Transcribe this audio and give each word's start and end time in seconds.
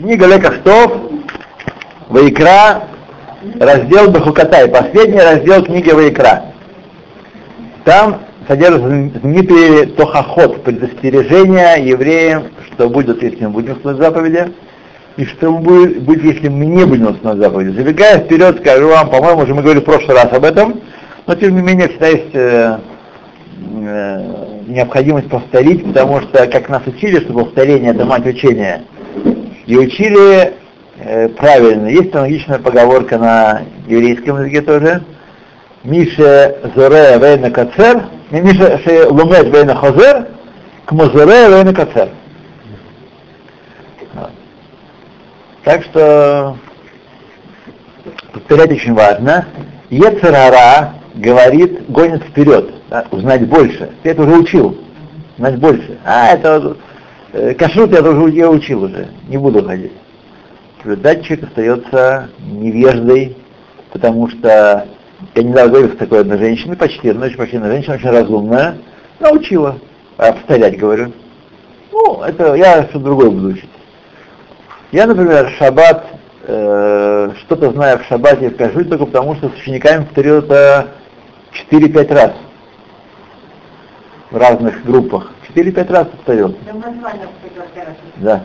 Книга 0.00 0.26
Лекахтов, 0.26 0.92
Вайкра, 2.08 2.84
раздел 3.58 4.10
Бахукатай, 4.10 4.66
последний 4.66 5.20
раздел 5.20 5.62
книги 5.62 5.90
Вайкра. 5.90 6.44
Там 7.84 8.22
содержится 8.48 8.88
знаменитые 8.88 9.86
тохоход, 9.88 10.64
предостережения 10.64 11.76
евреям, 11.84 12.44
что 12.66 12.88
будет, 12.88 13.22
если 13.22 13.44
мы 13.44 13.50
будем 13.50 13.78
слушать 13.82 14.00
заповеди, 14.00 14.54
и 15.18 15.26
что 15.26 15.52
будет, 15.52 16.00
будет, 16.00 16.24
если 16.24 16.48
мы 16.48 16.64
не 16.64 16.86
будем 16.86 17.18
слушать 17.20 17.38
заповеди. 17.38 17.76
Забегая 17.76 18.20
вперед, 18.20 18.60
скажу 18.60 18.88
вам, 18.88 19.10
по-моему, 19.10 19.42
уже 19.42 19.54
мы 19.54 19.60
говорили 19.60 19.82
в 19.82 19.84
прошлый 19.84 20.16
раз 20.16 20.32
об 20.32 20.44
этом, 20.44 20.80
но 21.26 21.34
тем 21.34 21.54
не 21.54 21.60
менее 21.60 21.88
всегда 21.88 22.08
есть 22.08 22.34
э, 22.34 22.78
э, 23.84 24.50
необходимость 24.66 25.28
повторить, 25.28 25.84
потому 25.84 26.22
что, 26.22 26.46
как 26.46 26.70
нас 26.70 26.86
учили, 26.86 27.20
что 27.20 27.34
повторение 27.34 27.90
это 27.90 28.06
мать 28.06 28.24
учения, 28.24 28.84
и 29.70 29.76
учили 29.76 30.54
э, 30.98 31.28
правильно. 31.28 31.86
Есть 31.86 32.12
аналогичная 32.12 32.58
поговорка 32.58 33.18
на 33.18 33.62
еврейском 33.86 34.38
языке 34.38 34.62
тоже. 34.62 35.04
Миша 35.84 36.56
зоре 36.74 37.18
вейна 37.18 37.52
кацер, 37.52 38.02
Миша 38.32 38.80
лумет 39.10 39.46
вейна 39.46 39.76
хозер, 39.76 40.26
кмо 40.86 41.04
зоре 41.04 41.48
вейна 41.48 41.72
кацер. 41.72 42.08
Так 45.62 45.84
что 45.84 46.56
повторять 48.32 48.72
очень 48.72 48.94
важно. 48.94 49.46
Ецерара 49.88 50.94
говорит, 51.14 51.88
гонит 51.88 52.24
вперед, 52.24 52.74
да, 52.88 53.04
узнать 53.12 53.46
больше. 53.46 53.90
Ты 54.02 54.10
это 54.10 54.22
уже 54.22 54.36
учил, 54.36 54.78
знать 55.38 55.58
больше. 55.58 55.96
А, 56.04 56.32
это 56.32 56.76
кашрут 57.58 57.92
я 57.92 58.02
уже 58.02 58.34
я 58.34 58.50
учил 58.50 58.84
уже, 58.84 59.08
не 59.28 59.38
буду 59.38 59.64
ходить. 59.64 59.92
Датчик 60.84 61.44
остается 61.44 62.30
невеждой, 62.40 63.36
потому 63.92 64.28
что 64.28 64.86
я 65.34 65.42
недавно 65.42 65.70
говорил 65.70 65.94
с 65.94 65.98
такой 65.98 66.20
одной 66.20 66.38
женщиной, 66.38 66.76
почти, 66.76 67.12
ну, 67.12 67.30
почти 67.36 67.56
одна 67.56 67.70
женщина, 67.70 67.96
очень 67.96 68.10
разумная, 68.10 68.78
научила, 69.18 69.78
повторять 70.16 70.78
говорю. 70.78 71.12
Ну, 71.92 72.22
это 72.22 72.54
я 72.54 72.84
что-то 72.84 73.00
другое 73.00 73.30
буду 73.30 73.48
учить. 73.48 73.70
Я, 74.92 75.06
например, 75.06 75.50
шаббат, 75.58 76.06
э, 76.44 77.30
что-то 77.40 77.70
знаю 77.72 77.98
в 77.98 78.04
шаббате, 78.06 78.50
скажу 78.50 78.84
только 78.84 79.06
потому, 79.06 79.36
что 79.36 79.50
с 79.50 79.54
учениками 79.54 80.04
повторил 80.04 80.38
это 80.38 80.88
4-5 81.70 82.14
раз 82.14 82.32
в 84.30 84.36
разных 84.36 84.84
группах. 84.84 85.32
4-5 85.54 85.92
раз 85.92 86.08
повторил. 86.08 86.54
Да. 88.16 88.44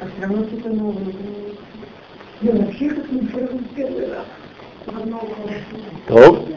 А 0.00 0.06
все 0.06 0.22
равно 0.22 0.44
что-то 0.44 0.68
новое. 0.70 1.14
Я 2.40 2.52
вообще 2.52 2.88
как 2.90 3.10
не 3.12 3.20
первый 3.20 4.08
раз. 4.10 4.24
То. 6.08 6.48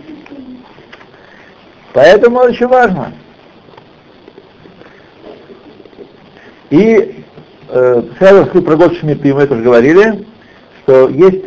Поэтому 1.94 2.40
очень 2.40 2.68
важно. 2.68 3.14
И 6.72 7.24
э, 7.70 8.04
сразу 8.18 8.62
про 8.62 8.76
год 8.76 8.98
Шмиты 8.98 9.34
мы 9.34 9.48
тоже 9.48 9.62
говорили, 9.62 10.26
что 10.84 11.10
есть 11.10 11.46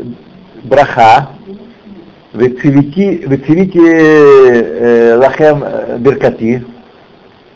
браха, 0.63 1.31
Вецивите 2.33 3.81
э, 3.83 5.17
лахем 5.17 5.65
беркати, 5.99 6.65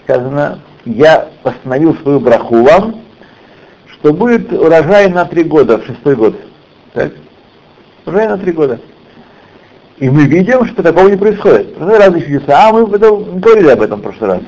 сказано, 0.04 0.58
я 0.84 1.28
постановил 1.42 1.96
свою 1.96 2.20
браху 2.20 2.62
вам, 2.62 3.00
что 3.88 4.12
будет 4.12 4.52
урожай 4.52 5.08
на 5.08 5.24
три 5.24 5.44
года, 5.44 5.78
в 5.78 5.86
шестой 5.86 6.16
год. 6.16 6.36
Так? 6.92 7.12
Урожай 8.06 8.28
на 8.28 8.38
три 8.38 8.52
года. 8.52 8.80
И 9.98 10.10
мы 10.10 10.24
видим, 10.24 10.66
что 10.66 10.82
такого 10.82 11.08
не 11.08 11.16
происходит. 11.16 11.78
Разные 11.78 12.22
чудеса, 12.22 12.68
а 12.68 12.72
мы 12.72 12.86
говорили 12.86 13.68
об 13.68 13.82
этом 13.82 14.00
в 14.00 14.02
прошлый 14.02 14.30
раз. 14.30 14.40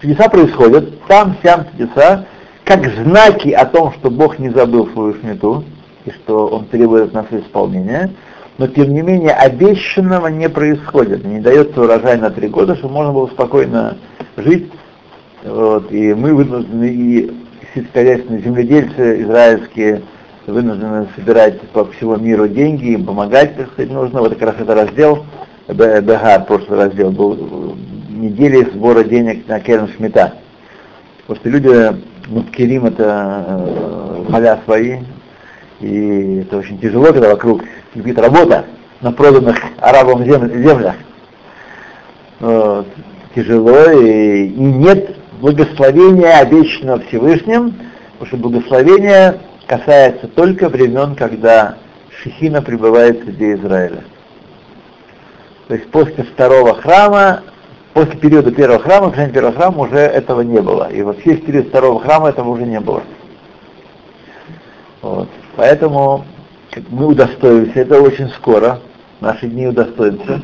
Чудеса 0.00 0.28
происходят, 0.28 1.06
там, 1.06 1.36
сям 1.42 1.66
чудеса, 1.70 2.24
как 2.64 2.86
знаки 2.86 3.50
о 3.50 3.66
том, 3.66 3.92
что 3.94 4.10
Бог 4.10 4.38
не 4.38 4.50
забыл 4.50 4.88
свою 4.88 5.14
шмету, 5.14 5.64
и 6.04 6.10
что 6.10 6.48
Он 6.48 6.64
требует 6.66 7.08
от 7.08 7.12
нас 7.12 7.26
исполнения, 7.30 8.10
но 8.58 8.66
тем 8.68 8.94
не 8.94 9.02
менее 9.02 9.32
обещанного 9.32 10.28
не 10.28 10.48
происходит, 10.48 11.24
не 11.24 11.40
дается 11.40 11.82
урожай 11.82 12.16
на 12.16 12.30
три 12.30 12.48
года, 12.48 12.74
чтобы 12.76 12.94
можно 12.94 13.12
было 13.12 13.26
спокойно 13.26 13.98
жить. 14.36 14.70
Вот, 15.44 15.92
и 15.92 16.14
мы 16.14 16.34
вынуждены, 16.34 16.88
и 16.88 17.30
сельскохозяйственные 17.74 18.42
земледельцы 18.42 19.22
израильские 19.22 20.02
вынуждены 20.46 21.08
собирать 21.14 21.60
по 21.70 21.84
всему 21.84 22.16
миру 22.16 22.48
деньги, 22.48 22.92
им 22.92 23.04
помогать, 23.04 23.56
так 23.56 23.70
сказать, 23.72 23.90
нужно. 23.90 24.20
Вот 24.20 24.34
как 24.34 24.42
раз 24.42 24.54
это 24.58 24.74
раздел, 24.74 25.26
БГ, 25.68 26.46
прошлый 26.46 26.78
раздел, 26.78 27.10
был 27.10 27.76
недели 28.08 28.64
сбора 28.64 29.04
денег 29.04 29.46
на 29.48 29.60
Керн 29.60 29.88
Шмита. 29.88 30.34
Потому 31.26 31.40
что 31.40 31.48
люди, 31.50 31.96
Муткерим 32.28 32.86
это 32.86 33.44
э, 33.48 34.24
поля 34.30 34.60
свои, 34.64 35.00
и 35.80 36.42
это 36.42 36.58
очень 36.58 36.78
тяжело, 36.80 37.06
когда 37.06 37.30
вокруг 37.30 37.62
кипит 37.94 38.18
работа 38.18 38.64
на 39.00 39.12
проданных 39.12 39.56
арабам 39.78 40.24
землях. 40.24 40.94
Вот. 42.40 42.86
Тяжело, 43.34 43.90
и, 43.92 44.46
и 44.46 44.60
нет 44.60 45.15
благословения, 45.40 46.38
обещанного 46.38 47.00
Всевышним, 47.00 47.74
потому 48.18 48.26
что 48.26 48.36
благословение 48.36 49.40
касается 49.66 50.28
только 50.28 50.68
времен, 50.68 51.14
когда 51.14 51.76
Шехина 52.22 52.62
пребывает 52.62 53.22
среди 53.24 53.54
Израиля. 53.54 54.04
То 55.68 55.74
есть 55.74 55.90
после 55.90 56.24
второго 56.24 56.74
храма, 56.74 57.42
после 57.92 58.16
периода 58.16 58.52
первого 58.52 58.78
храма, 58.78 59.10
в 59.10 59.32
первого 59.32 59.52
храма 59.52 59.82
уже 59.82 59.98
этого 59.98 60.42
не 60.42 60.60
было. 60.60 60.90
И 60.90 61.02
вот 61.02 61.24
весь 61.24 61.40
период 61.40 61.68
второго 61.68 62.00
храма 62.00 62.28
этого 62.28 62.50
уже 62.50 62.64
не 62.64 62.80
было. 62.80 63.02
Вот. 65.02 65.28
Поэтому 65.56 66.24
мы 66.88 67.06
удостоимся, 67.06 67.80
это 67.80 68.00
очень 68.00 68.28
скоро, 68.30 68.80
наши 69.20 69.46
дни 69.46 69.66
удостоимся, 69.66 70.40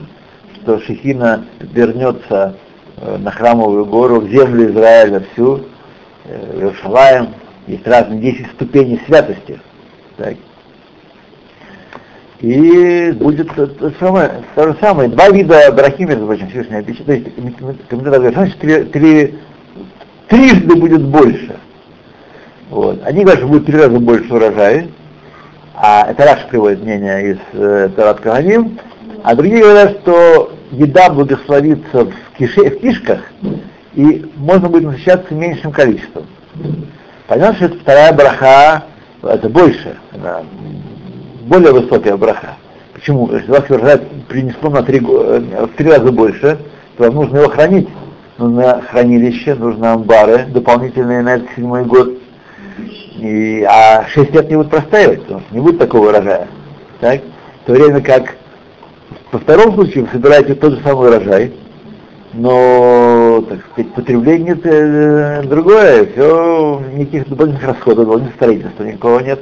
что 0.57 0.81
Шехина 0.81 1.45
вернется 1.61 2.57
на 3.19 3.31
храмовую 3.31 3.85
гору, 3.87 4.21
в 4.21 4.29
землю 4.29 4.71
Израиля 4.71 5.25
всю, 5.33 5.63
э, 6.25 6.57
Иерушалаем, 6.57 7.29
есть 7.67 7.87
разные 7.87 8.21
10 8.21 8.47
ступеней 8.55 9.01
святости. 9.07 9.61
Так. 10.17 10.35
И 12.41 13.13
будет 13.13 13.55
то, 13.55 13.93
самое, 14.01 14.43
то 14.55 14.69
же 14.69 14.77
самое. 14.81 15.09
Два 15.09 15.29
вида 15.31 15.71
брахи, 15.73 16.03
между 16.03 16.27
прочим, 16.27 16.49
Всевышний 16.49 16.77
обещает. 16.77 17.07
То 17.07 17.13
есть, 17.13 17.27
комментатор 17.89 18.21
говорит, 18.21 18.35
значит, 18.35 18.59
три, 18.59 18.85
три, 18.85 19.39
трижды 20.29 20.75
будет 20.75 21.03
больше. 21.03 21.57
Вот. 22.71 23.01
Они 23.05 23.23
говорят, 23.23 23.41
что 23.41 23.49
будет 23.49 23.67
три 23.67 23.77
раза 23.77 23.99
больше 23.99 24.33
урожая, 24.33 24.89
а 25.75 26.07
это 26.11 26.25
Раш 26.25 26.47
приводит 26.49 26.83
мнение 26.83 27.33
из 27.33 27.39
э, 27.53 27.91
Тарат 27.95 28.21
Каганим, 28.21 28.79
а 29.23 29.35
другие 29.35 29.63
говорят, 29.63 29.99
что 30.01 30.52
еда 30.73 31.11
благословится 31.11 32.05
в, 32.05 32.13
кише, 32.39 32.71
в 32.71 32.81
кишках, 32.81 33.21
и 33.95 34.25
можно 34.37 34.69
будет 34.69 34.85
насыщаться 34.85 35.35
меньшим 35.35 35.71
количеством. 35.71 36.27
Понятно, 37.29 37.57
что 37.57 37.65
это 37.67 37.79
вторая 37.79 38.13
браха, 38.13 38.85
это 39.23 39.49
больше, 39.49 39.97
это 40.13 40.45
более 41.43 41.73
высокая 41.73 42.17
браха. 42.17 42.57
Почему? 42.95 43.31
Если 43.33 43.51
вас 43.51 43.69
урожай 43.69 43.99
принесло 44.29 44.71
на 44.71 44.83
три, 44.83 44.99
э, 44.99 45.67
в 45.67 45.77
три 45.77 45.91
раза 45.91 46.11
больше, 46.11 46.59
то 46.97 47.05
вам 47.05 47.15
нужно 47.15 47.39
его 47.39 47.49
хранить. 47.49 47.89
Нужно 48.39 48.83
хранилище, 48.83 49.55
нужно 49.55 49.93
амбары 49.93 50.47
дополнительные 50.47 51.23
на 51.23 51.37
этот 51.37 51.51
седьмой 51.55 51.85
год. 51.85 52.15
И, 53.19 53.63
а 53.69 54.07
шесть 54.09 54.33
лет 54.33 54.49
не 54.49 54.57
будут 54.57 54.71
простаивать, 54.71 55.23
потому 55.23 55.41
что 55.41 55.55
не 55.55 55.61
будет 55.61 55.79
такого 55.79 56.09
урожая. 56.09 56.49
Так? 57.01 57.21
В 57.63 57.67
то 57.67 57.73
время 57.73 58.01
как 58.01 58.37
во 59.33 59.39
втором 59.39 59.75
случае 59.75 60.05
вы 60.05 60.11
собираете 60.13 60.55
тот 60.55 60.75
же 60.75 60.83
самый 60.83 61.09
урожай, 61.09 61.53
но, 62.35 63.45
так 63.49 63.61
сказать, 63.73 63.95
потребление 63.95 64.59
э, 64.63 65.43
другое, 65.45 66.07
все, 66.13 66.83
никаких 66.93 67.29
дополнительных 67.29 67.67
расходов, 67.67 68.05
дополнительных 68.05 68.37
строительства 68.37 68.85
никакого 68.85 69.21
нет. 69.21 69.41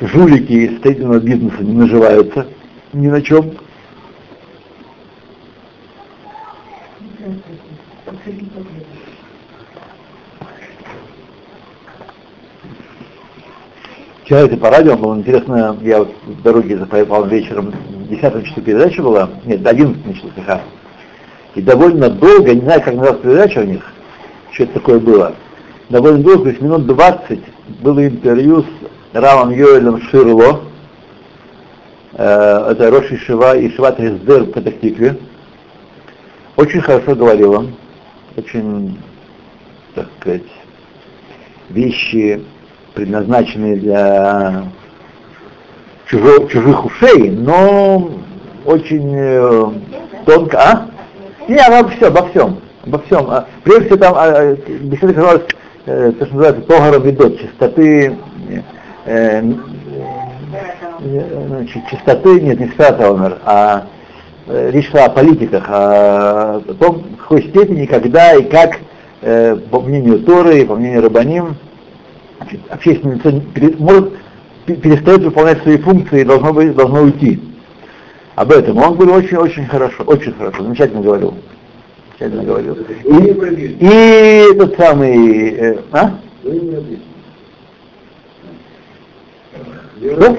Жулики 0.00 0.52
из 0.52 0.78
строительного 0.78 1.20
бизнеса 1.20 1.56
не 1.60 1.72
наживаются 1.72 2.46
ни 2.92 3.06
на 3.06 3.22
чем. 3.22 3.52
Вчера 14.24 14.40
это 14.40 14.56
по 14.56 14.70
радио 14.70 14.96
было 14.96 15.14
интересно, 15.14 15.76
я 15.82 16.00
вот 16.00 16.12
в 16.26 16.42
дороге 16.42 16.78
запоевал 16.78 17.26
вечером, 17.26 17.72
10 18.08 18.46
часу 18.46 18.60
передача 18.60 19.02
была, 19.02 19.30
нет, 19.44 19.66
11 19.66 20.06
началось, 20.06 20.62
и 21.54 21.62
довольно 21.62 22.10
долго, 22.10 22.54
не 22.54 22.60
знаю, 22.60 22.82
как 22.82 22.94
называлась 22.94 23.22
передача 23.22 23.58
у 23.60 23.64
них, 23.64 23.82
что 24.52 24.64
это 24.64 24.74
такое 24.74 24.98
было, 24.98 25.34
довольно 25.88 26.22
долго, 26.22 26.44
то 26.44 26.48
есть 26.50 26.60
минут 26.60 26.86
20 26.86 27.40
было 27.80 28.06
интервью 28.06 28.62
с 28.62 28.66
Равом 29.12 29.50
Йоэлем 29.50 30.02
Ширло, 30.02 30.62
э, 32.12 32.68
это 32.70 32.90
Роши 32.90 33.16
Шива 33.16 33.56
и 33.56 33.70
Шива 33.70 33.92
Трездер 33.92 34.44
в 34.44 34.52
Патахтикве. 34.52 35.18
Очень 36.56 36.80
хорошо 36.80 37.14
говорил 37.14 37.52
он, 37.52 37.74
очень, 38.36 38.98
так 39.94 40.06
сказать, 40.20 40.42
вещи, 41.70 42.42
предназначенные 42.94 43.76
для 43.76 44.64
чужих, 46.08 46.50
чужих 46.50 46.84
ушей, 46.84 47.30
но 47.30 48.10
очень 48.64 49.12
э, 49.14 49.64
тонко, 50.24 50.58
а? 50.58 50.86
Не, 51.48 51.58
обо 51.58 51.88
всем, 51.90 52.08
обо 52.08 52.28
всем, 52.28 52.60
обо 52.84 52.98
всем. 53.00 53.30
А, 53.30 53.46
прежде 53.62 53.86
всего 53.86 53.96
там 53.98 54.14
а, 54.16 54.54
беседа 54.54 55.14
казалась, 55.14 55.42
э, 55.86 56.12
то, 56.18 56.26
что 56.26 56.34
называется, 56.34 56.62
Тогара 56.62 56.98
Видот, 56.98 57.38
чистоты, 57.38 58.16
э, 59.04 59.42
э, 61.00 61.46
значит, 61.48 61.82
чистоты, 61.90 62.40
нет, 62.40 62.58
не 62.58 62.68
Спятаумер, 62.68 63.38
а 63.44 63.86
э, 64.48 64.70
речь 64.72 64.90
шла 64.90 65.04
о 65.04 65.10
политиках, 65.10 65.64
о 65.68 66.60
том, 66.80 67.04
в 67.16 67.22
какой 67.22 67.42
степени, 67.48 67.86
когда 67.86 68.34
и 68.34 68.42
как, 68.44 68.78
э, 69.22 69.56
по 69.70 69.80
мнению 69.80 70.20
Торы, 70.20 70.66
по 70.66 70.74
мнению 70.74 71.02
Рабаним, 71.02 71.56
общественное 72.70 73.16
лицо 73.16 73.42
может 73.78 74.12
перестает 74.66 75.22
выполнять 75.22 75.62
свои 75.62 75.78
функции 75.78 76.20
и 76.20 76.24
должно, 76.24 76.52
быть, 76.52 76.74
должно 76.74 77.02
уйти. 77.02 77.40
Об 78.34 78.52
этом 78.52 78.76
он 78.78 78.94
говорил 78.94 79.14
очень-очень 79.14 79.66
хорошо, 79.66 80.02
очень 80.04 80.32
хорошо, 80.34 80.62
замечательно 80.62 81.02
говорил. 81.02 81.34
Замечательно 82.18 82.44
говорил. 82.44 82.76
И, 83.04 83.76
и 83.80 84.52
этот 84.52 84.76
самый... 84.76 85.50
Э, 85.54 85.78
а? 85.92 86.18
Что? 89.98 90.36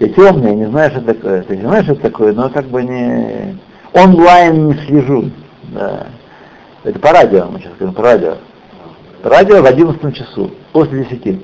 Я 0.00 0.08
темный, 0.10 0.54
не 0.54 0.66
знаю, 0.66 0.90
что 0.90 1.00
такое. 1.00 1.42
Ты 1.42 1.56
не 1.56 1.62
знаешь, 1.62 1.84
что 1.84 1.94
это 1.94 2.02
такое, 2.02 2.32
но 2.32 2.48
как 2.48 2.66
бы 2.66 2.82
не... 2.82 3.58
Онлайн 3.92 4.68
не 4.68 4.74
слежу. 4.86 5.30
Да. 5.72 6.06
Это 6.84 6.98
по 6.98 7.12
радио, 7.12 7.46
мы 7.46 7.58
сейчас 7.58 7.72
говорим 7.78 7.94
по 7.94 8.02
радио. 8.02 8.36
Радио 9.22 9.62
в 9.62 9.66
11 9.66 10.14
часу, 10.14 10.52
после 10.72 11.04
10. 11.04 11.40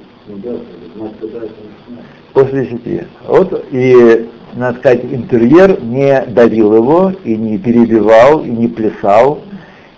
После 2.32 2.66
10. 2.66 3.06
Вот 3.26 3.66
и, 3.72 4.28
надо 4.54 4.78
сказать, 4.78 5.04
интерьер 5.04 5.82
не 5.82 6.22
давил 6.28 6.76
его, 6.76 7.12
и 7.24 7.36
не 7.36 7.58
перебивал, 7.58 8.44
и 8.44 8.48
не 8.48 8.68
плясал, 8.68 9.40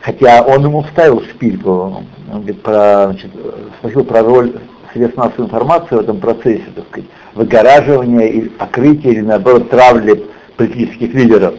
хотя 0.00 0.42
он 0.42 0.64
ему 0.64 0.82
вставил 0.84 1.20
шпильку. 1.22 2.02
Он 2.32 2.40
говорит, 2.40 2.62
про, 2.62 3.08
значит, 3.10 3.30
спросил 3.78 4.04
про 4.04 4.22
роль 4.22 4.54
средств 4.94 5.18
массовой 5.18 5.44
информации 5.44 5.96
в 5.96 6.00
этом 6.00 6.18
процессе, 6.18 6.64
так 6.74 6.86
сказать, 6.86 7.10
выгораживания 7.34 8.28
или 8.28 8.48
покрытия, 8.48 9.10
или 9.10 9.20
наоборот 9.20 9.68
травли 9.68 10.24
политических 10.56 11.12
лидеров. 11.12 11.54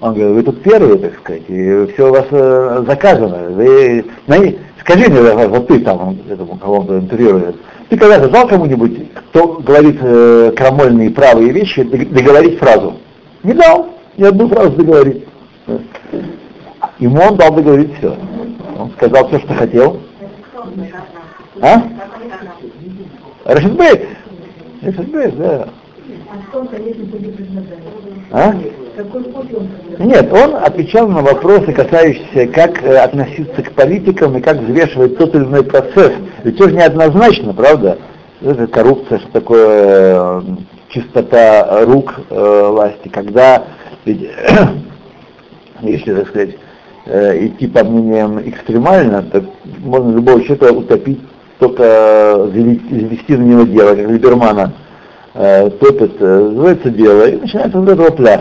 Он 0.00 0.12
говорит, 0.12 0.34
вы 0.34 0.42
тут 0.42 0.62
первые, 0.62 0.98
так 0.98 1.18
сказать, 1.18 1.42
и 1.48 1.86
все 1.94 2.08
у 2.08 2.12
вас 2.12 2.26
э, 2.30 2.84
заказано. 2.86 3.48
Вы, 3.50 4.04
скажи 4.80 5.08
мне, 5.08 5.48
вот 5.48 5.68
ты 5.68 5.80
там, 5.80 6.16
этому 6.28 6.56
кого-то 6.56 6.98
интервьюирует, 6.98 7.56
ты 7.88 7.96
когда-то 7.96 8.28
дал 8.28 8.46
кому-нибудь, 8.46 9.12
кто 9.12 9.54
говорит 9.54 9.98
э, 10.00 10.52
крамольные 10.56 11.10
правые 11.10 11.52
вещи, 11.52 11.82
договорить 11.82 12.58
фразу? 12.58 12.98
Не 13.42 13.54
дал, 13.54 13.88
ни 14.16 14.24
одну 14.24 14.48
фразу 14.48 14.72
договорить. 14.72 15.24
Ему 16.98 17.20
он 17.22 17.36
дал 17.36 17.54
договорить 17.54 17.96
все. 17.98 18.16
Он 18.78 18.90
сказал 18.92 19.28
все, 19.28 19.38
что 19.40 19.54
хотел. 19.54 20.00
А? 21.60 21.82
Рашидбейт. 23.44 24.08
Рашидбейт, 24.82 25.36
да. 25.36 25.68
А? 28.30 28.54
Нет, 29.98 30.32
он 30.32 30.56
отвечал 30.56 31.08
на 31.08 31.22
вопросы, 31.22 31.72
касающиеся, 31.72 32.52
как 32.52 32.82
э, 32.82 32.96
относиться 32.96 33.62
к 33.62 33.72
политикам 33.72 34.36
и 34.36 34.40
как 34.40 34.58
взвешивать 34.58 35.16
тот 35.16 35.34
или 35.34 35.44
иной 35.44 35.64
процесс. 35.64 36.12
Ведь 36.42 36.56
все 36.56 36.68
же 36.68 36.74
неоднозначно, 36.74 37.54
правда? 37.54 37.98
Это 38.40 38.66
коррупция, 38.66 39.20
что 39.20 39.32
такое 39.32 39.70
э, 39.70 40.42
чистота 40.88 41.84
рук 41.84 42.14
э, 42.28 42.68
власти, 42.70 43.08
когда, 43.08 43.64
ведь, 44.04 44.28
если, 45.82 46.14
так 46.14 46.28
сказать, 46.28 46.56
э, 47.06 47.46
идти 47.46 47.66
по 47.68 47.84
мнениям 47.84 48.40
экстремально, 48.48 49.22
то 49.22 49.44
можно 49.78 50.16
любого 50.16 50.42
человека 50.42 50.72
утопить, 50.72 51.20
только 51.58 52.48
завести 52.52 53.36
на 53.36 53.42
него 53.42 53.62
дело, 53.62 53.94
как 53.94 54.08
Либермана 54.08 54.72
топит, 55.38 56.16
э, 56.18 56.38
называется 56.48 56.90
дело, 56.90 57.28
и 57.28 57.36
начинается 57.36 57.78
вот 57.78 57.88
этого 57.88 58.10
пляс. 58.10 58.40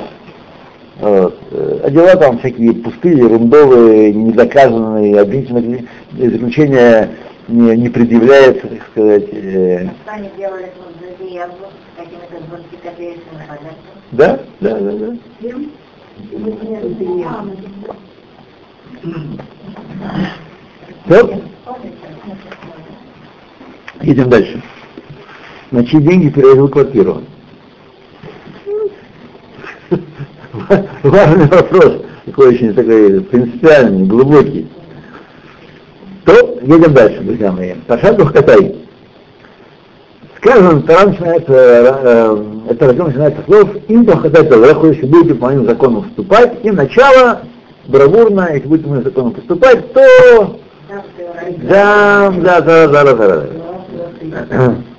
Вот. 0.99 1.37
Э, 1.51 1.81
а 1.83 1.89
дела 1.91 2.15
там 2.15 2.39
всякие 2.39 2.73
пустые, 2.73 3.17
ерундовые, 3.17 4.13
недоказанные, 4.13 5.21
обвинительные 5.21 5.85
заключения 6.17 7.11
не, 7.47 7.77
не 7.77 7.89
предъявляет, 7.89 8.61
так 8.61 8.87
сказать. 8.91 9.29
Э... 9.31 9.89
Да, 14.11 14.39
да, 14.59 14.79
да, 14.79 14.91
да. 14.91 15.15
Все? 21.05 21.41
Идем 24.01 24.29
дальше. 24.29 24.63
На 25.71 25.85
чьи 25.85 25.99
деньги 25.99 26.29
перевозил 26.29 26.69
квартиру? 26.69 27.23
Важный 31.03 31.47
вопрос, 31.47 32.01
такой 32.25 32.47
очень 32.49 32.73
такой 32.73 33.21
принципиальный, 33.21 34.05
глубокий. 34.05 34.67
То 36.25 36.59
едем 36.61 36.93
дальше, 36.93 37.21
друзья 37.21 37.51
мои. 37.51 37.73
Пашат 37.85 38.17
Бухкатай. 38.17 38.75
Скажем, 40.37 40.83
Тара 40.83 41.09
начинается, 41.09 41.53
э, 41.53 42.43
это 42.69 42.85
раздел 42.85 43.07
начинается 43.07 43.41
слов 43.45 43.69
«Им 43.87 44.03
Бухкатай 44.05 44.45
Талеху», 44.45 44.87
если 44.87 45.05
будете 45.05 45.35
по 45.35 45.47
моим 45.47 45.65
законам 45.65 46.03
вступать, 46.03 46.63
и 46.63 46.71
начало 46.71 47.41
бравурно, 47.87 48.49
если 48.53 48.67
будете 48.67 48.85
по 48.85 48.91
моим 48.91 49.03
законам 49.03 49.31
поступать, 49.33 49.93
то 49.93 50.59
да, 51.57 52.31
да, 52.31 52.61
да, 52.61 52.87
да, 52.87 53.03
да, 53.03 53.47
да. 54.19 54.75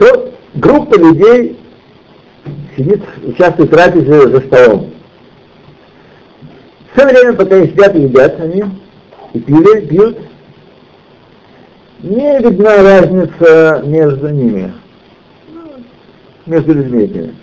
То 0.00 0.32
группа 0.54 0.98
людей 0.98 1.58
сидит, 2.74 3.02
участвует 3.22 3.68
в 3.68 3.74
трапезе 3.74 4.28
за 4.30 4.40
столом. 4.40 4.94
Все 6.94 7.06
время, 7.06 7.34
пока 7.34 7.56
они 7.56 7.66
сидят 7.66 7.94
и 7.94 8.00
едят 8.00 8.40
они, 8.40 8.64
и 9.34 9.40
пили, 9.40 9.86
пьют, 9.86 10.18
не 12.02 12.38
видна 12.38 12.78
разница 12.78 13.82
между 13.84 14.30
ними, 14.30 14.72
между 16.46 16.72
людьми 16.72 17.04
этими. 17.04 17.34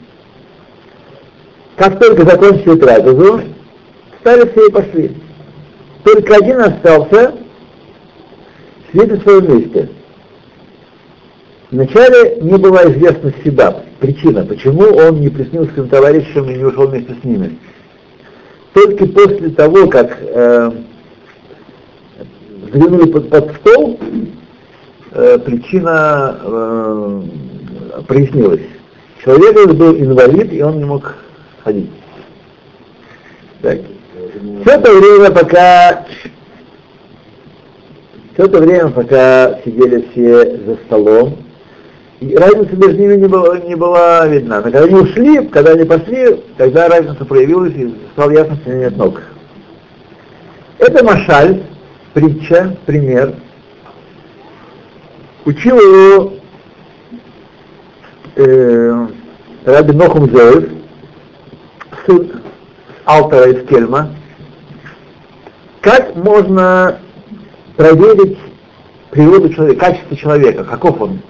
Как 1.76 2.00
только 2.00 2.26
закончили 2.26 2.80
трапезу, 2.80 3.42
встали 4.18 4.50
все 4.50 4.68
и 4.68 4.72
пошли. 4.72 5.18
Только 6.04 6.34
один 6.34 6.62
остался 6.62 7.36
сидеть 8.92 9.12
в 9.12 9.22
своем 9.22 9.60
месте. 9.60 9.90
Вначале 11.70 12.38
не 12.42 12.58
была 12.58 12.84
известна 12.86 13.34
себя, 13.44 13.84
причина, 14.00 14.46
почему 14.46 14.84
он 14.84 15.20
не 15.20 15.28
приснился 15.30 15.74
своим 15.74 15.90
товарищам 15.90 16.50
и 16.50 16.56
не 16.56 16.64
ушел 16.64 16.88
вместе 16.88 17.14
с 17.22 17.24
ними. 17.26 17.58
Только 18.74 19.06
после 19.08 19.50
того, 19.50 19.88
как 19.88 20.18
э, 20.22 20.72
взглянули 22.64 23.12
под, 23.12 23.30
под 23.30 23.56
стол, 23.58 24.00
э, 25.12 25.40
причина 25.40 26.40
э, 26.42 27.22
прояснилась. 28.08 28.62
Человек 29.26 29.74
был 29.74 29.94
инвалид, 29.98 30.54
и 30.54 30.62
он 30.62 30.78
не 30.78 30.86
мог 30.86 31.16
ходить. 31.64 31.90
Так. 33.62 33.80
Все 34.62 34.72
это 34.72 34.94
время, 34.94 35.32
пока 35.32 36.06
все 38.34 38.46
это 38.46 38.60
время, 38.60 38.90
пока 38.90 39.60
сидели 39.66 40.08
все 40.12 40.58
за 40.66 40.76
столом, 40.86 41.38
разница 42.22 42.76
между 42.76 42.98
ними 43.00 43.16
не 43.16 43.28
была, 43.28 43.60
не 43.60 43.76
была 43.76 44.28
видна. 44.28 44.58
Но 44.58 44.64
когда 44.64 44.84
они 44.84 44.96
ушли, 44.96 45.48
когда 45.48 45.72
они 45.72 45.84
пошли, 45.84 46.44
тогда 46.58 46.88
разница 46.88 47.26
проявилась 47.26 47.74
и 47.76 47.94
стало 48.14 48.32
ясно, 48.32 48.56
что 48.58 48.72
нет 48.72 48.98
ног. 48.98 49.22
Это 50.80 51.04
Машаль, 51.04 51.64
притча, 52.14 52.76
пример. 52.86 53.34
Учил 55.46 55.78
его 55.78 56.34
э, 58.36 59.08
Раби 59.66 59.94
Нохум 59.94 60.30
Зоев, 60.30 60.70
сын 62.06 62.42
Алтара 63.06 63.52
из 63.52 63.68
Кельма, 63.68 64.10
Как 65.82 66.16
можно 66.16 67.00
проверить 67.78 68.38
природу 69.12 69.54
человека, 69.54 69.86
качество 69.86 70.18
человека, 70.18 70.64
каков 70.66 71.00
он, 71.02 71.22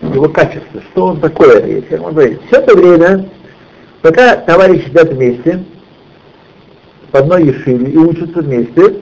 его 0.00 0.28
качество, 0.28 0.80
что 0.92 1.06
он 1.06 1.20
такое, 1.20 1.64
если 1.66 1.96
он 1.96 2.12
говорит. 2.12 2.40
Все 2.46 2.60
это 2.60 2.76
время, 2.76 3.28
пока 4.02 4.36
товарищи 4.36 4.86
сидят 4.88 5.12
вместе, 5.12 5.64
в 7.12 7.16
одной 7.16 7.44
ешиве 7.44 7.90
и 7.90 7.96
учатся 7.96 8.40
вместе, 8.40 8.96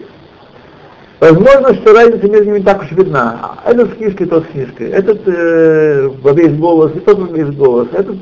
возможно, 1.20 1.74
что 1.74 1.94
разница 1.94 2.28
между 2.28 2.46
ними 2.46 2.60
так 2.60 2.82
уж 2.82 2.92
видна. 2.92 3.58
Этот 3.64 3.92
с 3.92 3.96
книжкой, 3.96 4.26
тот 4.26 4.44
с 4.44 4.48
книжкой, 4.48 4.90
этот 4.90 5.20
э, 5.26 6.10
весь 6.34 6.56
голос, 6.56 6.92
и 6.94 7.00
тот 7.00 7.32
весь 7.32 7.54
голос, 7.56 7.88
этот 7.92 8.16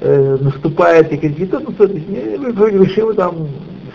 э, 0.00 0.36
наступает 0.40 1.12
и 1.12 1.16
кричит, 1.16 1.50
тот 1.50 1.66
наступает, 1.66 2.02
вы 2.56 2.70
решили 2.70 3.14
там 3.14 3.48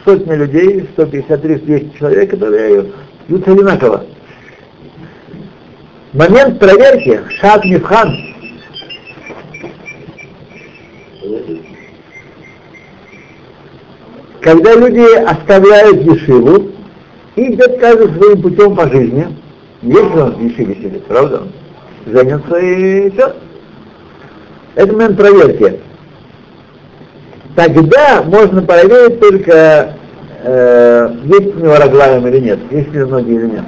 сотня 0.05 0.35
людей, 0.35 0.87
150, 0.93 1.41
300, 1.41 1.65
200 1.65 1.97
человек, 1.97 2.31
которые 2.31 2.85
ведут 3.27 3.47
одинаково. 3.47 4.03
Момент 6.13 6.59
проверки, 6.59 7.21
шаг 7.41 7.65
мифхан, 7.65 8.15
когда 14.41 14.75
люди 14.75 15.23
оставляют 15.25 16.03
Ешиву 16.03 16.69
и 17.35 17.53
идет 17.53 17.79
каждый 17.79 18.15
своим 18.15 18.43
путем 18.43 18.75
по 18.75 18.87
жизни, 18.89 19.27
есть 19.81 20.15
он 20.15 20.35
в 20.35 20.43
Ешиве 20.43 20.75
сидит, 20.75 21.03
правда? 21.05 21.47
Женится 22.05 22.57
и 22.57 23.09
все. 23.09 23.33
Это 24.75 24.93
момент 24.93 25.17
проверки. 25.17 25.79
Тогда 27.55 28.21
можно 28.21 28.61
проверить 28.61 29.19
только, 29.19 29.95
э, 30.43 31.15
есть 31.23 31.55
у 31.55 31.59
него 31.59 31.75
раглаем 31.75 32.27
или 32.27 32.39
нет, 32.39 32.59
есть 32.69 32.91
ли 32.91 32.99
ноги 32.99 33.31
или 33.31 33.47
нет. 33.47 33.63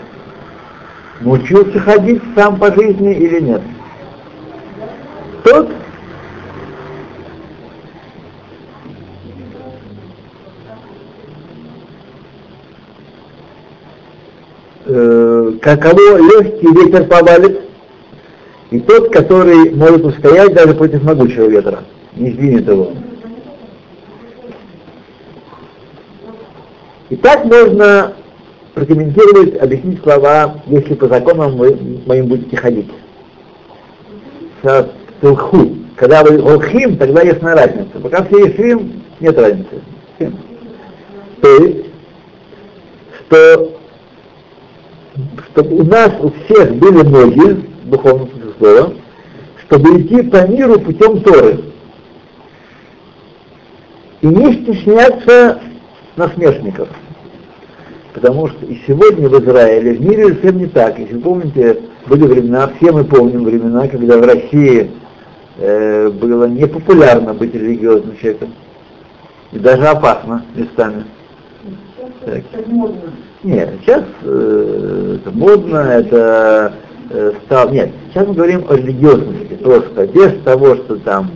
Научился 1.25 1.79
ходить 1.79 2.21
сам 2.35 2.59
по 2.59 2.71
жизни 2.71 3.15
или 3.15 3.39
нет. 3.39 3.61
Тот 5.43 5.71
э, 14.85 15.53
кого 15.61 16.17
легкий 16.17 16.67
ветер 16.67 17.05
повалит, 17.05 17.59
и 18.69 18.79
тот, 18.81 19.11
который 19.11 19.71
может 19.73 20.05
устоять 20.05 20.53
даже 20.53 20.75
против 20.75 21.01
могучего 21.01 21.47
ветра, 21.47 21.85
не 22.15 22.33
сдвинет 22.33 22.67
его. 22.67 22.91
И 27.09 27.15
так 27.15 27.45
можно 27.45 28.13
прокомментировать, 28.75 29.57
объяснить 29.57 30.03
слова, 30.03 30.61
если 30.67 30.93
по 30.93 31.07
законам 31.07 31.57
вы 31.57 31.77
моим 32.05 32.27
будете 32.27 32.55
ходить. 32.57 32.91
Тилху. 35.21 35.77
Когда 35.95 36.23
вы 36.23 36.41
олхим, 36.41 36.97
тогда 36.97 37.21
ясная 37.21 37.55
разница. 37.55 37.99
Пока 38.01 38.23
все 38.25 38.47
ешвим, 38.47 39.01
нет 39.21 39.37
разницы. 39.39 39.81
То 41.41 41.63
есть, 41.63 41.85
что 43.21 43.71
чтобы 45.51 45.75
у 45.77 45.83
нас 45.85 46.11
у 46.19 46.29
всех 46.31 46.75
были 46.75 47.01
ноги, 47.07 47.69
духовно 47.85 48.27
слова, 48.57 48.93
чтобы 49.65 50.01
идти 50.01 50.21
по 50.23 50.45
миру 50.47 50.79
путем 50.81 51.21
Торы. 51.21 51.61
И 54.21 54.27
не 54.27 54.53
стесняться 54.53 55.61
насмешников. 56.17 56.89
Потому 58.15 58.47
что 58.47 58.65
и 58.65 58.79
сегодня 58.87 59.27
в 59.27 59.43
Израиле, 59.43 59.93
в 59.93 60.01
мире 60.01 60.29
совсем 60.29 60.57
не 60.57 60.67
так. 60.67 60.97
Если 60.97 61.17
помните, 61.17 61.81
были 62.07 62.23
времена, 62.23 62.71
все 62.77 62.93
мы 62.93 63.03
помним 63.03 63.43
времена, 63.43 63.89
когда 63.89 64.17
в 64.17 64.21
России 64.21 64.89
э, 65.57 66.09
было 66.11 66.45
непопулярно 66.45 67.33
быть 67.33 67.53
религиозным 67.53 68.15
человеком. 68.15 68.53
И 69.51 69.59
даже 69.59 69.85
опасно 69.85 70.45
местами. 70.55 71.03
Так. 72.23 72.43
Нет, 73.43 73.73
сейчас 73.81 74.05
э, 74.23 75.17
это 75.17 75.31
модно, 75.31 75.77
это 75.77 76.73
э, 77.09 77.33
стал. 77.45 77.69
Нет, 77.69 77.91
сейчас 78.09 78.27
мы 78.27 78.33
говорим 78.33 78.63
о 78.69 78.75
религиозности, 78.75 79.55
просто 79.61 80.07
без 80.07 80.41
того, 80.45 80.75
что 80.77 80.95
там 80.99 81.31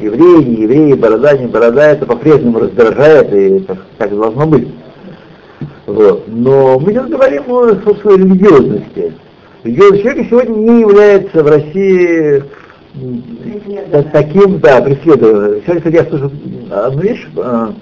э, 0.00 0.04
евреи, 0.04 0.44
не 0.44 0.62
евреи, 0.64 0.92
борода, 0.92 1.34
не 1.34 1.46
борода, 1.46 1.92
это 1.92 2.04
по-прежнему 2.04 2.58
раздражает, 2.58 3.32
и 3.32 3.60
это 3.60 3.78
так 3.96 4.14
должно 4.14 4.46
быть. 4.46 4.68
Вот. 5.86 6.24
Но 6.26 6.78
мы 6.78 6.92
сейчас 6.92 7.08
говорим 7.08 7.44
о 7.48 7.68
собственной 7.84 8.18
религиозности. 8.18 9.12
Религиозный 9.62 10.02
человек 10.02 10.26
сегодня 10.28 10.54
не 10.54 10.80
является 10.80 11.42
в 11.42 11.46
России 11.46 12.42
таким, 14.12 14.58
да, 14.58 14.82
преследованием. 14.82 15.62
Сегодня, 15.64 15.80
кстати, 15.80 15.94
я 15.94 16.04
слышал 16.04 16.30
одну 16.70 17.00
вещь, 17.00 17.26
а, 17.36 17.72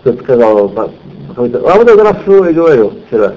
кто-то 0.00 0.22
сказал, 0.22 0.72
а 0.76 0.90
вот 1.36 1.88
это 1.88 2.02
Рафшо 2.02 2.46
и 2.46 2.54
говорил 2.54 2.92
вчера. 3.06 3.34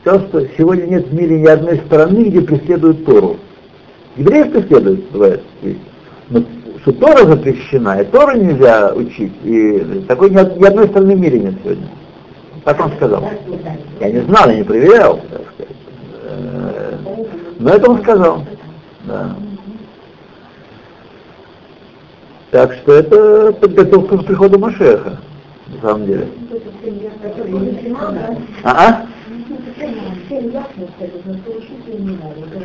Сказал, 0.00 0.20
что 0.28 0.46
сегодня 0.56 0.84
нет 0.86 1.08
в 1.08 1.14
мире 1.14 1.40
ни 1.40 1.46
одной 1.46 1.78
страны, 1.86 2.24
где 2.24 2.40
преследуют 2.40 3.04
Тору. 3.04 3.36
Евреев 4.16 4.52
преследуют, 4.52 5.10
бывает. 5.10 5.42
Но 6.30 6.42
что 6.82 6.92
Тора 6.92 7.26
запрещена, 7.26 8.00
и 8.00 8.04
Тору 8.06 8.36
нельзя 8.36 8.92
учить, 8.94 9.32
и 9.44 10.04
такой 10.08 10.30
ни 10.30 10.36
одной 10.36 10.88
страны 10.88 11.16
в 11.16 11.20
мире 11.20 11.40
нет 11.40 11.54
сегодня. 11.62 11.86
Он 12.64 12.92
сказал. 12.96 13.24
Я 14.00 14.10
не 14.10 14.20
знал, 14.20 14.48
я 14.48 14.56
не 14.56 14.62
проверял, 14.62 15.20
так 15.30 15.42
сказать. 15.54 15.76
Э, 16.24 16.96
но 17.58 17.70
это 17.70 17.90
он 17.90 18.02
сказал. 18.02 18.44
Да. 19.04 19.36
Так 22.52 22.74
что 22.74 22.92
это 22.92 23.52
подготовка 23.52 24.18
к 24.18 24.26
приходу 24.26 24.58
Машеха, 24.58 25.18
на 25.68 25.88
самом 25.88 26.06
деле. 26.06 26.28
А, 28.62 28.70
а? 28.70 29.06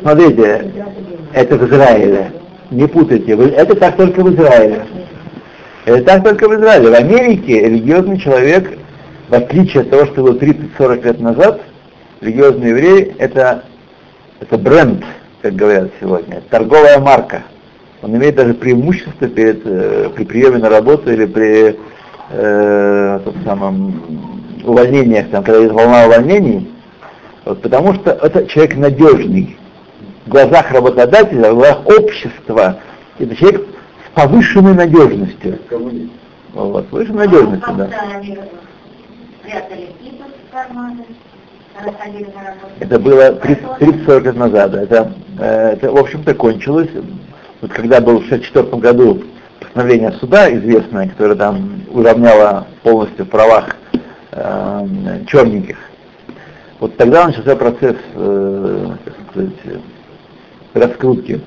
Смотрите, 0.02 0.72
это 1.32 1.56
в 1.56 1.68
Израиле. 1.68 2.32
Не 2.70 2.86
путайте, 2.86 3.32
это 3.32 3.74
так 3.74 3.96
только 3.96 4.22
в 4.22 4.34
Израиле. 4.34 4.84
Это 5.86 6.04
так 6.04 6.22
только 6.22 6.48
в 6.48 6.54
Израиле. 6.54 6.90
В 6.90 6.94
Америке 6.94 7.60
религиозный 7.60 8.18
человек, 8.18 8.77
в 9.28 9.34
отличие 9.34 9.82
от 9.82 9.90
того, 9.90 10.06
что 10.06 10.22
было 10.22 10.34
30-40 10.34 11.04
лет 11.04 11.20
назад, 11.20 11.60
религиозный 12.20 12.70
еврей 12.70 13.14
это, 13.18 13.64
это 14.40 14.58
бренд, 14.58 15.04
как 15.42 15.54
говорят 15.54 15.90
сегодня, 16.00 16.42
торговая 16.50 16.98
марка. 16.98 17.42
Он 18.02 18.16
имеет 18.16 18.36
даже 18.36 18.54
преимущество 18.54 19.28
перед, 19.28 19.60
э, 19.64 20.10
при 20.14 20.24
приеме 20.24 20.58
на 20.58 20.70
работу 20.70 21.12
или 21.12 21.26
при 21.26 21.78
э, 22.30 23.20
том 23.24 23.34
самом 23.44 24.42
увольнениях, 24.64 25.28
там, 25.30 25.42
когда 25.42 25.60
есть 25.60 25.72
волна 25.72 26.06
увольнений, 26.06 26.70
вот, 27.44 27.60
потому 27.62 27.94
что 27.94 28.10
это 28.10 28.46
человек 28.46 28.76
надежный. 28.76 29.56
В 30.26 30.30
глазах 30.30 30.70
работодателя, 30.70 31.52
в 31.52 31.56
глазах 31.56 31.86
общества, 31.86 32.78
это 33.18 33.34
человек 33.34 33.66
с 34.06 34.14
повышенной 34.14 34.74
надежностью. 34.74 35.58
Вот, 36.52 36.88
повышенной 36.88 37.26
надежностью, 37.26 37.74
да. 37.74 37.90
Это 42.80 42.98
было 42.98 43.38
30-40 43.38 44.24
лет 44.24 44.36
назад. 44.36 44.74
Это, 44.74 45.12
э, 45.38 45.72
это, 45.72 45.92
в 45.92 45.96
общем-то, 45.96 46.34
кончилось. 46.34 46.90
Вот 47.60 47.72
когда 47.72 48.00
был 48.00 48.20
в 48.20 48.24
1964 48.26 48.80
году 48.80 49.22
постановление 49.60 50.12
суда 50.12 50.52
известное, 50.54 51.08
которое 51.08 51.36
там 51.36 51.82
уравняло 51.90 52.66
полностью 52.82 53.24
в 53.24 53.28
правах 53.28 53.76
э, 54.32 55.24
черненьких. 55.26 55.76
Вот 56.80 56.96
тогда 56.96 57.26
начался 57.26 57.56
процесс 57.56 57.96
э, 58.14 58.96
сказать, 59.30 59.52
раскрутки. 60.74 61.40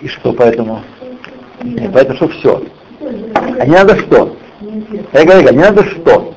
И 0.00 0.08
что 0.08 0.32
поэтому? 0.32 0.82
Нет, 1.62 1.90
поэтому 1.92 2.16
что 2.16 2.28
все. 2.28 2.62
А 3.00 3.66
не 3.66 3.72
надо 3.72 3.96
что? 3.96 4.36
Я 5.12 5.24
говорю, 5.24 5.52
не 5.52 5.58
надо 5.58 5.84
что? 5.84 6.34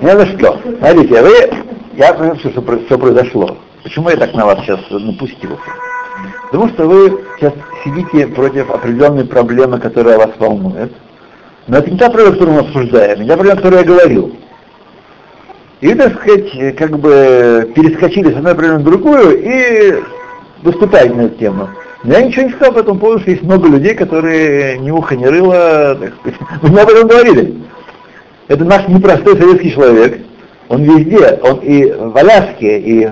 Не 0.00 0.06
надо 0.06 0.26
что? 0.26 0.60
Смотрите, 0.78 1.22
вы, 1.22 1.64
я 1.94 2.12
понимаю, 2.12 2.38
что, 2.38 2.50
что 2.50 2.98
произошло. 2.98 3.56
Почему 3.82 4.10
я 4.10 4.16
так 4.16 4.34
на 4.34 4.46
вас 4.46 4.60
сейчас 4.60 4.80
напустился? 4.90 5.58
Потому 6.50 6.68
что 6.68 6.86
вы 6.86 7.24
сейчас 7.38 7.54
сидите 7.82 8.26
против 8.28 8.70
определенной 8.70 9.24
проблемы, 9.24 9.78
которая 9.78 10.18
вас 10.18 10.30
волнует. 10.38 10.92
Но 11.66 11.78
это 11.78 11.90
не 11.90 11.98
та 11.98 12.10
проблема, 12.10 12.32
которую 12.32 12.54
мы 12.54 12.60
обсуждаем, 12.60 13.22
не 13.22 13.28
та 13.28 13.34
проблема, 13.34 13.58
о 13.58 13.62
которой 13.62 13.80
я 13.80 13.84
говорил. 13.84 14.36
И 15.80 15.94
так 15.94 16.14
сказать, 16.14 16.76
как 16.76 16.98
бы 16.98 17.72
перескочили 17.74 18.32
с 18.32 18.36
одной 18.36 18.54
проблемы 18.54 18.78
на 18.78 18.84
другую 18.84 19.42
и 19.42 20.02
выступаете 20.62 21.14
на 21.14 21.22
эту 21.22 21.38
тему. 21.38 21.68
Я 22.04 22.22
ничего 22.22 22.42
не 22.42 22.52
сказал 22.52 22.74
по 22.74 22.80
этому 22.80 22.98
поводу, 22.98 23.20
что 23.20 23.30
есть 23.30 23.42
много 23.42 23.68
людей, 23.68 23.94
которые 23.94 24.78
ни 24.78 24.90
уха, 24.90 25.16
ни 25.16 25.24
рыла, 25.24 25.96
так 25.98 26.14
сказать. 26.16 26.40
Мы 26.62 26.80
об 26.80 26.88
этом 26.88 27.08
говорили. 27.08 27.54
Это 28.48 28.64
наш 28.64 28.86
непростой 28.88 29.38
советский 29.38 29.72
человек. 29.72 30.20
Он 30.68 30.82
везде, 30.82 31.38
он 31.42 31.58
и 31.58 31.90
в 31.92 32.16
Аляске, 32.16 32.78
и 32.78 33.08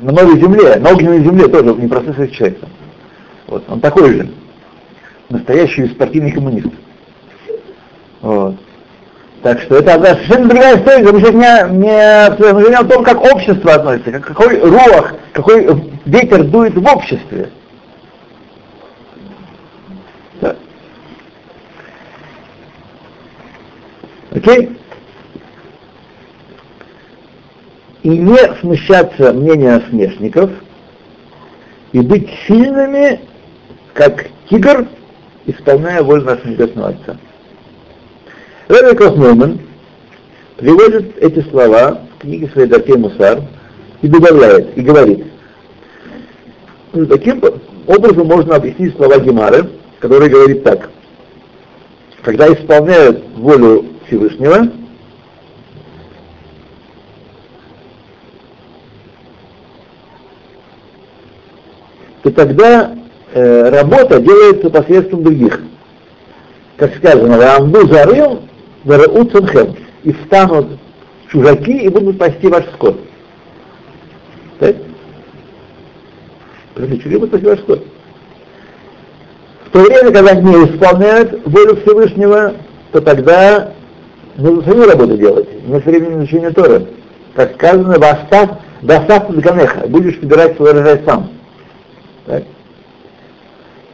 на 0.00 0.12
новой 0.12 0.38
земле, 0.40 0.76
на 0.76 0.90
огненной 0.90 1.22
земле 1.22 1.48
тоже 1.48 1.74
непростой 1.74 2.14
советский 2.14 2.36
человек. 2.36 2.58
Вот, 3.46 3.64
он 3.68 3.80
такой 3.80 4.14
же. 4.14 4.28
Настоящий 5.30 5.86
спортивный 5.88 6.32
коммунист. 6.32 6.68
Вот. 8.20 8.56
Так 9.42 9.60
что 9.60 9.76
это 9.76 9.94
одна 9.94 10.14
совершенно 10.14 10.48
другая 10.48 10.76
история, 10.78 11.12
мы 11.12 11.20
сейчас 11.20 11.32
не, 11.32 11.76
не, 11.78 12.36
говорим 12.36 12.74
о 12.74 12.84
том, 12.84 13.04
как 13.04 13.22
общество 13.22 13.74
относится, 13.74 14.12
как, 14.12 14.26
какой 14.26 14.58
рух, 14.58 15.12
какой 15.32 15.66
ветер 16.08 16.42
дует 16.44 16.74
в 16.74 16.86
обществе. 16.86 17.50
Окей? 24.30 24.76
И 28.02 28.08
не 28.08 28.38
смущаться 28.60 29.32
мнения 29.32 29.82
смешников, 29.90 30.50
и 31.92 32.00
быть 32.00 32.28
сильными, 32.46 33.20
как 33.92 34.26
тигр, 34.48 34.86
исполняя 35.46 36.02
волю 36.02 36.24
нашего 36.24 36.48
Небесного 36.48 36.88
Отца. 36.90 37.16
Рэбби 38.68 38.96
Космойман 38.96 39.60
приводит 40.56 41.18
эти 41.18 41.40
слова 41.50 42.02
в 42.16 42.20
книге 42.20 42.48
своей 42.48 42.68
Даркей 42.68 42.96
Мусар 42.96 43.42
и 44.02 44.08
добавляет, 44.08 44.76
и 44.76 44.82
говорит, 44.82 45.26
таким 46.92 47.42
образом 47.86 48.26
можно 48.26 48.56
объяснить 48.56 48.96
слова 48.96 49.18
Гемары, 49.18 49.68
который 49.98 50.28
говорит 50.28 50.64
так. 50.64 50.90
Когда 52.22 52.52
исполняют 52.52 53.24
волю 53.36 53.86
Всевышнего, 54.06 54.68
то 62.22 62.30
тогда 62.32 62.94
э, 63.32 63.68
работа 63.70 64.20
делается 64.20 64.70
посредством 64.70 65.22
других. 65.22 65.60
Как 66.76 66.94
сказано, 66.96 67.38
«Рамду 67.38 67.86
зарыл, 67.88 68.42
Верауценхем, 68.84 69.76
и 70.04 70.12
встанут 70.12 70.78
чужаки 71.30 71.76
и 71.76 71.88
будут 71.88 72.18
пасти 72.18 72.46
ваш 72.46 72.64
скот. 72.74 72.98
Так? 74.58 74.76
Будут 76.78 77.30
пасти 77.30 77.46
ваш 77.46 77.58
скот. 77.60 77.84
В 79.66 79.70
то 79.70 79.80
время, 79.80 80.12
когда 80.12 80.34
не 80.34 80.52
исполняют 80.64 81.46
волю 81.46 81.76
Всевышнего, 81.76 82.54
то 82.92 83.00
тогда 83.00 83.72
нужно 84.36 84.62
свою 84.62 84.88
работу 84.88 85.16
делать, 85.18 85.48
не 85.66 85.78
временем 85.78 86.20
изучения 86.20 86.50
Торы. 86.50 86.86
Как 87.34 87.54
сказано, 87.54 87.98
восстав, 87.98 88.58
достав 88.82 89.30
ганеха, 89.36 89.86
будешь 89.88 90.18
собирать 90.20 90.56
свой 90.56 90.70
урожай 90.70 91.02
сам. 91.04 91.30
Так? 92.26 92.44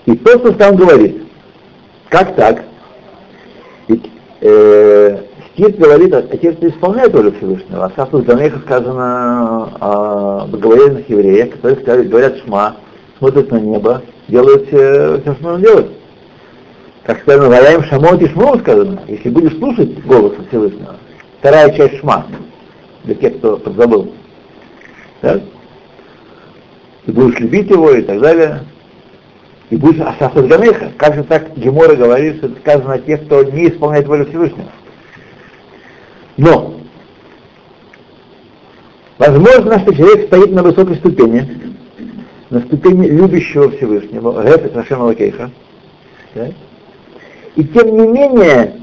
И 0.07 0.17
то, 0.17 0.39
что 0.39 0.53
там 0.53 0.77
говорит, 0.77 1.25
как 2.11 2.37
так? 2.37 2.65
Ведь 3.89 4.11
э, 4.43 5.19
Стир 5.55 5.71
говорит 5.71 6.41
тех, 6.41 6.57
кто 6.57 6.69
исполняет 6.69 7.15
волю 7.15 7.33
Всевышнего. 7.33 7.85
А 7.85 7.89
в 7.89 7.95
Сафу 7.95 8.19
Данеха 8.23 8.59
сказано 8.59 9.71
о 9.81 10.47
богоявленных 10.49 11.09
евреях, 11.09 11.53
которые 11.53 11.81
сказали, 11.81 12.09
говорят 12.09 12.39
шма, 12.39 12.77
смотрят 13.19 13.53
на 13.53 13.61
небо, 13.61 14.03
делают 14.27 14.67
все, 14.67 15.21
все 15.21 15.35
что 15.35 15.43
нужно 15.43 15.61
делать. 15.61 15.87
Как 17.05 17.21
сказано, 17.21 17.51
валяем 17.51 17.85
шамот 17.85 18.21
и 18.21 18.29
шму 18.29 18.59
сказано, 18.59 19.01
если 19.07 19.29
будешь 19.29 19.57
слушать 19.59 20.05
голос 20.05 20.33
Всевышнего. 20.49 20.97
Вторая 21.39 21.71
часть 21.77 22.01
шма, 22.01 22.27
для 23.05 23.15
тех, 23.15 23.37
кто 23.39 23.57
подзабыл. 23.59 24.13
Так? 25.21 25.41
И 27.07 27.13
будешь 27.13 27.39
любить 27.39 27.71
его 27.71 27.93
и 27.93 28.03
так 28.03 28.21
далее 28.21 28.61
и 29.71 29.77
будешь 29.77 29.99
Ганеха. 29.99 30.93
Как 30.97 31.15
же 31.15 31.23
так 31.25 31.57
Гемора 31.57 31.95
говорит, 31.95 32.39
что 32.39 32.47
это 32.47 32.61
сказано 32.61 32.95
о 32.95 32.99
тех, 32.99 33.25
кто 33.27 33.45
не 33.45 33.69
исполняет 33.69 34.09
волю 34.09 34.27
Всевышнего. 34.27 34.69
Но, 36.37 36.75
возможно, 39.19 39.79
что 39.81 39.95
человек 39.95 40.27
стоит 40.27 40.53
на 40.53 40.63
высокой 40.63 40.97
ступени, 40.97 41.75
на 42.51 42.61
ступени 42.61 43.07
любящего 43.07 43.71
Всевышнего, 43.71 44.43
Гэфет 44.43 44.77
Рашем 44.77 45.03
Алакейха, 45.03 45.51
да? 46.35 46.49
и 47.55 47.65
тем 47.65 47.97
не 47.97 48.07
менее 48.09 48.81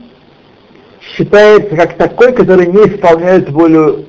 считается 1.02 1.76
как 1.76 1.98
такой, 1.98 2.32
который 2.34 2.68
не 2.68 2.88
исполняет 2.88 3.50
волю 3.50 4.06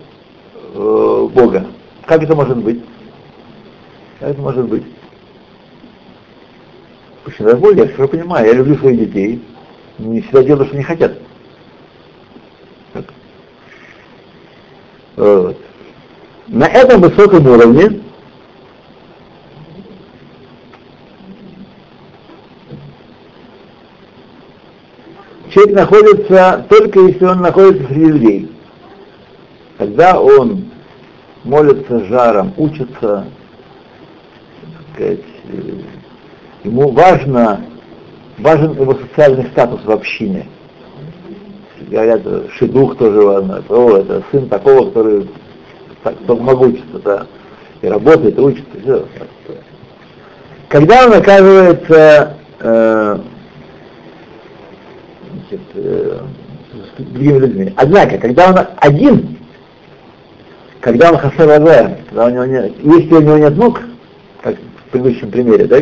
э, 0.74 1.28
Бога. 1.34 1.66
Как 2.06 2.22
это 2.22 2.36
может 2.36 2.58
быть? 2.58 2.80
Как 4.20 4.30
это 4.30 4.40
может 4.40 4.68
быть? 4.68 4.84
Почему 7.24 7.48
я 7.48 7.56
боль, 7.56 7.78
я 7.78 7.86
хорошо 7.86 8.08
понимаю, 8.08 8.46
я 8.46 8.52
люблю 8.52 8.76
своих 8.76 8.98
детей, 8.98 9.42
не 9.98 10.20
всегда 10.20 10.42
делаю, 10.42 10.66
что 10.66 10.76
не 10.76 10.82
хотят. 10.82 11.18
На 15.16 16.66
этом 16.66 17.00
высоком 17.00 17.46
уровне 17.46 18.00
человек 25.50 25.74
находится 25.76 26.66
только 26.68 27.00
если 27.00 27.24
он 27.24 27.40
находится 27.40 27.86
среди 27.88 28.06
людей. 28.06 28.52
Когда 29.78 30.20
он 30.20 30.70
молится 31.44 32.04
жаром, 32.06 32.54
учится, 32.56 33.26
сказать, 34.94 35.20
Ему 36.64 36.92
важно, 36.92 37.64
важен 38.38 38.72
его 38.72 38.94
социальный 38.94 39.46
статус 39.50 39.80
в 39.84 39.90
общине. 39.90 40.46
Говорят, 41.92 42.22
шедух 42.54 42.96
тоже 42.96 43.20
важно. 43.20 43.62
О, 43.68 43.98
это 43.98 44.22
сын 44.30 44.48
такого, 44.48 44.86
который 44.86 45.28
так, 46.02 46.14
много 46.26 46.62
учится, 46.64 46.98
да. 47.04 47.26
И 47.82 47.86
работает, 47.86 48.38
и 48.38 48.40
учится. 48.40 48.70
Все. 48.82 49.06
Когда 50.70 51.04
он 51.04 51.12
оказывается 51.12 52.34
э, 52.60 53.18
значит, 55.32 55.60
э, 55.74 56.18
с 56.96 57.02
другими 57.02 57.38
людьми. 57.40 57.74
Однако, 57.76 58.16
когда 58.16 58.48
он 58.48 58.56
один, 58.78 59.36
когда 60.80 61.10
он 61.10 61.18
хасар 61.18 61.60
когда 61.60 62.24
у 62.24 62.30
него 62.30 62.44
нет, 62.46 62.72
если 62.82 63.14
у 63.16 63.20
него 63.20 63.36
нет 63.36 63.54
ног, 63.54 63.82
как 64.40 64.56
в 64.56 64.90
предыдущем 64.92 65.30
примере, 65.30 65.66
да, 65.66 65.76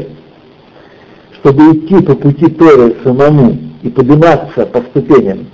чтобы 1.35 1.77
идти 1.77 2.05
по 2.05 2.17
пути 2.17 2.47
Торы 2.47 2.97
самому 3.05 3.57
и 3.85 3.89
подниматься 3.91 4.67
по 4.67 4.81
ступеням, 4.81 5.47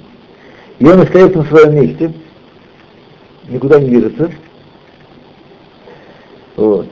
и 0.79 0.87
он 0.87 1.01
остается 1.01 1.39
на 1.39 1.45
своем 1.45 1.75
месте, 1.75 2.13
никуда 3.49 3.81
не 3.81 3.89
движется. 3.89 4.31
Вот. 6.57 6.87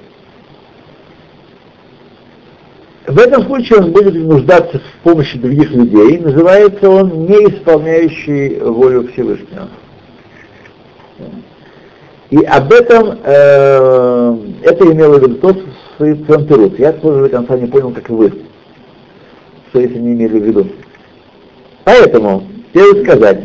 В 3.07 3.19
этом 3.19 3.45
случае 3.45 3.81
он 3.81 3.93
будет 3.93 4.15
нуждаться 4.15 4.79
в 4.79 5.03
помощи 5.03 5.39
других 5.39 5.71
людей, 5.71 6.19
называется 6.19 6.89
он 6.89 7.27
не 7.27 7.37
исполняющий 7.49 8.59
волю 8.61 9.09
Всевышнего. 9.13 9.69
И 12.31 12.43
об 12.43 12.73
этом 12.73 13.19
э, 13.23 14.37
это 14.63 14.93
имело 14.93 15.19
в 15.19 15.23
виду 15.23 15.35
тот 15.37 15.59
в 15.59 15.97
своем 15.99 16.47
Терут. 16.49 16.79
Я 16.79 16.93
тоже 16.93 17.25
до 17.25 17.29
конца 17.29 17.57
не 17.57 17.67
понял, 17.67 17.91
как 17.93 18.09
и 18.09 18.13
вы 18.13 18.33
что 19.75 19.81
если 19.81 19.99
не 19.99 20.13
имели 20.13 20.39
в 20.39 20.45
виду. 20.45 20.69
Поэтому, 21.83 22.45
хотел 22.73 23.03
сказать, 23.03 23.43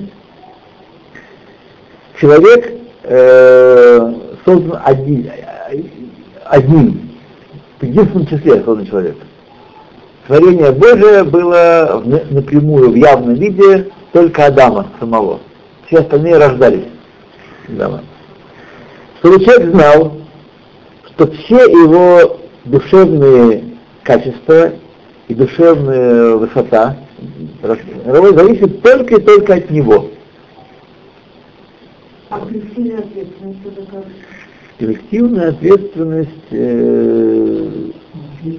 человек 2.20 2.74
э, 3.04 4.14
создан 4.46 4.80
один, 4.84 5.32
одним, 6.46 7.10
в 7.80 7.86
единственном 7.86 8.28
числе 8.28 8.64
создан 8.64 8.86
человек. 8.86 9.16
Творение 10.28 10.72
Божие 10.72 11.24
было 11.24 12.02
в, 12.04 12.34
напрямую, 12.34 12.92
в 12.92 12.96
явном 12.96 13.34
виде 13.36 13.90
только 14.12 14.46
Адама 14.46 14.88
самого. 15.00 15.40
Все 15.88 16.00
остальные 16.00 16.38
рождались. 16.38 16.86
Адама. 17.68 18.02
Чтобы 19.20 19.44
человек 19.44 19.74
знал, 19.74 20.14
что 21.08 21.32
все 21.32 21.58
его 21.66 22.40
душевные 22.66 23.76
качества 24.04 24.72
и 25.28 25.34
душевная 25.34 26.36
высота 26.36 26.98
зависит 28.06 28.82
только 28.82 29.16
и 29.16 29.22
только 29.22 29.56
от 29.56 29.70
него. 29.70 30.09
А 32.30 32.40
коллективная 32.40 33.00
ответственность 33.00 33.60
это 33.66 33.86
как? 33.92 34.06
Коллективная 34.78 35.50
ответственность, 35.50 36.30
э, 36.52 37.92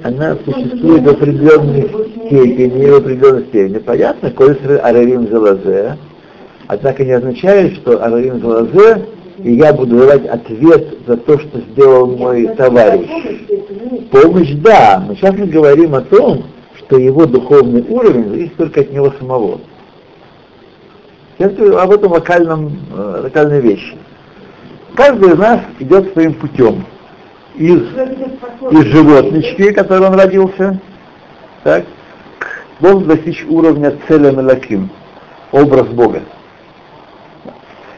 она 0.02 0.36
существует 0.44 1.02
в 1.02 1.08
определенной 1.08 1.88
степени, 2.26 2.90
в 2.90 2.96
определенной 2.96 3.44
степени. 3.44 3.78
Понятно, 3.78 4.30
колесры 4.32 4.76
арарим 4.76 5.28
залазе, 5.28 5.96
однако 6.66 7.04
не 7.04 7.12
означает, 7.12 7.74
что 7.74 8.04
арарим 8.04 8.40
залазе, 8.40 9.06
и 9.38 9.52
я 9.54 9.72
буду 9.72 9.98
давать 9.98 10.26
ответ 10.26 10.98
за 11.06 11.16
то, 11.16 11.38
что 11.38 11.60
сделал 11.60 12.08
мой 12.16 12.48
товарищ. 12.56 13.08
Помощь, 14.10 14.52
да, 14.56 15.02
но 15.06 15.14
сейчас 15.14 15.36
мы 15.36 15.46
говорим 15.46 15.94
о 15.94 16.00
том, 16.00 16.44
что 16.76 16.98
его 16.98 17.24
духовный 17.24 17.84
уровень 17.88 18.28
зависит 18.28 18.56
только 18.56 18.80
от 18.80 18.92
него 18.92 19.12
самого. 19.18 19.60
Сейчас 21.40 21.58
об 21.82 21.90
этом 21.90 22.12
локальном, 22.12 22.70
э, 22.92 23.20
локальной 23.22 23.62
вещи. 23.62 23.96
Каждый 24.94 25.32
из 25.32 25.38
нас 25.38 25.60
идет 25.78 26.12
своим 26.12 26.34
путем. 26.34 26.84
Из, 27.54 27.80
из 27.80 28.84
животнички, 28.92 29.72
которой 29.72 30.08
он 30.08 30.20
родился, 30.20 30.78
так, 31.64 31.86
должен 32.80 33.08
достичь 33.08 33.42
уровня 33.48 33.96
целя 34.06 34.32
Мелаким, 34.32 34.90
образ 35.50 35.86
Бога. 35.88 36.20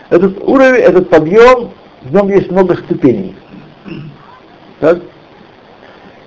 Этот 0.09 0.38
уровень, 0.40 0.81
этот 0.81 1.11
подъем, 1.11 1.72
в 2.02 2.14
нем 2.14 2.28
есть 2.28 2.48
много 2.48 2.76
ступеней. 2.76 3.35
Так? 4.78 5.00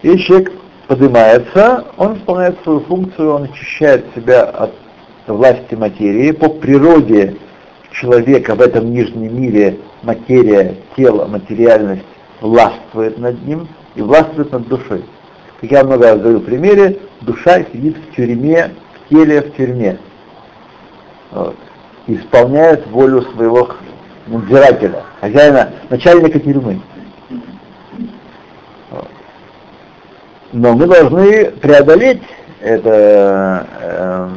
И 0.02 0.18
человек 0.18 0.52
поднимается, 0.88 1.86
он 1.96 2.18
исполняет 2.18 2.62
свою 2.64 2.82
функцию, 2.82 3.36
он 3.36 3.44
очищает 3.44 4.04
себя 4.14 4.44
от 4.44 4.72
власти 5.28 5.76
материи. 5.76 6.32
По 6.32 6.50
природе 6.50 7.38
человека 7.92 8.56
в 8.56 8.62
этом 8.62 8.92
нижнем 8.92 9.42
мире 9.42 9.80
материя, 10.04 10.76
тело, 10.96 11.26
материальность 11.26 12.06
властвует 12.42 13.18
над 13.18 13.42
ним 13.46 13.68
и 13.96 14.02
властвует 14.02 14.52
над 14.52 14.68
душой. 14.68 15.04
Как 15.62 15.72
я 15.72 15.84
много 15.84 16.12
раз 16.12 16.20
говорил 16.20 16.40
в 16.40 16.46
примере, 16.46 17.00
душа 17.22 17.64
сидит 17.72 17.98
в 17.98 18.16
тюрьме, 18.16 18.72
в 18.94 19.10
теле, 19.10 19.42
в 19.42 19.56
тюрьме. 19.56 19.98
Вот. 21.32 21.56
Исполняет 22.08 22.86
волю 22.88 23.22
своего 23.34 23.70
надзирателя, 24.28 25.04
хозяина, 25.22 25.72
начальника 25.90 26.40
тюрьмы. 26.40 26.82
Но 30.52 30.74
мы 30.74 30.88
должны 30.88 31.52
преодолеть 31.52 32.22
это, 32.62 33.68
э, 33.82 34.30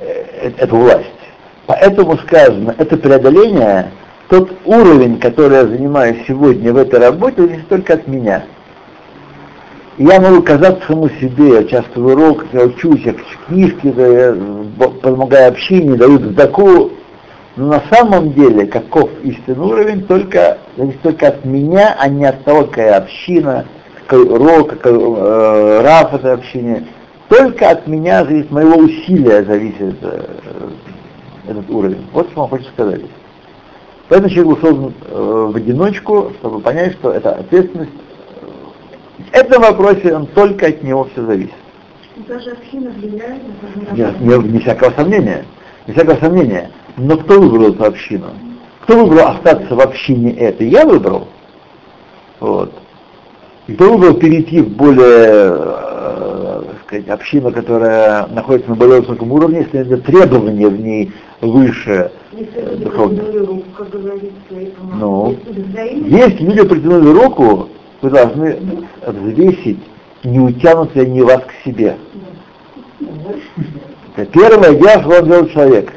э, 0.00 0.33
эту 0.44 0.76
власть. 0.76 1.10
Поэтому 1.66 2.16
сказано, 2.18 2.74
это 2.78 2.96
преодоление, 2.96 3.90
тот 4.28 4.50
уровень, 4.64 5.18
который 5.18 5.58
я 5.58 5.66
занимаю 5.66 6.16
сегодня 6.26 6.72
в 6.72 6.76
этой 6.76 7.00
работе, 7.00 7.42
зависит 7.42 7.68
только 7.68 7.94
от 7.94 8.06
меня. 8.06 8.44
я 9.98 10.20
могу 10.20 10.42
казаться 10.42 10.86
самому 10.86 11.08
себе, 11.08 11.60
я 11.60 11.64
часто 11.64 12.00
в 12.00 12.06
уроках, 12.06 12.46
я 12.52 12.64
учусь, 12.64 13.02
я 13.04 13.14
книжки, 13.46 13.94
я 13.96 14.34
помогаю 15.00 15.48
общине, 15.48 15.96
даю 15.96 16.18
сдаку, 16.18 16.90
но 17.56 17.66
на 17.66 17.82
самом 17.90 18.32
деле, 18.32 18.66
каков 18.66 19.08
истинный 19.22 19.64
уровень, 19.64 20.02
только, 20.02 20.58
зависит 20.76 21.00
только 21.02 21.28
от 21.28 21.44
меня, 21.44 21.96
а 21.98 22.08
не 22.08 22.24
от 22.24 22.42
того, 22.44 22.64
какая 22.64 22.96
община, 22.96 23.66
какой 24.06 24.26
урок, 24.26 24.70
какой 24.70 24.92
э, 24.92 25.80
раф 25.82 26.14
этой 26.14 26.32
общине. 26.32 26.84
Только 27.28 27.70
от 27.70 27.86
меня 27.86 28.24
зависит, 28.24 28.50
моего 28.50 28.76
усилия 28.76 29.44
зависит 29.44 29.96
э, 30.02 30.24
этот 31.48 31.68
уровень. 31.70 32.04
Вот 32.12 32.30
что 32.30 32.42
он 32.42 32.48
хочет 32.48 32.68
сказать. 32.68 33.00
Поэтому 34.08 34.28
человек 34.28 34.54
был 34.54 34.68
создан 34.68 34.94
э, 35.06 35.48
в 35.52 35.56
одиночку, 35.56 36.32
чтобы 36.38 36.60
понять, 36.60 36.92
что 36.94 37.12
это 37.12 37.32
ответственность. 37.32 37.92
В 39.18 39.34
этом 39.34 39.62
вопросе 39.62 40.14
он 40.14 40.26
только 40.26 40.66
от 40.66 40.82
него 40.82 41.08
все 41.12 41.24
зависит. 41.24 41.54
Даже 42.28 42.50
община 42.50 42.90
влияет 42.90 43.42
на 43.90 43.96
Нет, 43.96 44.20
не, 44.20 44.52
не 44.52 44.58
всякого 44.60 44.90
сомнения. 44.90 45.44
Не 45.86 45.94
всякого 45.94 46.16
сомнения. 46.16 46.70
Но 46.96 47.16
кто 47.16 47.40
выбрал 47.40 47.72
эту 47.72 47.84
общину? 47.84 48.26
Кто 48.82 49.04
выбрал 49.04 49.28
остаться 49.28 49.74
в 49.74 49.80
общине 49.80 50.32
этой? 50.32 50.68
Я 50.68 50.84
выбрал. 50.84 51.28
Вот. 52.38 52.72
И 53.66 53.72
кто 53.74 53.92
выбрал 53.92 54.14
перейти 54.14 54.60
в 54.60 54.68
более, 54.76 55.02
э, 55.06 56.33
сказать, 56.86 57.08
общину, 57.08 57.50
которая 57.50 58.26
находится 58.28 58.70
на 58.70 58.76
более 58.76 59.00
высоком 59.00 59.32
уровне, 59.32 59.60
если 59.60 59.80
это 59.80 59.98
требования 59.98 60.68
в 60.68 60.80
ней 60.80 61.12
выше 61.40 62.10
э, 62.32 62.76
духовных. 62.76 63.24
Ну, 64.94 65.36
если 66.06 66.44
люди 66.44 66.62
протянули 66.64 67.08
руку, 67.08 67.68
вы 68.00 68.10
должны 68.10 68.58
взвесить, 69.06 69.78
не 70.22 70.40
утянут 70.40 70.94
ли 70.94 71.02
они 71.02 71.22
вас 71.22 71.42
к 71.42 71.64
себе. 71.64 71.96
Это 74.16 74.30
первое 74.30 74.74
дело, 74.74 75.02
что 75.02 75.20
он 75.20 75.24
делает 75.24 75.52
человек. 75.52 75.92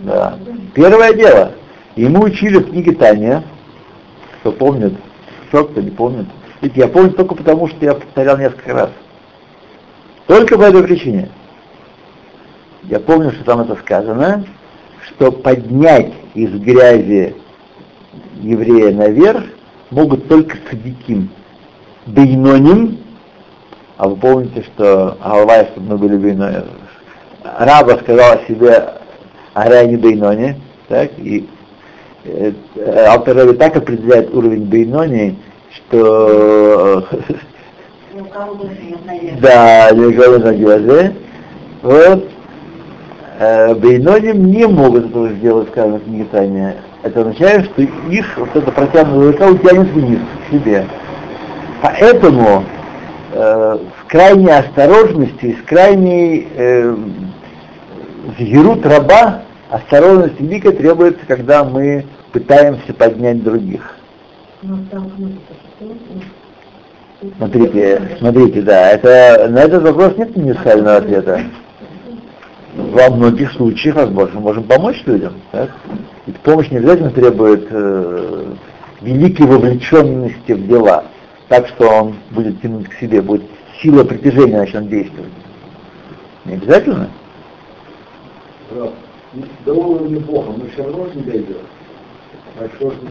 Да. 0.00 0.38
Первое 0.74 1.12
дело. 1.14 1.52
Ему 1.96 2.24
учили 2.24 2.58
в 2.58 2.70
книге 2.70 2.92
Таня, 2.92 3.44
кто 4.40 4.52
помнит, 4.52 4.94
кто, 5.48 5.64
кто 5.64 5.80
не 5.80 5.90
помнит. 5.90 6.26
Ведь 6.60 6.76
я 6.76 6.88
помню 6.88 7.12
только 7.12 7.34
потому, 7.34 7.68
что 7.68 7.84
я 7.84 7.94
повторял 7.94 8.38
несколько 8.38 8.72
раз. 8.72 8.90
Только 10.26 10.56
по 10.56 10.62
этой 10.62 10.82
причине. 10.82 11.28
Я 12.84 13.00
помню, 13.00 13.32
что 13.32 13.44
там 13.44 13.60
это 13.60 13.76
сказано, 13.76 14.44
что 15.06 15.30
поднять 15.30 16.12
из 16.34 16.50
грязи 16.60 17.36
еврея 18.40 18.92
наверх 18.92 19.44
могут 19.90 20.28
только 20.28 20.56
садиким. 20.68 21.30
Бейноним, 22.06 22.98
а 23.96 24.08
вы 24.08 24.16
помните, 24.16 24.64
что 24.74 25.16
Алвай, 25.20 25.66
чтобы 25.66 25.90
мы 25.90 25.98
были 25.98 26.16
бейноним, 26.16 26.64
раба 27.44 27.98
сказал 27.98 28.38
о 28.38 28.46
себе 28.46 28.94
Арайни 29.54 29.96
Бейнони, 29.96 30.56
так, 30.88 31.10
и 31.18 31.48
э, 32.24 32.52
Алтарави 33.06 33.54
так 33.56 33.76
определяет 33.76 34.34
уровень 34.34 34.64
Бейнони, 34.64 35.38
что 35.70 37.06
да, 39.40 39.90
не 39.92 40.12
говорю 40.12 40.38
на 40.38 40.52
глазе, 40.54 41.14
вот, 41.82 42.28
э, 43.38 43.74
Бейноним 43.74 44.46
не 44.46 44.66
могут 44.66 45.06
этого 45.06 45.30
сделать, 45.30 45.68
скажем, 45.70 45.98
в 45.98 46.04
книге 46.04 46.76
Это 47.02 47.20
означает, 47.20 47.64
что 47.66 47.82
их 47.82 48.38
вот 48.38 48.54
эта 48.54 48.70
протянутая 48.70 49.32
рука 49.32 49.46
утянет 49.46 49.88
вниз, 49.92 50.20
к 50.46 50.52
себе. 50.52 50.86
Поэтому 51.80 52.64
э, 53.32 53.78
с 53.78 54.10
крайней 54.10 54.50
осторожностью, 54.50 55.56
с 55.56 55.62
крайней 55.66 56.48
э, 56.54 56.96
Згерут 58.38 58.86
раба, 58.86 59.42
осторожность 59.68 60.40
великая 60.40 60.72
требуется, 60.72 61.20
когда 61.26 61.64
мы 61.64 62.06
пытаемся 62.32 62.94
поднять 62.94 63.42
других. 63.42 63.96
Смотрите, 67.36 68.16
смотрите, 68.18 68.62
да, 68.62 68.90
это, 68.90 69.48
на 69.48 69.60
этот 69.60 69.84
вопрос 69.84 70.16
нет 70.16 70.36
универсального 70.36 70.96
ответа. 70.96 71.40
Во 72.74 73.10
многих 73.10 73.52
случаях, 73.52 73.94
возможно, 73.94 74.40
мы 74.40 74.46
можем 74.46 74.64
помочь 74.64 75.02
людям. 75.06 75.34
Так? 75.52 75.70
Ведь 76.26 76.36
помощь 76.38 76.70
не 76.70 76.78
обязательно 76.78 77.10
требует 77.10 77.68
э, 77.70 78.54
великой 79.02 79.46
вовлеченности 79.46 80.52
в 80.52 80.66
дела, 80.66 81.04
так 81.48 81.68
что 81.68 81.88
он 81.88 82.16
будет 82.32 82.60
тянуть 82.60 82.88
к 82.88 82.94
себе, 82.94 83.22
будет 83.22 83.44
сила 83.80 84.02
притяжения 84.02 84.58
начнет 84.58 84.88
действовать. 84.88 85.32
Не 86.44 86.54
обязательно? 86.54 87.08
до 89.64 89.74
уровня 89.74 90.20
Бога 90.20 90.52
мы 90.56 90.68
все 90.70 90.82
равно 90.82 91.06
не 91.14 91.22
дойдем. 91.22 91.56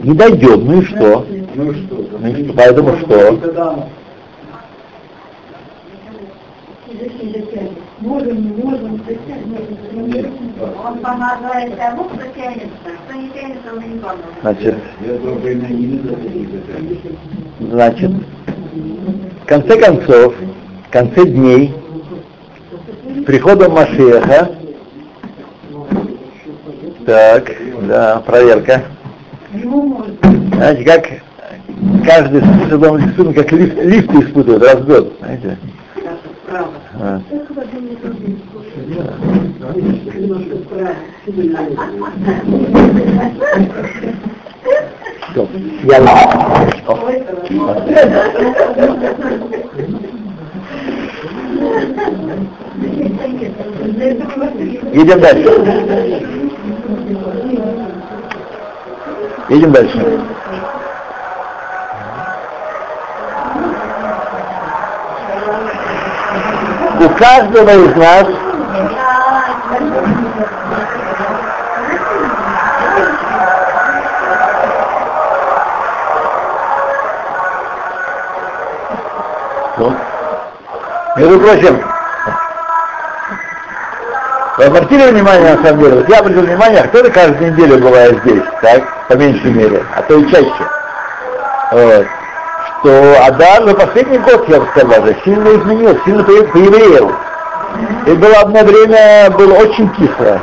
Не 0.03 0.13
дойдем, 0.13 0.65
ну 0.65 0.81
и 0.81 0.85
что? 0.85 1.25
Ну 1.55 1.71
и 1.71 1.85
что? 1.85 2.07
Ну 2.19 2.27
и 2.27 2.43
что? 2.43 2.53
Поэтому 2.53 2.97
что? 2.97 3.89
Можем, 7.99 8.41
не 8.41 8.63
можем, 8.63 9.01
Он 10.85 10.97
помогает 10.99 11.77
тому, 11.77 12.03
кто 12.05 12.25
тянется. 12.35 12.69
Кто 13.05 13.17
не 13.17 13.29
тянется, 13.29 13.73
он 13.73 13.93
не 13.93 13.99
поможет. 13.99 14.25
Значит, 14.41 14.75
значит, 17.59 18.11
в 19.41 19.45
конце 19.45 19.79
концов, 19.79 20.33
в 20.87 20.91
конце 20.91 21.25
дней, 21.25 21.73
с 23.15 23.23
приходом 23.23 23.73
Машеха, 23.73 24.51
так, 27.05 27.51
да, 27.87 28.21
проверка. 28.25 28.83
Знаете, 29.53 30.83
как 30.85 31.07
каждый 32.05 32.41
способ 32.41 32.83
рисунок, 32.97 33.35
как 33.35 33.51
лифт, 33.51 33.77
лифт 33.83 34.13
испытывает 34.13 34.63
раз 34.63 34.75
в 34.75 34.85
год, 34.85 35.13
знаете? 35.19 35.57
А. 36.99 37.21
Я? 45.83 45.99
Едем 54.93 55.19
дальше. 55.19 56.40
Едем 59.51 59.73
дальше. 59.73 59.99
У 67.01 67.09
каждого 67.09 67.69
из 67.71 67.95
нас 67.97 68.27
Ну, 79.77 79.93
между 81.17 81.39
прочим, 81.39 81.83
вы 84.57 84.63
обратили 84.63 85.11
внимание, 85.11 85.55
на 85.55 85.63
самом 85.63 85.79
деле, 85.81 85.95
вот 85.95 86.09
я 86.09 86.19
обратил 86.19 86.41
внимание, 86.43 86.83
кто-то 86.83 87.11
каждую 87.11 87.51
неделю 87.51 87.79
бывает 87.79 88.17
здесь, 88.23 88.43
так, 88.61 89.00
по 89.11 89.17
меньшей 89.17 89.51
мере, 89.51 89.83
а 89.93 90.01
то 90.03 90.17
и 90.17 90.31
чаще. 90.31 90.65
Вот. 91.71 92.05
Что 92.79 93.25
Адар 93.25 93.67
за 93.67 93.73
последний 93.75 94.19
год, 94.19 94.47
я 94.47 94.59
бы 94.61 94.67
сказал, 94.67 95.05
сильно 95.25 95.49
изменился, 95.49 95.99
сильно 96.05 96.23
поевреил. 96.23 97.11
И 98.05 98.11
было 98.13 98.35
одно 98.39 98.63
время, 98.63 99.29
было 99.31 99.55
очень 99.55 99.93
тихо. 99.95 100.41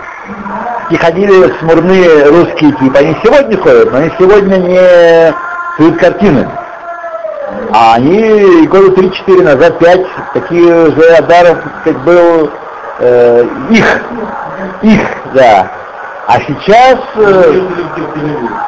И 0.90 0.96
ходили 0.96 1.52
смурные 1.60 2.28
русские 2.28 2.72
типы. 2.72 2.98
Они 2.98 3.16
сегодня 3.22 3.56
ходят, 3.56 3.90
но 3.90 3.98
они 3.98 4.12
сегодня 4.18 4.56
не 4.56 5.34
суют 5.76 5.98
картины. 5.98 6.46
А 7.72 7.94
они 7.94 8.66
года 8.66 9.00
3-4 9.00 9.42
назад, 9.44 9.78
5, 9.78 10.00
такие 10.34 10.88
уже 10.88 11.14
Адаров, 11.14 11.58
как 11.84 11.98
был 12.04 12.50
э, 13.00 13.44
их, 13.70 14.00
их, 14.82 15.00
да. 15.34 15.70
А 16.28 16.40
сейчас... 16.42 16.98
Э, 17.16 17.60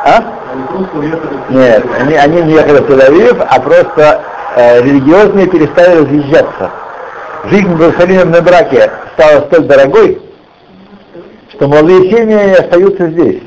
а? 0.07 0.25
Нет, 1.51 1.85
они, 2.01 2.15
они 2.15 2.43
не 2.45 2.53
ехали 2.55 2.79
в 2.79 2.91
Тель-Авив, 2.91 3.47
а 3.47 3.61
просто 3.61 4.23
э, 4.57 4.83
религиозные 4.83 5.47
перестали 5.47 6.01
разъезжаться. 6.01 6.71
Жизнь 7.51 7.69
в 7.69 7.83
Иерусалиме 7.83 8.25
на 8.25 8.41
браке 8.41 8.91
стала 9.13 9.43
столь 9.43 9.65
дорогой, 9.65 10.23
что 11.53 11.69
молодые 11.69 12.11
семьи 12.11 12.55
остаются 12.55 13.09
здесь. 13.09 13.43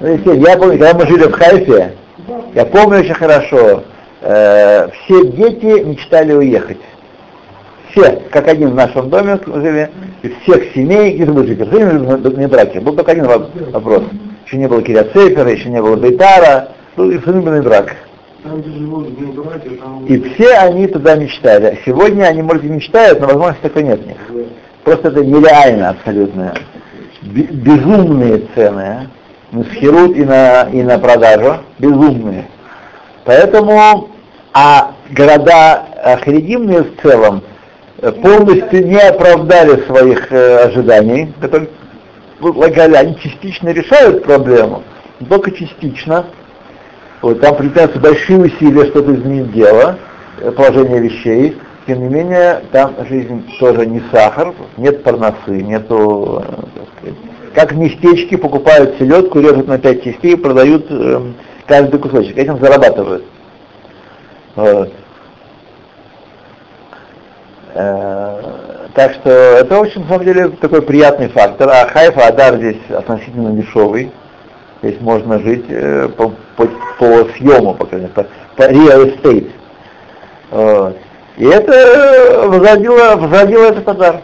Я 0.00 0.58
помню, 0.58 0.78
когда 0.78 0.94
мы 0.94 1.06
жили 1.06 1.28
в 1.28 1.32
Хайфе, 1.34 1.94
я 2.52 2.64
помню 2.64 2.98
очень 2.98 3.14
хорошо, 3.14 3.84
э, 4.22 4.88
все 4.88 5.26
дети 5.26 5.84
мечтали 5.84 6.32
уехать. 6.32 6.80
Все, 7.92 8.22
как 8.32 8.48
один 8.48 8.70
в 8.70 8.74
нашем 8.74 9.08
доме 9.08 9.38
жили, 9.46 9.88
из 10.22 10.32
всех 10.42 10.72
семей, 10.74 11.12
из 11.12 11.28
мы 11.28 11.46
жили, 11.46 11.64
жили 11.64 12.40
не 12.40 12.46
браке. 12.46 12.80
Был 12.80 12.94
только 12.94 13.12
один 13.12 13.26
вопрос. 13.26 14.04
Еще 14.46 14.56
не 14.56 14.68
было 14.68 14.82
Кириацефера, 14.82 15.50
еще 15.50 15.68
не 15.68 15.82
было 15.82 15.96
Бейтара, 15.96 16.68
был 16.96 17.10
Иерусалимский 17.10 17.62
брак. 17.62 17.96
И 20.08 20.20
все 20.20 20.54
они 20.54 20.86
туда 20.88 21.16
мечтали. 21.16 21.78
Сегодня 21.84 22.24
они, 22.24 22.42
может, 22.42 22.64
и 22.64 22.68
мечтают, 22.68 23.20
но 23.20 23.26
возможности 23.26 23.62
такой 23.62 23.84
нет 23.84 24.00
у 24.04 24.08
них. 24.08 24.46
Просто 24.84 25.08
это 25.08 25.24
нереально 25.24 25.90
абсолютно. 25.90 26.54
Безумные 27.22 28.42
цены. 28.54 29.08
На 29.52 29.64
схерут 29.64 30.16
и 30.16 30.24
на, 30.24 30.62
и 30.72 30.82
на 30.82 30.98
продажу. 30.98 31.58
Безумные. 31.78 32.46
Поэтому, 33.24 34.08
а 34.52 34.92
города 35.10 35.84
харидимные 36.24 36.82
в 36.82 37.00
целом 37.00 37.42
полностью 38.10 38.86
не 38.86 38.98
оправдали 38.98 39.80
своих 39.86 40.32
э, 40.32 40.56
ожиданий, 40.64 41.32
которые 41.40 41.68
предлагали, 42.40 42.94
они 42.94 43.16
частично 43.20 43.68
решают 43.68 44.24
проблему, 44.24 44.82
но 45.20 45.26
только 45.26 45.52
частично. 45.52 46.26
Вот, 47.20 47.40
там 47.40 47.54
предпринимаются 47.54 48.00
большие 48.00 48.40
усилия 48.40 48.86
что-то 48.86 49.14
изменить 49.14 49.52
дело, 49.52 49.98
э, 50.40 50.50
положение 50.50 50.98
вещей. 50.98 51.56
Тем 51.86 52.00
не 52.00 52.14
менее, 52.14 52.62
там 52.72 52.94
жизнь 53.08 53.44
тоже 53.60 53.86
не 53.86 54.02
сахар, 54.10 54.52
нет 54.76 55.04
парносы, 55.04 55.62
нету, 55.62 56.42
э, 56.44 56.52
сказать, 56.98 57.16
как 57.54 57.72
в 57.72 57.76
местечке 57.76 58.36
покупают 58.36 58.96
селедку, 58.98 59.38
режут 59.38 59.68
на 59.68 59.78
пять 59.78 60.02
частей 60.02 60.32
и 60.32 60.36
продают 60.36 60.86
э, 60.90 61.20
каждый 61.66 62.00
кусочек, 62.00 62.36
этим 62.36 62.58
зарабатывают. 62.58 63.24
Вот. 64.56 64.92
Э, 67.74 68.88
так 68.94 69.12
что 69.14 69.30
это 69.30 69.78
очень, 69.78 70.02
на 70.02 70.08
самом 70.08 70.24
деле, 70.24 70.48
такой 70.48 70.82
приятный 70.82 71.28
фактор. 71.28 71.68
А 71.70 71.86
Хайфа 71.86 72.26
Адар 72.26 72.56
здесь 72.56 72.80
относительно 72.90 73.52
дешевый. 73.52 74.12
Здесь 74.82 75.00
можно 75.00 75.38
жить 75.38 75.64
э, 75.68 76.08
по, 76.08 76.32
по, 76.56 76.66
по 76.98 77.24
съему, 77.36 77.74
по, 77.74 77.86
по, 77.86 77.96
по 78.56 78.62
real 78.62 79.16
estate. 79.16 79.50
Вот. 80.50 80.96
И 81.38 81.46
это 81.46 82.48
возродило, 82.48 83.16
возродило 83.16 83.64
этот 83.64 83.88
Адар. 83.88 84.20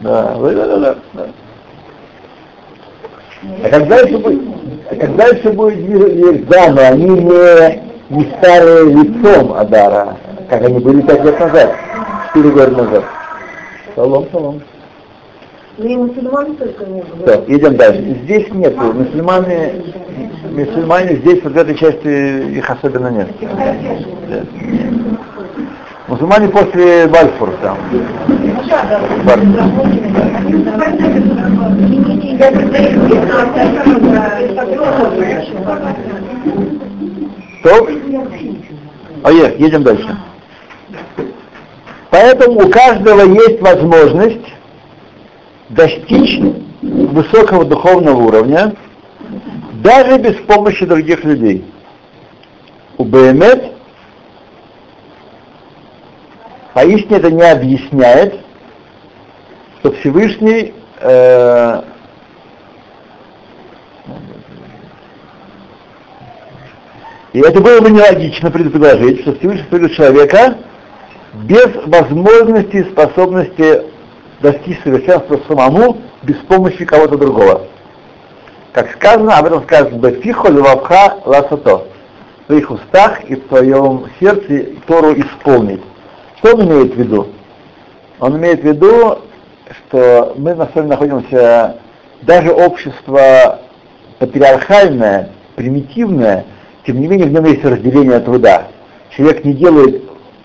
Да, 0.00 0.34
да, 0.34 0.52
да, 0.52 0.76
да. 0.76 0.96
да. 1.12 1.26
А 3.64 3.68
когда 3.68 3.96
это 3.96 4.18
будет, 4.18 4.42
а 4.90 4.96
когда 4.96 5.24
это 5.26 5.50
будет 5.50 6.46
да, 6.48 6.70
но 6.70 6.82
они 6.82 7.04
не, 7.04 7.82
не 8.10 8.32
старые 8.36 8.84
лицом 8.84 9.52
Адара, 9.54 10.16
как 10.50 10.64
они 10.64 10.80
были 10.80 11.00
пять 11.02 11.24
лет 11.24 11.38
назад, 11.38 11.76
четыре 12.28 12.50
года 12.50 12.70
назад. 12.82 13.04
Салом, 13.94 14.26
салом. 14.32 14.60
Ну 15.78 15.86
и 15.86 15.96
мусульман 15.96 16.56
только 16.56 16.84
не 16.86 17.02
было. 17.02 17.44
Идем 17.46 17.76
дальше. 17.76 18.18
Здесь 18.24 18.52
нету. 18.52 18.92
Мусульмане, 18.92 19.74
мусульмане 20.50 21.16
здесь 21.18 21.42
вот 21.44 21.52
в 21.52 21.56
этой 21.56 21.76
части 21.76 22.58
их 22.58 22.68
особенно 22.68 23.08
нет. 23.08 23.28
Мусульмане 26.08 26.48
после 26.48 27.06
Бальфур 27.06 27.50
там. 27.62 27.78
Стоп. 37.60 37.88
А 39.22 39.30
едем 39.30 39.84
дальше. 39.84 40.16
Поэтому 42.10 42.66
у 42.66 42.70
каждого 42.70 43.22
есть 43.22 43.60
возможность 43.60 44.46
достичь 45.68 46.40
высокого 46.82 47.64
духовного 47.64 48.20
уровня 48.20 48.74
даже 49.74 50.18
без 50.18 50.34
помощи 50.46 50.84
других 50.84 51.24
людей. 51.24 51.64
У 52.98 53.04
БМЭТ 53.04 53.72
поистине 56.74 57.16
это 57.18 57.30
не 57.30 57.42
объясняет, 57.42 58.40
что 59.78 59.92
Всевышний 59.92 60.74
э, 61.00 61.82
и 67.32 67.38
это 67.38 67.60
было 67.60 67.80
бы 67.80 67.90
нелогично 67.90 68.50
предположить, 68.50 69.20
что 69.22 69.34
Всевышний 69.36 69.64
создает 69.70 69.94
человека 69.94 70.58
без 71.44 71.68
возможности 71.86 72.76
и 72.76 72.84
способности 72.84 73.82
достичь 74.40 74.80
совершенства 74.82 75.40
самому 75.48 75.98
без 76.22 76.36
помощи 76.36 76.84
кого-то 76.84 77.16
другого. 77.16 77.62
Как 78.72 78.92
сказано, 78.92 79.36
об 79.36 79.46
этом 79.46 79.62
сказано, 79.64 79.98
«Бефихо 79.98 80.48
левавха 80.48 81.18
ласато» 81.24 81.86
в 82.42 82.46
твоих 82.46 82.70
устах 82.70 83.24
и 83.24 83.36
в 83.36 83.48
твоем 83.48 84.06
сердце 84.20 84.76
Тору 84.86 85.12
исполнить. 85.14 85.82
Что 86.38 86.54
он 86.54 86.64
имеет 86.64 86.94
в 86.94 86.98
виду? 86.98 87.28
Он 88.18 88.36
имеет 88.36 88.60
в 88.60 88.64
виду, 88.64 89.18
что 89.70 90.34
мы 90.36 90.54
на 90.54 90.66
самом 90.66 90.72
деле 90.74 90.88
находимся, 90.88 91.76
даже 92.22 92.50
общество 92.52 93.60
патриархальное, 94.18 95.30
примитивное, 95.56 96.44
тем 96.86 97.00
не 97.00 97.08
менее 97.08 97.28
в 97.28 97.32
нем 97.32 97.44
есть 97.44 97.64
разделение 97.64 98.20
труда. 98.20 98.68
Человек 99.10 99.44
не 99.44 99.54
делает 99.54 100.02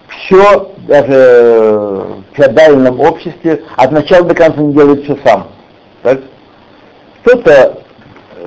все, 0.07 0.71
даже 0.87 2.05
в 2.31 2.35
феодальном 2.35 2.99
обществе, 2.99 3.63
от 3.75 3.91
начала 3.91 4.23
до 4.25 4.35
конца 4.35 4.61
не 4.61 4.73
делает 4.73 5.03
все 5.03 5.17
сам. 5.23 5.47
Так? 6.03 6.19
Кто-то 7.23 7.79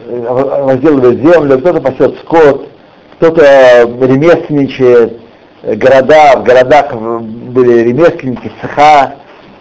э, 0.06 0.62
возделывает 0.62 1.20
землю, 1.20 1.58
кто-то 1.58 1.80
пасет 1.80 2.16
скот, 2.20 2.68
кто-то 3.16 3.82
ремесленничает, 3.82 5.18
города, 5.62 6.36
в 6.36 6.44
городах 6.44 6.94
были 6.94 7.88
ремесленники, 7.88 8.52
цеха, 8.60 9.14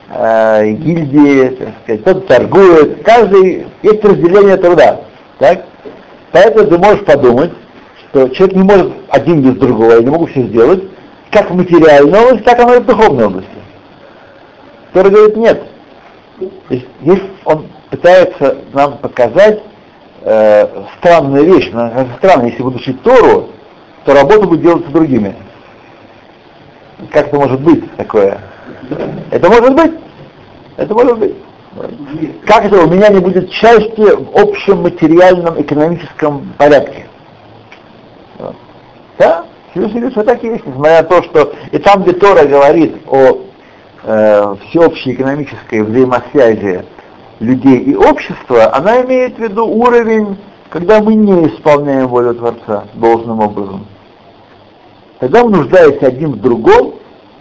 э, 0.10 0.70
гильдии, 0.72 1.58
кто-то 1.86 2.22
торгует, 2.22 3.04
каждый, 3.04 3.66
есть 3.82 4.06
разделение 4.06 4.58
труда. 4.58 5.02
Так? 5.40 5.66
Поэтому 6.32 6.68
ты 6.68 6.78
можешь 6.78 7.06
подумать, 7.06 7.52
что 8.10 8.30
человек 8.30 8.56
не 8.56 8.64
может 8.64 8.92
один 9.10 9.42
без 9.42 9.56
другого, 9.56 9.94
я 9.94 10.02
не 10.02 10.12
могу 10.12 10.28
все 10.28 10.44
сделать, 10.44 10.84
как 11.38 11.52
в 11.52 11.56
материальной 11.56 12.20
области, 12.20 12.44
так 12.44 12.60
оно 12.60 12.76
и 12.76 12.80
в 12.80 12.86
духовной 12.86 13.28
области. 13.28 13.50
Который 14.88 15.12
говорит 15.12 15.38
нет. 15.38 15.64
То 16.40 16.74
есть, 16.74 16.88
он 17.46 17.68
пытается 17.92 18.58
нам 18.74 18.98
показать 18.98 19.62
э, 20.22 20.84
странную 20.98 21.46
вещь. 21.46 21.70
Она 21.72 21.90
кажется 21.90 22.18
странно, 22.18 22.46
если 22.48 22.64
буду 22.64 22.78
учить 22.78 23.02
Тору, 23.04 23.50
то 24.06 24.14
работа 24.14 24.48
будет 24.48 24.62
делаться 24.62 24.90
другими. 24.90 25.36
Как 27.12 27.28
это 27.28 27.38
может 27.38 27.62
быть 27.62 27.96
такое? 27.98 28.40
Это 29.30 29.48
может 29.48 29.76
быть. 29.76 29.94
Это 30.78 30.94
может 30.94 31.20
быть. 31.20 31.36
Как 32.48 32.66
это 32.66 32.82
у 32.84 32.90
меня 32.90 33.10
не 33.10 33.20
будет 33.20 33.52
части 33.52 34.02
в 34.02 34.36
общем 34.36 34.82
материальном 34.82 35.62
экономическом 35.62 36.54
порядке? 36.58 37.06
Да, 39.20 39.47
Всевышний 39.78 40.00
говорит, 40.00 40.14
что 40.14 40.24
так 40.24 40.44
несмотря 40.44 41.02
на 41.02 41.04
то, 41.04 41.24
что 41.24 41.54
и 41.72 41.78
там, 41.78 42.02
где 42.02 42.14
Тора 42.14 42.46
говорит 42.46 42.96
о 43.08 43.42
э, 44.04 44.56
всеобщей 44.68 45.14
экономической 45.14 45.84
взаимосвязи 45.84 46.84
людей 47.40 47.78
и 47.78 47.96
общества, 47.96 48.74
она 48.76 49.02
имеет 49.04 49.36
в 49.36 49.40
виду 49.40 49.68
уровень, 49.68 50.38
когда 50.70 51.00
мы 51.02 51.14
не 51.14 51.48
исполняем 51.48 52.08
волю 52.08 52.34
Творца 52.34 52.86
должным 52.96 53.40
образом. 53.40 53.86
Тогда 55.20 55.44
мы 55.44 55.52
нуждаемся 55.52 56.08
один 56.08 56.34
в 56.34 56.42
другом, 56.42 56.96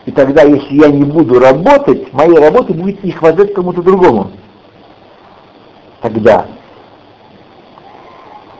и 0.04 0.10
тогда, 0.10 0.42
если 0.42 0.74
я 0.74 0.88
не 0.88 1.04
буду 1.04 1.40
работать, 1.40 2.12
моей 2.12 2.38
работы 2.38 2.74
будет 2.74 3.02
не 3.02 3.12
хватать 3.12 3.54
кому-то 3.54 3.82
другому. 3.82 4.30
Тогда. 6.02 6.46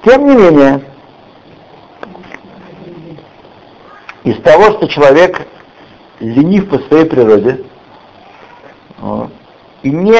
Тем 0.02 0.26
не 0.26 0.34
менее, 0.34 0.80
из 4.26 4.42
того, 4.42 4.72
что 4.72 4.88
человек 4.88 5.46
ленив 6.18 6.68
по 6.68 6.80
своей 6.80 7.04
природе 7.04 7.62
вот, 8.98 9.30
и 9.84 9.90
не 9.90 10.18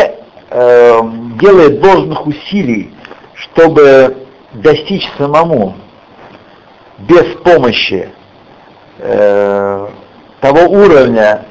э, 0.49 1.01
делает 1.41 1.81
должных 1.81 2.25
усилий, 2.25 2.95
чтобы 3.35 4.29
достичь 4.53 5.11
самому 5.19 5.75
без 6.99 7.25
помощи 7.43 8.09
э, 8.99 9.89
того 10.41 10.61
уровня, 10.61 11.45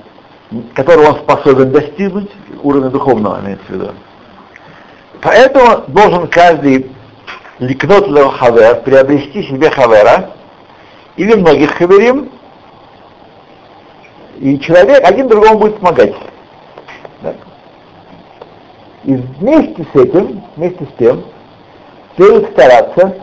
которого 0.75 1.09
он 1.09 1.15
способен 1.15 1.73
достигнуть, 1.73 2.31
уровня 2.63 2.89
духовного 2.89 3.41
имеется 3.41 3.65
в 3.67 3.69
виду. 3.71 3.91
Поэтому 5.21 5.83
должен 5.89 6.27
каждый 6.29 6.89
ликнот 7.59 8.07
хавер, 8.37 8.81
приобрести 8.81 9.43
себе 9.43 9.69
хавера, 9.71 10.31
или 11.17 11.33
многих 11.33 11.71
хаверим, 11.71 12.29
и 14.39 14.59
человек 14.59 15.03
один 15.03 15.27
другому 15.27 15.59
будет 15.59 15.79
помогать. 15.79 16.13
Так. 17.21 17.35
И 19.03 19.15
вместе 19.15 19.85
с 19.93 19.95
этим, 19.95 20.43
вместе 20.55 20.85
с 20.85 20.99
тем, 20.99 21.23
следует 22.15 22.51
стараться 22.51 23.15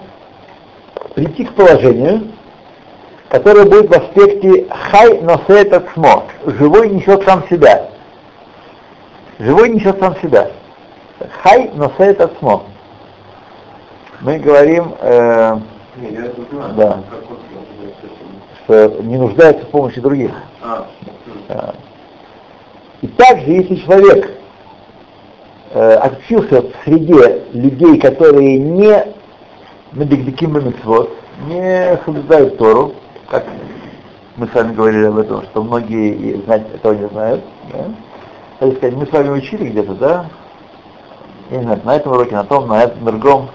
прийти 1.15 1.45
к 1.45 1.55
положению, 1.55 2.29
которое 3.29 3.65
будет 3.65 3.89
в 3.89 3.93
аспекте 3.93 4.67
хай 4.71 5.21
носет 5.21 5.73
отсмо. 5.73 6.25
Живой 6.47 6.89
несет 6.89 7.25
сам 7.25 7.45
себя. 7.49 7.89
Живой 9.39 9.71
несет 9.71 9.99
сам 9.99 10.17
себя. 10.23 10.51
Хай 11.43 11.71
носет 11.75 12.21
отсмо. 12.21 12.65
Мы 14.21 14.39
говорим, 14.39 14.95
э, 15.01 15.59
да, 16.77 17.03
что 17.11 17.52
не 19.03 19.17
нуждается 19.17 19.65
в 19.65 19.69
помощи 19.69 20.01
других. 20.01 20.31
А. 20.63 20.87
И 23.01 23.07
также, 23.09 23.51
если 23.51 23.77
человек 23.77 24.31
э, 25.71 25.95
очутился 25.95 26.63
в 26.63 26.73
среде 26.85 27.45
людей, 27.53 27.99
которые 27.99 28.59
не 28.59 29.05
медикдиким 29.93 30.55
митцвот, 30.55 31.11
не 31.49 31.99
соблюдают 32.05 32.59
Тору, 32.59 32.95
как 33.29 33.45
мы 34.37 34.47
с 34.47 34.55
вами 34.55 34.75
говорили 34.75 35.07
об 35.07 35.19
этом, 35.19 35.43
что 35.43 35.63
многие 35.63 36.37
знать 36.45 36.63
этого 36.75 36.95
не 36.95 37.09
знают. 37.09 37.43
Да? 37.73 37.85
Так 38.61 38.77
сказать, 38.77 38.95
мы 38.95 39.07
с 39.07 39.11
вами 39.11 39.31
учили 39.31 39.69
где-то, 39.69 39.95
да? 39.95 40.27
Я 41.51 41.59
не 41.59 41.65
знаю, 41.65 41.81
на 41.85 41.97
этом 41.97 42.13
уроке, 42.13 42.35
на 42.35 42.45
том, 42.45 42.69
на 42.69 42.85
этом 42.85 43.05
другом, 43.05 43.51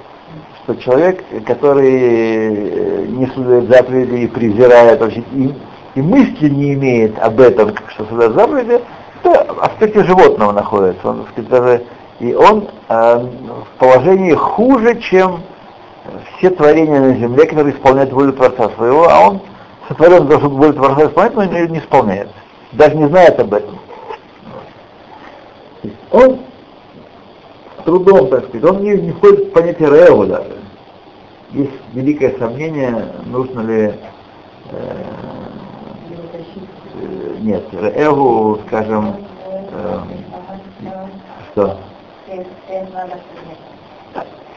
что 0.68 0.76
человек, 0.76 1.24
который 1.46 1.96
э, 1.96 3.06
не 3.08 3.26
соблюдает 3.28 3.70
заповеди 3.70 4.24
и 4.24 4.28
презирает 4.28 5.02
и, 5.16 5.54
и 5.96 6.02
мысли 6.02 6.50
не 6.50 6.74
имеет 6.74 7.18
об 7.20 7.40
этом, 7.40 7.74
что 7.88 8.04
соблюдает 8.04 8.34
заповеди, 8.34 8.82
это 9.24 9.54
в 9.54 9.62
аспекте 9.62 10.04
животного 10.04 10.52
находится. 10.52 11.08
Он, 11.08 11.26
сказать, 11.32 11.50
даже, 11.50 11.84
и 12.20 12.34
он 12.34 12.68
э, 12.90 13.18
в 13.18 13.80
положении 13.80 14.34
хуже, 14.34 15.00
чем 15.00 15.40
все 16.38 16.50
творения 16.50 17.00
на 17.00 17.14
земле, 17.14 17.46
которые 17.46 17.74
исполняют 17.74 18.12
волю 18.12 18.34
Творца 18.34 18.70
своего, 18.76 19.08
а 19.10 19.30
он 19.30 19.42
сотворен 19.88 20.28
чтобы 20.28 20.58
волю 20.58 20.74
Творца 20.74 21.06
исполнять, 21.06 21.36
но 21.36 21.44
не 21.46 21.80
исполняет. 21.80 22.30
Даже 22.74 22.98
не 22.98 23.08
знает 23.08 23.40
об 23.40 23.54
этом. 23.54 23.80
Он 26.12 26.40
трудом, 27.88 28.28
так 28.28 28.46
сказать, 28.50 28.70
он 28.70 28.84
не, 28.84 28.98
не 28.98 29.12
входит 29.14 29.46
в 29.46 29.52
понятие 29.52 29.90
Рео 29.90 30.26
даже. 30.26 30.58
Есть 31.52 31.72
великое 31.94 32.38
сомнение, 32.38 33.06
нужно 33.26 33.62
ли 33.62 33.94
э, 34.72 35.04
нет, 37.40 37.64
Эву, 37.72 38.60
скажем, 38.68 39.16
э, 39.72 40.00
что? 41.52 41.78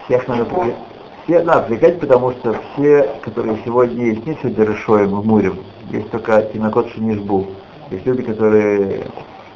Всех 0.07 0.27
надо 0.27 0.45
привлекать. 0.45 0.77
Все 1.23 1.43
надо 1.45 1.63
привлекать, 1.63 2.01
потому 2.01 2.33
что 2.33 2.57
все, 2.75 3.11
которые 3.23 3.59
сегодня 3.65 4.07
есть, 4.07 4.27
не 4.27 4.35
сегодня 4.43 4.65
Решоем 4.65 5.11
в 5.11 5.25
Мурим, 5.25 5.61
есть 5.93 6.11
только 6.11 6.43
Тинокот 6.53 6.89
Шинишбу. 6.89 7.47
Есть 7.93 8.05
люди, 8.07 8.23
которые... 8.23 9.05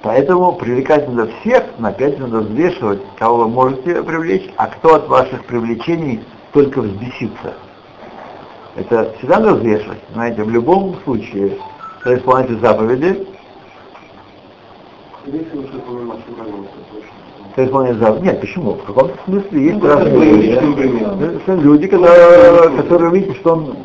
Поэтому 0.04 0.52
привлекать 0.52 1.08
надо 1.08 1.32
всех, 1.40 1.64
но 1.78 1.88
опять 1.88 2.18
надо 2.18 2.40
взвешивать, 2.40 3.00
кого 3.18 3.38
вы 3.38 3.48
можете 3.48 4.02
привлечь, 4.02 4.50
а 4.58 4.66
кто 4.66 4.96
от 4.96 5.08
ваших 5.08 5.46
привлечений 5.46 6.22
только 6.52 6.82
взбесится. 6.82 7.54
Это 8.76 9.14
всегда 9.16 9.40
надо 9.40 9.54
взвешивать. 9.54 10.00
Знаете, 10.12 10.42
в 10.44 10.50
любом 10.50 10.96
случае, 11.04 11.56
когда 12.02 12.18
исполняете 12.18 12.56
заповеди, 12.56 13.26
когда 17.54 17.64
исполняете 17.64 18.00
заповеди, 18.00 18.24
нет, 18.24 18.40
почему? 18.42 18.74
В 18.74 18.84
каком-то 18.84 19.14
смысле 19.24 19.64
есть 19.64 19.82
ну, 19.82 19.88
разные 19.88 20.60
люди. 20.60 21.36
Это 21.42 21.54
люди, 21.54 21.86
которые, 21.86 22.76
которые 22.76 23.10
видите, 23.10 23.34
что 23.40 23.52
он 23.54 23.76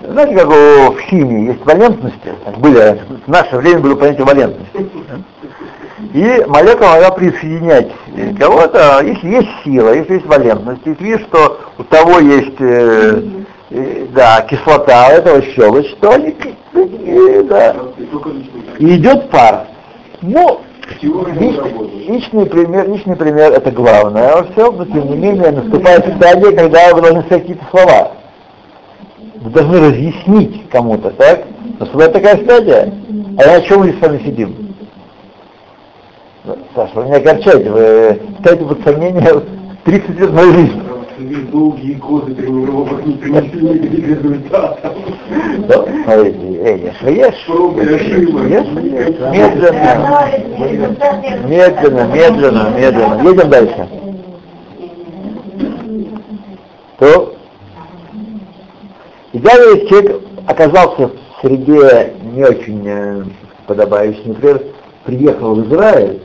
знаете, 0.00 0.34
как 0.34 0.48
в 0.48 0.98
химии 1.10 1.48
есть 1.48 1.64
валентности, 1.64 2.34
были, 2.56 3.00
в 3.24 3.28
наше 3.28 3.56
время 3.58 3.80
было 3.80 3.94
понятие 3.94 4.24
валентности. 4.24 4.90
И 6.14 6.44
молекула 6.46 6.92
могла 6.92 7.10
присоединять 7.10 7.88
кого-то, 8.38 9.00
если 9.04 9.28
есть 9.28 9.48
сила, 9.64 9.94
если 9.94 10.14
есть 10.14 10.26
валентность, 10.26 10.82
если 10.84 11.04
видишь, 11.04 11.26
что 11.28 11.60
у 11.78 11.84
того 11.84 12.18
есть 12.18 12.60
э, 12.60 13.22
э, 13.70 14.06
да, 14.12 14.40
кислота, 14.42 15.08
у 15.08 15.12
этого 15.12 15.42
щелочь, 15.42 15.94
то 16.00 16.12
они 16.12 16.34
и, 16.72 17.42
да. 17.48 17.76
И 18.78 18.96
идет 18.96 19.30
пар. 19.30 19.66
Ну, 20.22 20.60
личный, 21.00 22.08
личный 22.08 22.46
пример, 22.46 22.88
личный 22.88 23.16
пример 23.16 23.52
это 23.52 23.70
главное, 23.70 24.32
а 24.32 24.44
все, 24.44 24.72
но 24.72 24.84
тем 24.86 25.10
не 25.10 25.16
менее 25.16 25.50
наступает 25.50 26.04
стадия, 26.16 26.52
когда 26.52 26.94
вы 26.94 27.02
должны 27.02 27.22
сказать 27.22 27.42
какие-то 27.42 27.66
слова. 27.70 28.12
Вы 29.36 29.50
должны 29.50 29.80
разъяснить 29.80 30.68
кому-то, 30.70 31.10
так? 31.10 31.44
Наступает 31.78 32.12
такая 32.12 32.36
стадия. 32.44 32.92
А 33.38 33.46
на 33.46 33.60
чем 33.62 33.80
мы 33.80 33.92
с 33.92 34.00
вами 34.00 34.18
сидим? 34.18 34.69
Саша, 36.74 36.92
вы 36.94 37.04
меня 37.04 37.16
огорчаете, 37.16 37.70
вы 37.70 38.20
ставите 38.40 38.64
под 38.64 38.82
сомнение 38.84 39.42
30 39.84 40.20
лет 40.20 40.32
моей 40.32 40.52
жизни 40.52 40.90
долгие 41.50 41.94
годы 41.94 42.34
тренировок 42.34 43.04
не 43.04 43.14
принесли 43.14 43.62
никаких 43.62 44.08
результатов. 44.08 44.94
Ешь, 46.08 47.02
ешь, 47.02 47.46
медленно, 49.30 50.06
медленно, 51.46 52.04
медленно, 52.06 52.64
медленно. 52.76 53.28
Едем 53.28 53.50
дальше. 53.50 53.88
То, 56.98 57.34
и 59.32 59.38
далее 59.38 59.86
человек 59.88 60.22
оказался 60.46 61.08
в 61.08 61.40
среде 61.40 62.14
не 62.34 62.44
очень 62.44 62.82
э, 62.86 63.24
подобающей, 63.66 64.22
например, 64.26 64.62
приехал 65.04 65.54
в 65.54 65.66
Израиль 65.66 66.20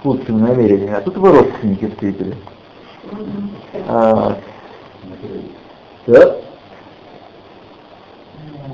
с 0.00 0.04
лучшими 0.04 0.40
намерениями, 0.40 0.94
а 0.94 1.00
тут 1.00 1.16
его 1.16 1.32
родственники 1.32 1.86
встретили. 1.86 2.36
А, 3.88 4.36
да? 6.06 6.36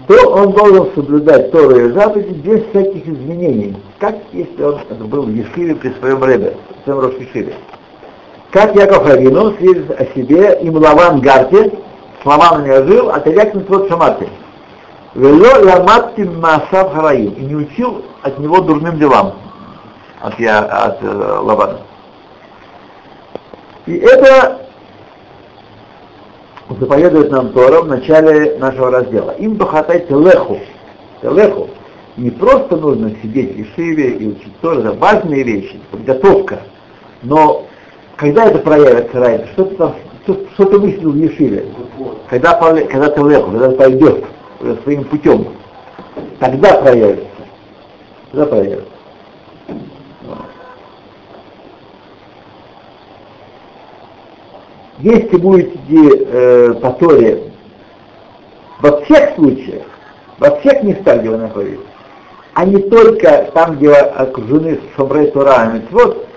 то 0.07 0.29
он 0.31 0.53
должен 0.53 0.89
соблюдать 0.95 1.51
Тору 1.51 1.77
и 1.77 1.93
заповеди 1.93 2.35
без 2.35 2.65
всяких 2.67 3.07
изменений, 3.07 3.77
как 3.99 4.17
если 4.33 4.63
он 4.63 4.81
был 5.09 5.23
в 5.23 5.31
Ешиве 5.31 5.75
при 5.77 5.91
своем 5.95 6.23
ребе, 6.25 6.57
в 6.81 6.85
своем 6.85 7.01
Рошишиве. 7.01 7.55
Как 8.51 8.75
Яков 8.77 9.07
Равину 9.07 9.55
свидетельствует 9.55 10.01
о 10.01 10.15
себе, 10.15 10.59
им 10.63 10.77
Лаван 10.77 11.21
Гарте, 11.21 11.73
с 12.23 12.27
Лаваном 12.27 12.65
не 12.65 12.85
жил, 12.85 13.11
а 13.11 13.21
Таряк 13.21 13.55
Митвот 13.55 13.89
Шамати. 13.89 14.29
Вело 15.15 15.65
ламатти 15.65 16.25
масав 16.25 16.93
хараим, 16.93 17.35
и 17.35 17.45
не 17.45 17.55
учил 17.55 18.03
от 18.23 18.39
него 18.39 18.61
дурным 18.61 18.99
делам, 18.99 19.35
от, 20.25 20.41
я, 20.41 20.61
от 20.61 21.03
э, 21.03 21.07
Лавана. 21.07 21.81
И 23.87 23.97
это 23.97 24.61
заповедует 26.71 27.31
нам 27.31 27.51
Тора 27.53 27.83
в 27.83 27.89
начале 27.89 28.57
нашего 28.57 28.91
раздела. 28.91 29.33
Им 29.33 29.55
бахатай 29.55 30.07
телеху. 30.07 30.61
Телеху. 31.21 31.69
Не 32.17 32.31
просто 32.31 32.77
нужно 32.77 33.11
сидеть 33.23 33.55
в 33.55 33.59
Ешиве 33.59 34.11
и 34.13 34.29
учить 34.29 34.61
Тору, 34.61 34.81
это 34.81 34.93
важные 34.93 35.43
вещи, 35.43 35.79
подготовка. 35.91 36.61
Но 37.23 37.67
когда 38.17 38.47
это 38.47 38.61
проявится 38.61 39.19
раньше, 39.19 39.49
что 39.53 39.65
ты 39.65 39.75
там, 39.75 39.95
что, 40.23 40.39
что 40.55 40.65
ты 40.65 40.79
мыслил 40.79 41.11
в 41.11 41.17
Ешиве? 41.17 41.67
Когда, 42.31 42.55
когда 42.55 43.11
ты 43.11 43.21
леху, 43.21 43.51
когда 43.51 43.69
ты 43.69 43.77
пойдешь 43.77 44.25
своим 44.85 45.05
путем, 45.05 45.49
тогда 46.39 46.81
проявится. 46.81 47.27
Тогда 48.31 48.47
проявится. 48.47 48.94
Если 54.99 55.37
будете 55.37 55.75
э, 55.91 56.75
по 56.75 56.91
Торе 56.93 57.43
во 58.81 59.01
всех 59.03 59.35
случаях, 59.35 59.83
во 60.39 60.57
всех 60.61 60.83
местах, 60.85 61.21
где 61.21 61.31
вы 61.31 61.39
находитесь, 61.39 61.81
а 62.55 62.65
не 62.65 62.79
только 62.83 63.51
там, 63.53 63.77
где 63.77 63.89
вы 63.89 63.97
окружены 63.97 64.79
Шомрей 64.95 65.33
Тора 65.33 65.75
и 65.77 65.93
вот, 65.93 66.29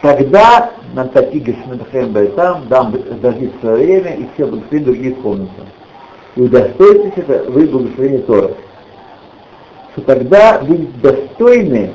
тогда 0.00 0.70
нам 0.94 1.10
такие 1.10 1.44
Гашмедхем 1.44 2.34
там, 2.34 2.66
дам 2.68 2.94
дождить 3.20 3.52
свое 3.60 3.76
время, 3.76 4.16
и 4.16 4.26
все 4.34 4.46
благословения 4.46 4.86
другие 4.86 5.14
комнаты. 5.16 5.62
И 6.36 6.40
удостоитесь 6.40 7.12
это 7.16 7.50
вы 7.50 7.66
благословения 7.66 8.22
Тора. 8.22 8.52
Что 9.92 10.00
тогда 10.02 10.60
будете 10.60 10.92
достойны 11.02 11.92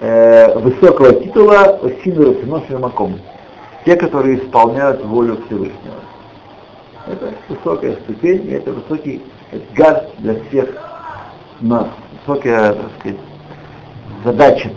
э, 0.00 0.58
высокого 0.58 1.12
титула 1.12 1.78
Сину 2.02 2.30
Рафиноша 2.30 2.78
Маком 2.78 3.18
те, 3.86 3.96
которые 3.96 4.38
исполняют 4.38 5.02
волю 5.04 5.38
Всевышнего. 5.46 5.94
Это 7.06 7.32
высокая 7.48 7.92
ступень, 8.02 8.50
это 8.50 8.72
высокий 8.72 9.22
газ 9.74 10.02
для 10.18 10.34
всех 10.44 10.70
нас, 11.60 11.86
высокая, 12.26 12.72
так 12.72 12.90
сказать, 12.98 13.18
задача, 14.24 14.70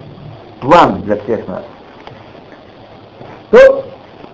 план 0.61 1.01
для 1.01 1.15
всех 1.17 1.47
нас. 1.47 1.63
То, 3.49 3.83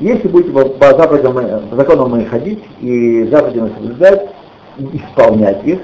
если 0.01 0.27
будете 0.27 0.51
по, 0.51 0.65
по 0.65 0.87
заповедям, 0.87 1.69
по 1.69 1.75
законам 1.77 2.11
мы 2.11 2.25
ходить 2.25 2.61
и 2.81 3.23
заповедям 3.31 3.69
соблюдать, 3.75 4.29
и 4.77 4.97
исполнять 4.97 5.65
их, 5.65 5.79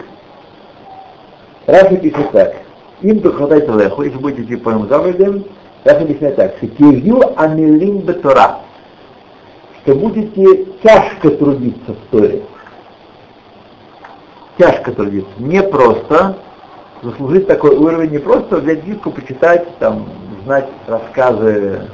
Раши 1.66 1.96
пишет 1.96 2.30
так, 2.32 2.56
им 3.02 3.22
хватает 3.22 3.70
леху, 3.70 4.02
если 4.02 4.18
будете 4.18 4.42
идти 4.42 4.58
по 4.58 4.72
моим 4.72 4.90
заповедям, 4.90 5.46
Раши 5.86 6.02
объясняет 6.02 6.36
так, 6.36 6.60
Кирью 6.60 7.22
амилим 7.38 8.00
бетора, 8.00 8.58
что 9.84 9.96
будете 9.96 10.66
тяжко 10.84 11.32
трудиться 11.32 11.94
в 11.94 12.12
Торе. 12.12 12.44
Тяжко 14.58 14.92
трудиться. 14.92 15.32
Не 15.38 15.64
просто 15.64 16.38
заслужить 17.02 17.48
такой 17.48 17.76
уровень, 17.76 18.12
не 18.12 18.20
просто 18.20 18.58
взять 18.58 18.86
диску, 18.86 19.12
почитать, 19.12 19.78
там, 19.80 20.08
знать 20.46 20.68
рассказы, 20.88 21.88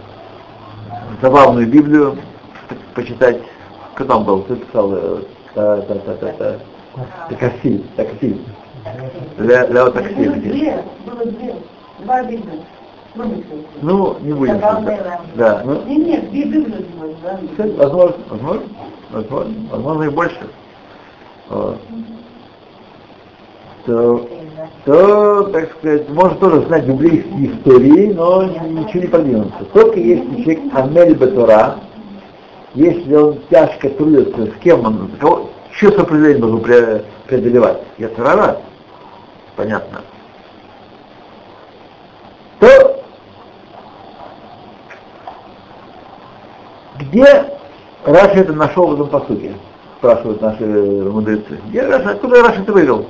забавную 1.21 1.67
Библию, 1.67 2.17
почитать. 2.93 3.41
Кто 3.95 4.05
там 4.05 4.23
был? 4.25 4.43
Ты 4.43 4.57
писал? 4.57 4.91
Та, 5.53 5.81
та, 5.81 5.95
та, 5.95 6.13
та, 6.13 6.27
та. 6.33 6.59
Такси, 7.29 7.83
такси. 7.95 8.41
Лео 9.37 9.89
такси. 9.91 10.27
Было 11.05 11.25
две, 11.25 11.55
два 11.99 12.21
вида. 12.23 12.51
Ну, 13.81 14.17
не 14.21 14.33
будем. 14.33 14.59
Да. 15.35 15.61
Ну, 15.65 15.83
нет, 15.85 16.31
нет. 16.31 17.77
Возможно, 17.77 18.15
возможно, 18.29 18.63
возможно, 19.11 19.53
возможно 19.71 20.03
и 20.03 20.09
больше. 20.09 20.47
Вот. 21.49 21.79
То, 23.85 24.27
то, 24.83 25.43
так 25.43 25.71
сказать, 25.77 26.09
можно 26.09 26.37
тоже 26.37 26.65
знать 26.67 26.85
библейские 26.85 27.53
истории, 27.53 28.13
но 28.13 28.43
ничего 28.43 29.01
не 29.01 29.07
продвинуться. 29.07 29.65
Только 29.73 29.99
если 29.99 30.43
человек 30.43 30.59
Амель 30.73 31.15
Батура, 31.15 31.75
если 32.73 33.15
он 33.15 33.39
тяжко 33.49 33.89
трудится, 33.89 34.47
с 34.47 34.59
кем 34.61 34.85
он, 34.85 35.11
кого, 35.19 35.49
что 35.71 35.91
сопротивление 35.91 36.39
должен 36.39 37.01
преодолевать? 37.27 37.81
Я 37.97 38.09
рад, 38.17 38.61
понятно. 39.55 40.01
То 42.59 43.03
Где 46.99 47.45
Раша 48.05 48.39
это 48.39 48.53
нашел 48.53 48.87
в 48.87 48.93
этом 48.93 49.07
посуке? 49.07 49.53
Спрашивают 49.97 50.41
наши 50.41 50.63
мудрецы. 50.65 51.59
Где 51.67 51.81
Раша, 51.83 52.11
откуда 52.11 52.41
Раша 52.41 52.61
это 52.61 52.73
вывел? 52.73 53.05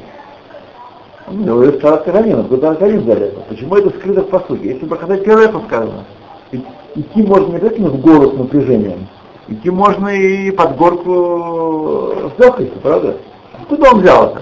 Ну, 1.29 1.61
это 1.61 1.79
Тарат 1.79 2.03
Каганин, 2.05 2.39
откуда 2.39 2.61
Тарат 2.61 2.79
Каганин 2.79 3.01
взяли 3.01 3.27
это? 3.27 3.39
Почему 3.41 3.75
это 3.75 3.89
скрыто 3.89 4.21
в 4.21 4.29
посуке? 4.29 4.69
Если 4.69 4.85
сказать 4.85 5.23
Кереху 5.23 5.61
сказано, 5.67 6.05
идти 6.51 7.23
можно 7.23 7.49
не 7.49 7.55
обязательно 7.57 7.89
в 7.89 7.99
гору 7.99 8.31
с 8.31 8.33
напряжением, 8.33 9.07
идти 9.47 9.69
можно 9.69 10.07
и 10.07 10.51
под 10.51 10.77
горку 10.77 12.31
с 12.35 12.39
легкостью, 12.39 12.79
правда? 12.81 13.17
Откуда 13.61 13.89
он 13.91 14.01
взял 14.01 14.25
это? 14.27 14.41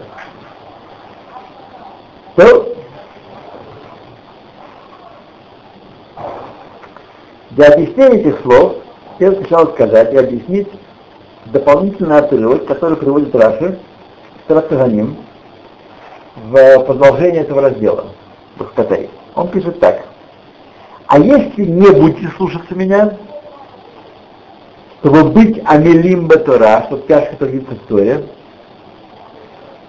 То 2.35 2.75
для 7.51 7.67
объяснения 7.67 8.19
этих 8.19 8.41
слов 8.41 8.75
я 9.19 9.31
сначала 9.33 9.65
сказать 9.71 10.13
и 10.13 10.17
объяснить 10.17 10.67
дополнительный 11.45 12.17
отрывок, 12.17 12.65
который 12.65 12.97
приводит 12.97 13.35
Раши, 13.35 13.79
Таратаганим, 14.47 15.17
в 16.35 16.79
продолжение 16.79 17.41
этого 17.41 17.61
раздела, 17.61 18.07
Бахкатай. 18.57 19.09
Он 19.35 19.47
пишет 19.47 19.79
так. 19.79 20.05
А 21.07 21.19
если 21.19 21.65
не 21.65 21.91
будете 21.91 22.29
слушаться 22.35 22.75
меня, 22.75 23.17
чтобы 24.99 25.25
быть 25.25 25.61
амелим 25.65 26.27
батора, 26.27 26.85
чтобы 26.87 27.07
тяжко 27.07 27.35
трудиться 27.37 27.75
в 27.75 27.87
Торе, 27.87 28.25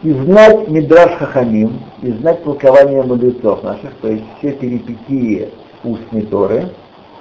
и 0.03 0.12
знать 0.12 0.68
Мидраш 0.68 1.16
Хахамим, 1.18 1.81
и 2.03 2.12
знать 2.12 2.45
толкование 2.45 3.03
мудрецов 3.03 3.62
наших, 3.62 3.95
то 4.03 4.09
есть 4.09 4.24
все 4.39 4.53
перипетии 4.53 5.49
устной 5.85 6.22
Торы, 6.22 6.70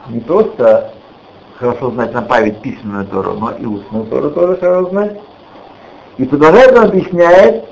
не 0.10 0.20
просто 0.20 0.92
хорошо 1.58 1.92
знать 1.92 2.14
на 2.14 2.22
память 2.22 2.62
письменную 2.62 3.06
Тору, 3.08 3.34
но 3.34 3.52
и 3.52 3.66
устную 3.66 4.06
Тору 4.06 4.32
тоже 4.32 4.58
хорошо 4.58 4.90
знать. 4.90 5.20
И 6.18 6.26
продолжает 6.26 6.78
он 6.78 6.86
объясняет, 6.86 7.66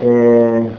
э, 0.00 0.70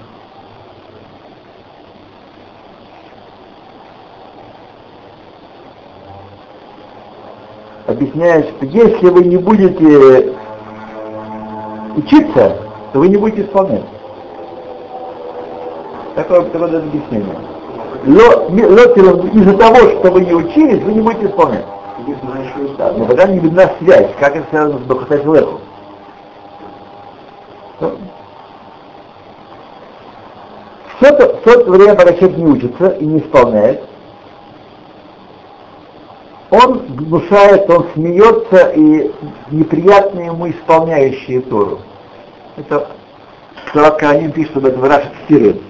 объясняет, 7.88 8.50
что 8.50 8.66
если 8.66 9.10
вы 9.10 9.24
не 9.26 9.38
будете 9.38 10.34
учиться, 11.96 12.58
то 12.94 13.00
вы 13.00 13.10
не 13.10 13.18
будете 13.18 13.44
исполнять. 13.44 13.86
Такое, 16.16 16.42
такое 16.44 16.80
объяснение 16.80 17.55
из-за 18.06 19.58
того, 19.58 19.76
что 19.76 20.12
вы 20.12 20.22
не 20.22 20.34
учились, 20.34 20.82
вы 20.84 20.94
не 20.94 21.02
будете 21.02 21.26
исполнять. 21.28 21.66
Да, 22.78 22.92
но 22.92 23.06
тогда 23.06 23.28
не 23.28 23.40
видна 23.40 23.72
связь, 23.80 24.12
как 24.20 24.36
это 24.36 24.48
связано 24.50 24.80
с 24.80 24.84
Бахатать 24.84 25.26
Леху. 25.26 25.60
Все 30.98 31.12
то, 31.12 31.40
все 31.42 31.64
то 31.64 31.72
время, 31.72 31.96
пока 31.96 32.14
человек 32.14 32.38
не 32.38 32.46
учится 32.46 32.88
и 32.90 33.06
не 33.06 33.20
исполняет, 33.20 33.84
он 36.52 36.80
внушает, 36.88 37.70
он 37.70 37.88
смеется, 37.94 38.72
и 38.76 39.12
неприятные 39.52 40.28
ему 40.28 40.50
исполняющие 40.50 41.42
Тору. 41.42 41.80
Это 42.56 42.88
Тарат 43.74 44.00
Кааним 44.00 44.32
пишет 44.32 44.56
об 44.56 44.66
этом, 44.66 44.84
Раша 44.84 45.12
цитирует 45.28 45.62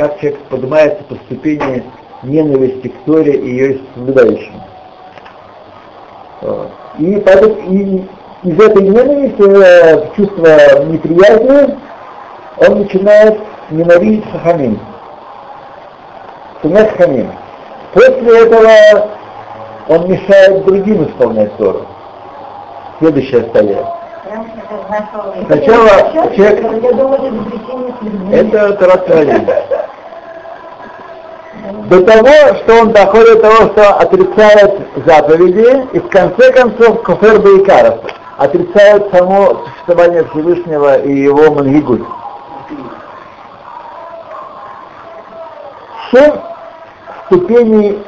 как 0.00 0.18
человек 0.18 0.40
поднимается 0.48 1.04
по 1.04 1.14
ступени 1.16 1.84
ненависти 2.22 2.88
к 2.88 3.04
Торе 3.04 3.34
и 3.34 3.50
ее 3.50 3.80
соблюдающим. 3.94 4.54
И, 6.98 7.16
поэтому, 7.16 7.54
и 7.70 8.06
из 8.44 8.58
этой 8.58 8.82
ненависти, 8.82 9.42
э, 9.42 10.16
чувства 10.16 10.84
неприязни, 10.86 11.76
он 12.66 12.78
начинает 12.78 13.40
ненавидеть 13.70 14.24
Хахамим. 14.32 14.80
Сунет 16.62 16.90
Хахамим. 16.92 17.32
После 17.92 18.42
этого 18.42 19.08
он 19.88 20.10
мешает 20.10 20.64
другим 20.64 21.04
исполнять 21.04 21.54
Тору. 21.58 21.84
Следующая 23.00 23.42
стадия. 23.50 23.84
Сначала 25.46 25.90
человек... 26.34 26.64
Это 28.32 28.72
Тарасалин. 28.74 29.46
До 31.90 32.00
того, 32.02 32.54
что 32.62 32.82
он 32.82 32.92
доходит 32.92 33.42
до 33.42 33.50
того, 33.50 33.72
что 33.72 33.94
отрицает 33.96 34.80
заповеди, 35.04 35.88
и 35.92 35.98
в 35.98 36.08
конце 36.08 36.52
концов 36.52 37.02
кофер 37.02 37.40
Бейкаров 37.40 37.98
отрицает 38.36 39.10
само 39.12 39.64
существование 39.64 40.24
Всевышнего 40.26 41.00
и 41.00 41.12
его 41.12 41.52
мангигут. 41.52 42.06
Семь 46.12 46.32
ступеней 47.26 48.00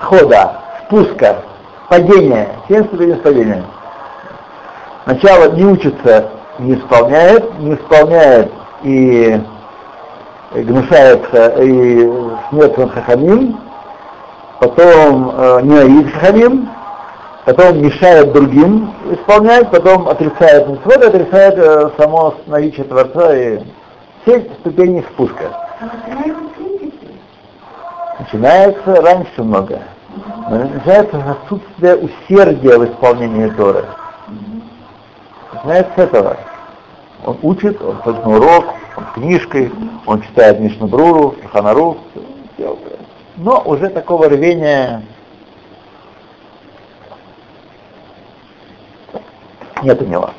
хода, 0.00 0.62
спуска, 0.86 1.44
падения, 1.88 2.48
семь 2.66 2.84
ступеней 2.86 3.14
падения. 3.20 3.64
Сначала 5.04 5.48
не 5.52 5.64
учится, 5.64 6.28
не 6.58 6.74
исполняет, 6.74 7.56
не 7.60 7.74
исполняет 7.74 8.50
и 8.82 9.40
гнушается 10.54 11.46
и 11.62 12.31
смертен 12.52 12.88
хахамим, 12.90 13.58
потом 14.60 15.32
э, 15.34 15.60
ненавидит 15.62 16.12
хахамим, 16.12 16.68
потом 17.46 17.82
мешает 17.82 18.32
другим 18.32 18.92
исполнять, 19.10 19.70
потом 19.70 20.06
отрицает 20.06 20.68
митцвот, 20.68 21.02
отрицает 21.02 21.54
э, 21.56 21.90
само 21.96 22.34
наличие 22.46 22.84
Творца 22.84 23.34
и 23.34 23.60
семь 24.26 24.44
ступеней 24.60 25.02
спуска. 25.12 25.44
Начинается 28.18 29.00
раньше 29.00 29.42
много. 29.42 29.80
Начинается 30.50 31.24
отсутствие 31.30 31.96
усердия 31.96 32.78
в 32.78 32.84
исполнении 32.84 33.48
Торы. 33.48 33.86
Начинается 35.54 35.92
с 35.96 35.98
этого. 35.98 36.36
Он 37.24 37.38
учит, 37.42 37.80
он 37.80 37.96
ходит 37.96 38.26
на 38.26 38.36
урок, 38.36 38.66
он 38.96 39.04
книжкой, 39.14 39.72
он 40.06 40.20
читает 40.22 40.60
Мишнабруру, 40.60 41.36
Ханару, 41.52 41.98
но 43.36 43.62
уже 43.64 43.88
такого 43.88 44.28
рвения 44.28 45.02
нет 49.82 50.00
у 50.00 50.04
него. 50.04 50.30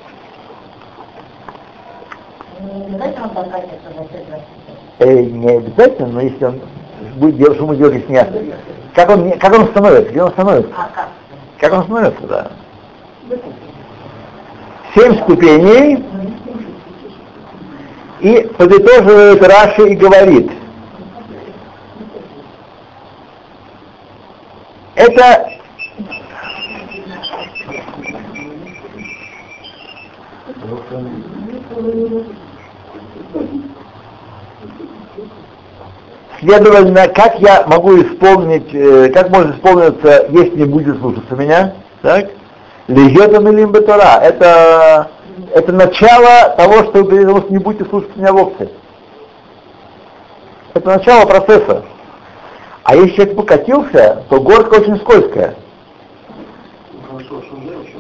Э, 5.00 5.24
не 5.24 5.50
обязательно, 5.50 6.08
но 6.08 6.22
если 6.22 6.46
он 6.46 6.62
будет 7.16 7.38
делать, 7.38 7.56
что 7.58 7.66
мы 7.66 7.76
делать, 7.76 7.96
если 7.96 8.12
не... 8.12 8.54
Как 8.94 9.10
он, 9.10 9.32
как 9.40 9.54
он 9.54 9.68
становится? 9.68 10.12
Где 10.12 10.24
он 10.24 10.32
становится? 10.32 10.72
А, 10.78 11.10
как 11.60 11.74
он 11.74 11.84
становится, 11.84 12.28
да. 12.28 12.52
Семь 14.96 15.16
ступеней, 15.24 16.06
и 18.22 18.50
подытоживает 18.58 19.44
Раши 19.44 19.90
и 19.90 19.96
говорит, 19.96 20.50
это 24.96 25.50
Следовательно, 36.40 37.08
как 37.08 37.40
я 37.40 37.66
могу 37.68 37.96
исполнить, 38.02 38.74
э, 38.74 39.10
как 39.14 39.30
может 39.30 39.56
исполниться, 39.56 40.28
если 40.30 40.58
не 40.58 40.66
будет 40.66 41.00
слушаться 41.00 41.36
меня, 41.36 41.74
так? 42.02 42.32
Легетом 42.88 43.48
или 43.48 43.66
Тора. 43.80 44.20
Это 44.22 45.10
это 45.54 45.72
начало 45.72 46.56
того, 46.58 46.84
что 46.90 47.04
вы 47.04 47.24
не 47.50 47.58
будете 47.58 47.86
слушать 47.86 48.16
меня 48.16 48.34
вовсе. 48.34 48.70
Это 50.74 50.88
начало 50.88 51.26
процесса. 51.26 51.84
А 52.84 52.96
если 52.96 53.16
человек 53.16 53.36
покатился, 53.36 54.24
то 54.30 54.42
горка 54.42 54.76
очень 54.76 54.98
скользкая. 54.98 55.56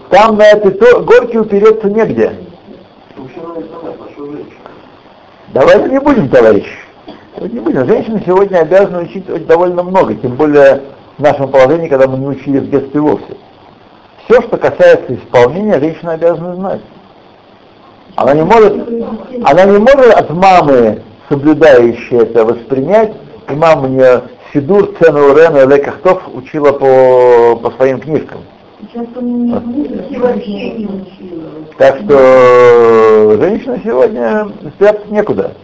Там 0.10 0.38
на 0.38 0.44
этой 0.44 0.72
горке 1.04 1.40
упереться 1.40 1.90
негде. 1.90 2.36
Давайте 5.54 5.90
не 5.90 6.00
будем, 6.00 6.30
товарищ. 6.30 6.66
Не 7.40 7.60
будем. 7.60 7.88
Женщины 7.88 8.22
сегодня 8.26 8.58
обязаны 8.58 9.04
учить 9.04 9.26
довольно 9.48 9.84
много, 9.84 10.16
тем 10.16 10.36
более 10.36 10.82
в 11.18 11.22
нашем 11.22 11.50
положении, 11.50 11.88
когда 11.88 12.08
мы 12.08 12.18
не 12.18 12.28
учили 12.28 12.60
в 12.60 12.70
детстве 12.70 13.00
вовсе. 13.00 13.38
Все, 14.26 14.42
что 14.42 14.58
касается 14.58 15.16
исполнения, 15.16 15.80
женщина 15.80 16.14
обязана 16.14 16.56
знать. 16.56 16.82
Она 18.16 18.34
не 18.34 18.44
может, 18.44 18.74
она 19.44 19.66
не 19.66 19.78
может 19.80 20.14
от 20.14 20.30
мамы, 20.30 21.02
соблюдающей 21.30 22.18
это, 22.18 22.46
воспринять, 22.46 23.14
и 23.50 23.54
мама 23.54 23.88
мне 23.88 24.22
Сидур, 24.54 24.96
Цену 25.00 25.32
и 25.32 25.68
Лекахтов 25.68 26.22
учила 26.32 26.74
по, 26.74 27.56
по 27.56 27.72
своим 27.72 28.00
книжкам. 28.00 28.42
Так 31.80 31.98
что 32.02 33.38
женщина 33.40 33.82
сегодня 33.84 34.48
спрятаться 34.76 35.12
некуда. 35.12 35.56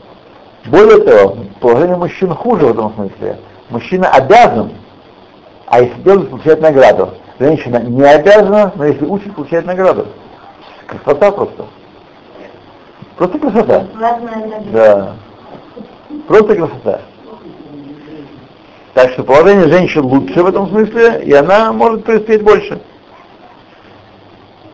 Более 0.66 1.02
того, 1.02 1.38
положение 1.60 1.98
мужчин 1.98 2.34
хуже 2.34 2.66
в 2.66 2.72
этом 2.72 2.94
смысле. 2.96 3.38
Мужчина 3.70 4.10
обязан, 4.10 4.72
а 5.68 5.82
если 5.82 6.02
делает, 6.02 6.30
получает 6.32 6.62
награду. 6.62 7.10
Женщина 7.38 7.78
не 7.78 8.04
обязана, 8.04 8.72
но 8.76 8.86
если 8.86 9.06
учит, 9.06 9.36
получает 9.36 9.68
награду. 9.68 10.08
Красота 10.88 11.32
просто. 11.32 11.66
Просто 13.18 13.38
красота. 13.38 13.86
Да. 14.74 15.14
Просто 16.28 16.56
красота. 16.56 17.02
Так 19.00 19.12
что 19.14 19.24
положение 19.24 19.70
женщин 19.70 20.04
лучше 20.04 20.44
в 20.44 20.48
этом 20.48 20.68
смысле, 20.68 21.22
и 21.24 21.32
она 21.32 21.72
может 21.72 22.04
преуспеть 22.04 22.44
больше. 22.44 22.82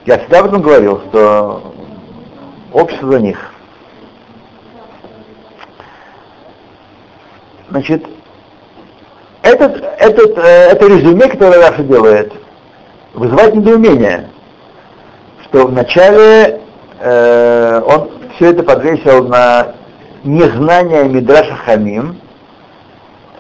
Я 0.08 0.18
всегда 0.18 0.40
об 0.40 0.48
этом 0.48 0.64
говорил, 0.64 1.00
что 1.10 1.76
общество 2.74 3.12
за 3.12 3.20
них. 3.20 3.38
Значит, 7.70 8.04
этот, 9.44 9.84
этот, 10.00 10.38
э, 10.40 10.70
это 10.72 10.88
резюме, 10.88 11.28
которое 11.28 11.62
Раша 11.62 11.84
делает, 11.84 12.34
вызывает 13.14 13.54
недоумение, 13.54 14.32
что 15.44 15.68
вначале 15.68 16.62
э, 17.00 17.82
он 17.86 18.10
все 18.36 18.50
это 18.50 18.64
подвесил 18.64 19.28
на 19.28 19.76
незнание 20.24 21.04
Мидраша 21.04 21.54
Хамим, 21.58 22.20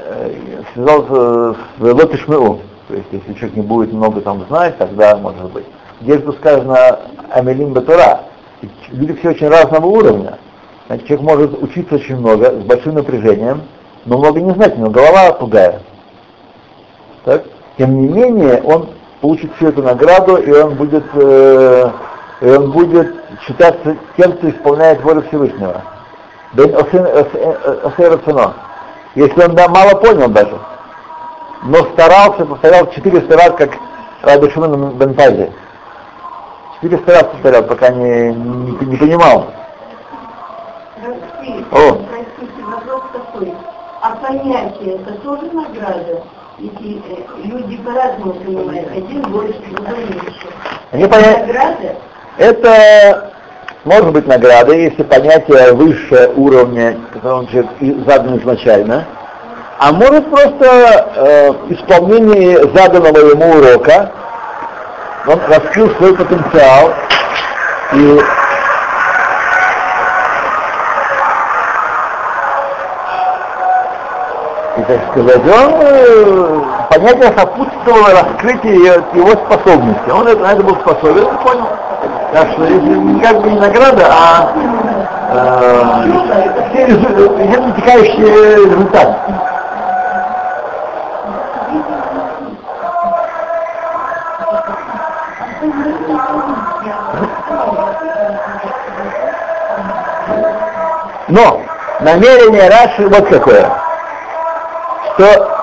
э, 0.06 0.62
связал 0.74 1.06
с 1.06 1.58
Лотишмеу. 1.80 2.60
То 2.88 2.96
есть, 2.96 3.08
если 3.12 3.34
человек 3.34 3.56
не 3.56 3.62
будет 3.64 3.94
много 3.94 4.22
там 4.22 4.46
знать, 4.48 4.78
тогда 4.78 5.16
может 5.18 5.52
быть. 5.52 5.66
Здесь 6.02 6.22
тут 6.22 6.36
сказано 6.38 7.00
Амелим 7.32 7.74
Батура. 7.74 8.22
Люди 8.92 9.14
все 9.16 9.30
очень 9.30 9.48
разного 9.48 9.86
уровня. 9.86 10.38
Значит, 10.88 11.08
человек 11.08 11.26
может 11.28 11.64
учиться 11.64 11.96
очень 11.96 12.18
много, 12.18 12.52
с 12.52 12.64
большим 12.64 12.96
напряжением, 12.96 13.64
но 14.06 14.18
много 14.20 14.40
не 14.40 14.52
знать, 14.52 14.78
но 14.78 14.90
голова 14.90 15.34
пугает. 15.34 15.82
Так? 17.24 17.44
Тем 17.78 18.02
не 18.02 18.08
менее, 18.08 18.62
он 18.62 18.90
получит 19.20 19.52
всю 19.56 19.70
эту 19.70 19.82
награду, 19.82 20.38
и 20.38 20.52
он 20.52 20.76
будет 20.76 21.04
э, 21.16 21.90
и 22.42 22.48
он 22.48 22.72
будет 22.72 23.16
считаться 23.46 23.96
тем, 24.18 24.34
кто 24.34 24.50
исполняет 24.50 25.02
волю 25.02 25.24
Всевышнего. 25.24 25.82
Бен 26.54 26.76
Осерацуно. 26.76 28.54
Если 29.16 29.42
он 29.42 29.56
да, 29.56 29.70
мало 29.70 29.96
понял 29.96 30.28
даже, 30.28 30.60
но 31.64 31.78
старался, 31.94 32.46
повторял 32.46 32.92
400 32.92 33.38
раз, 33.38 33.52
как 33.58 33.72
Раби 34.22 34.50
Шимон 34.50 34.98
Бен 34.98 35.14
Пази. 35.14 35.52
400 36.82 37.12
раз 37.12 37.24
повторял, 37.24 37.64
пока 37.64 37.90
не, 37.90 38.34
не, 38.34 38.86
не 38.86 38.98
понимал. 38.98 39.48
О. 41.72 41.98
вопрос 42.62 43.04
такой. 43.14 43.54
А 44.02 44.16
понятие 44.18 44.96
это 44.96 45.14
тоже 45.22 45.46
награда? 45.52 46.22
Если 46.58 46.98
э, 46.98 47.26
люди 47.44 47.78
по-разному 47.78 48.34
понимают, 48.34 48.92
один 48.92 49.22
больше, 49.24 49.60
другой 49.72 50.06
меньше. 50.06 50.48
Они 50.92 51.06
поня... 51.08 51.40
Награда? 51.40 51.96
Это 52.38 53.35
может 53.86 54.12
быть 54.12 54.28
награда, 54.28 54.74
если 54.74 55.04
понятие 55.04 55.72
выше 55.74 56.32
уровня, 56.36 56.98
которое 57.14 57.46
человек 57.48 57.72
задан 58.06 58.40
изначально, 58.40 59.06
а 59.78 59.92
может 59.92 60.30
просто 60.30 61.12
э, 61.16 61.52
исполнение 61.70 62.64
заданного 62.74 63.20
ему 63.20 63.52
урока, 63.52 64.12
он 65.28 65.40
раскрыл 65.48 65.90
свой 65.98 66.16
потенциал. 66.16 66.94
И 67.94 68.20
и, 74.78 74.84
так 74.84 75.00
сказать, 75.12 75.42
он 75.46 75.74
э, 75.82 76.75
понятие 76.90 77.34
сопутствовало 77.38 78.12
раскрытию 78.12 79.04
его 79.14 79.32
способности. 79.32 80.10
Он 80.10 80.28
это, 80.28 80.42
на 80.42 80.54
это 80.54 80.64
был 80.64 80.76
способен, 80.76 81.26
он 81.26 81.38
понял. 81.38 81.68
Так 82.34 82.52
что 82.52 82.64
если 82.66 83.20
как 83.20 83.42
бы 83.42 83.50
не 83.50 83.60
награда, 83.60 84.08
а 84.10 84.52
э, 85.30 86.06
вытекающий 87.62 88.66
результат. 88.66 89.18
Но 101.28 101.62
намерение 102.02 102.70
Раши 102.70 103.08
вот 103.08 103.28
какое, 103.28 103.70
что 105.16 105.55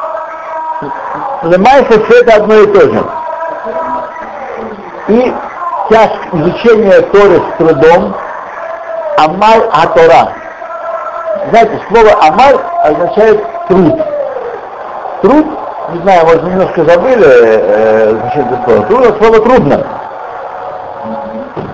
Лемайса 1.42 2.04
все 2.04 2.20
это 2.20 2.36
одно 2.36 2.54
и 2.54 2.66
то 2.66 2.80
же. 2.80 3.04
И 5.08 5.34
тяжк 5.90 6.20
изучение 6.32 7.00
Торы 7.02 7.40
с 7.40 7.56
трудом, 7.58 8.14
Амаль 9.18 9.62
Атора. 9.72 10.32
Знаете, 11.50 11.80
слово 11.88 12.12
Амаль 12.22 12.56
означает 12.84 13.44
труд. 13.68 14.00
Труд, 15.22 15.46
не 15.92 16.02
знаю, 16.02 16.24
может, 16.24 16.42
немножко 16.44 16.84
забыли 16.84 17.26
э, 17.26 18.10
значение 18.10 18.52
этого 18.52 18.64
слова. 18.64 18.86
Труд 18.86 19.18
слово 19.18 19.40
трудно. 19.40 19.86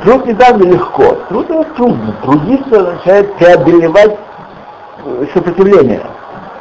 Труд 0.03 0.27
не 0.27 0.35
так 0.35 0.57
легко. 0.57 1.17
Труд 1.29 1.51
это 1.51 1.65
трудно. 1.75 2.15
Трудиться 2.23 2.81
означает 2.81 3.35
преодолевать 3.35 4.17
сопротивление. 5.35 6.01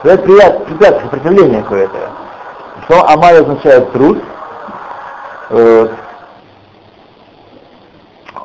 Это 0.03 0.18
препятствие, 0.18 0.99
сопротивление 1.01 1.62
какое-то. 1.62 1.97
Слово 2.86 3.09
Амаль 3.09 3.38
означает 3.38 3.91
труд. 3.91 4.23
Э, 5.49 5.88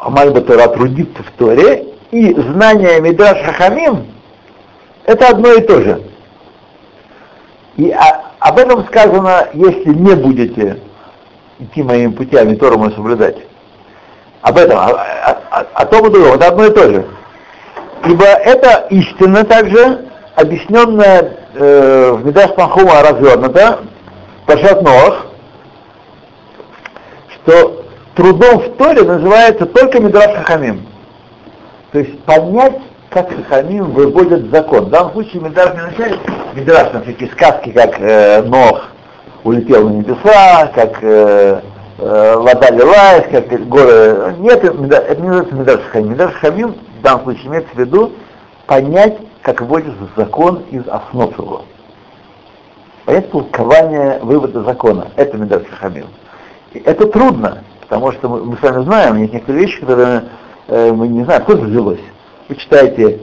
Амаль 0.01 0.31
Батора 0.31 0.69
трудиться 0.69 1.23
в 1.23 1.31
Торе, 1.33 1.87
и 2.11 2.35
знание 2.35 3.01
Мидраш 3.01 3.39
Хахамим 3.45 4.13
это 5.05 5.29
одно 5.29 5.53
и 5.53 5.61
то 5.63 5.81
же. 5.81 6.03
И 7.77 7.91
а, 7.91 8.33
об 8.39 8.59
этом 8.59 8.87
сказано, 8.87 9.49
если 9.53 9.91
не 9.91 10.15
будете 10.15 10.81
идти 11.59 11.83
моими 11.83 12.13
путями, 12.13 12.55
Тору 12.55 12.91
соблюдать. 12.91 13.37
Об 14.43 14.59
этом, 14.59 14.79
о, 14.79 14.91
о, 14.91 15.67
о 15.75 15.87
том 15.87 16.07
и 16.07 16.11
другом, 16.11 16.35
это 16.35 16.49
одно 16.49 16.65
и 16.67 16.71
то 16.71 16.91
же. 16.91 17.07
Ибо 18.05 18.25
это 18.25 18.87
истина 18.91 19.45
также, 19.45 20.07
объясненная 20.35 21.37
э, 21.55 22.13
в 22.13 22.27
Медаш 22.27 22.55
Панхума 22.55 23.03
развернута, 23.03 23.81
Пашат 24.53 24.83
Ноах, 24.83 25.27
что 27.31 27.85
трудом 28.15 28.59
в 28.59 28.77
Торе 28.77 29.03
называется 29.03 29.65
только 29.65 29.99
Мидраш 29.99 30.37
Хахамим. 30.37 30.87
То 31.91 32.01
есть 32.01 32.23
понять, 32.25 32.79
как 33.09 33.31
Хахамим 33.31 33.93
выводят 33.93 34.51
закон. 34.51 34.87
В 34.87 34.91
данном 34.91 35.13
случае 35.13 35.41
Мидраш 35.41 35.73
не 35.73 35.81
означает 35.81 36.21
Мидраш 36.55 36.93
на 36.93 37.01
всякие 37.01 37.31
сказки, 37.31 37.71
как 37.71 37.99
э, 37.99 38.43
Нох 38.43 38.89
улетел 39.43 39.89
на 39.89 39.95
небеса, 39.95 40.71
как 40.75 40.99
э, 41.03 41.63
э, 41.97 42.37
вода 42.37 42.71
лилась, 42.73 43.25
как 43.31 43.69
горы. 43.69 44.35
Нет, 44.39 44.65
это, 44.65 44.97
это 44.97 45.23
не 45.23 45.29
называется 45.29 45.55
Мидраш 45.55 45.81
Хахамим. 45.81 46.11
Мидраш 46.11 46.33
Хахамим 46.35 46.75
в 46.99 47.03
данном 47.03 47.25
случае 47.25 47.47
имеется 47.47 47.75
в 47.75 47.79
виду 47.79 48.13
понять, 48.67 49.17
как 49.41 49.63
выводится 49.63 49.97
закон 50.15 50.63
из 50.71 50.87
основ 50.89 51.39
его. 51.39 51.65
Понять 53.13 53.31
толкование 53.31 54.21
вывода 54.23 54.63
закона. 54.63 55.09
Это 55.17 55.37
Мидраш 55.37 55.65
Хахамим. 55.67 56.07
Это 56.73 57.07
трудно, 57.07 57.63
потому 57.83 58.11
что 58.13 58.27
мы, 58.27 58.43
мы 58.43 58.57
с 58.57 58.63
вами 58.63 58.85
знаем, 58.85 59.19
есть 59.19 59.35
некоторые 59.35 59.67
вещи, 59.67 59.81
которые 59.81 60.23
э, 60.69 60.91
мы 60.93 61.09
не 61.09 61.23
знаем, 61.23 61.43
откуда 61.43 61.61
взялось. 61.61 62.01
Вы 62.49 62.57
читаете 62.57 63.21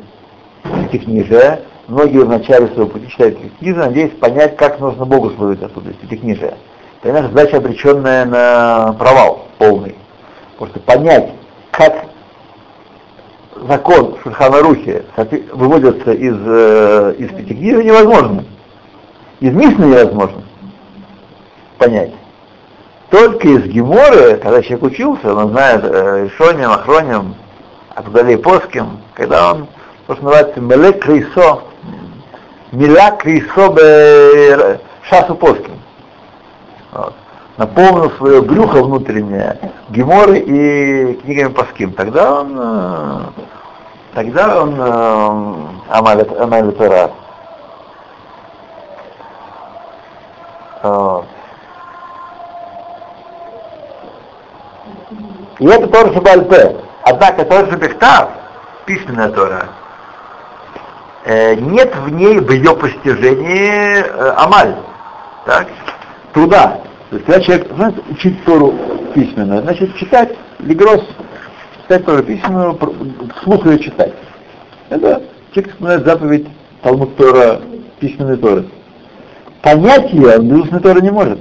эти 0.85 0.97
книжия, 1.03 1.61
многие 1.87 2.19
в 2.19 2.29
начале 2.29 2.67
своего 2.67 2.85
пути 2.85 3.09
читают 3.09 3.39
эти 3.39 3.49
книги, 3.57 3.75
надеясь 3.75 4.11
понять, 4.11 4.57
как 4.57 4.79
нужно 4.79 5.05
Богу 5.05 5.31
служить 5.31 5.63
оттуда, 5.63 5.89
эти 5.89 6.19
книжия. 6.19 6.53
Это 7.01 7.11
наша 7.11 7.29
задача 7.29 7.57
обреченная 7.57 8.25
на 8.25 8.93
провал 8.93 9.47
полный. 9.57 9.95
Потому 10.51 10.69
что 10.69 10.79
понять, 10.81 11.31
как 11.71 12.05
закон 13.67 14.17
Шульхана 14.21 14.61
выводится 14.61 16.11
из, 16.11 16.35
э, 16.45 17.15
из 17.17 17.29
Пятикнижия 17.29 17.81
невозможно. 17.81 18.43
Из 19.39 19.53
Мишны 19.53 19.85
невозможно 19.85 20.43
понять. 21.77 22.11
Только 23.09 23.47
из 23.47 23.63
Геморы, 23.63 24.37
когда 24.37 24.61
человек 24.61 24.83
учился, 24.83 25.33
он 25.33 25.49
знает 25.49 25.81
э, 25.83 26.25
Решонием, 26.25 26.71
Ахронием, 26.71 27.35
Абдалей 27.95 28.37
Поским, 28.37 28.99
когда 29.15 29.53
он, 29.53 29.67
то, 30.05 30.15
что 30.15 30.23
называется, 30.25 30.59
Меле 30.59 30.91
Крисо, 30.91 31.63
Миля 32.71 33.17
Крисо 33.17 33.69
бе 33.69 34.79
Шасу 35.03 35.35
Поским. 35.35 35.79
Вот. 36.91 37.13
Наполнил 37.57 38.11
свое 38.11 38.41
брюхо 38.41 38.83
внутреннее 38.83 39.57
Геморы 39.89 40.37
и 40.39 41.13
книгами 41.13 41.51
Паским. 41.51 41.93
Тогда 41.93 42.41
он, 42.41 42.57
э, 42.57 43.19
тогда 44.13 44.61
он 44.61 44.75
э, 44.77 45.65
Амаль 45.89 46.71
Тора. 46.73 47.11
И 55.59 55.65
это 55.65 55.87
Тора 55.87 56.13
Шабальпе. 56.13 56.77
Однако 57.03 57.45
Тора 57.45 57.69
Шабихтав, 57.69 58.29
письменная 58.85 59.29
Тора, 59.29 59.69
э, 61.25 61.55
нет 61.55 61.93
в 61.95 62.09
ней, 62.09 62.39
в 62.39 62.49
ее 62.51 62.75
постижении 62.75 63.99
э, 63.99 64.33
амаль, 64.37 64.75
так, 65.45 65.67
труда. 66.33 66.81
То 67.09 67.15
есть, 67.15 67.25
когда 67.25 67.41
человек 67.41 67.73
знает, 67.73 67.95
учить 68.09 68.43
Тору 68.45 68.73
письменно, 69.13 69.61
значит, 69.61 69.95
читать 69.95 70.37
лигрос, 70.59 71.01
читать 71.81 72.05
Тору 72.05 72.23
письменную, 72.23 72.77
вслух 73.37 73.65
ее 73.65 73.79
читать. 73.79 74.13
Это 74.89 75.23
человек 75.53 75.71
вспоминает 75.71 76.05
заповедь 76.05 76.47
Талмуд 76.83 77.15
Тора, 77.17 77.61
письменной 77.99 78.37
Торы. 78.37 78.65
Понять 79.61 80.11
ее 80.13 80.37
он 80.37 80.47
без 80.47 80.63
устной 80.63 80.79
Торы 80.79 81.01
не 81.01 81.11
может. 81.11 81.39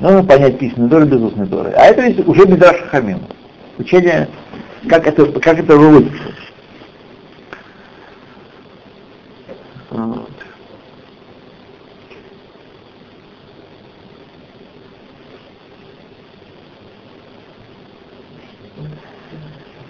Нужно 0.00 0.24
понять 0.24 0.58
письменную 0.58 0.90
Тору 0.90 1.06
без 1.06 1.20
устной 1.20 1.46
Торы. 1.46 1.70
А 1.76 1.84
это 1.86 2.22
уже 2.28 2.46
Мидраш 2.46 2.76
Хамим 2.90 3.20
учение, 3.78 4.28
как 4.88 5.06
это, 5.06 5.26
как 5.40 5.58
это 5.58 5.76
выводится. 5.76 6.22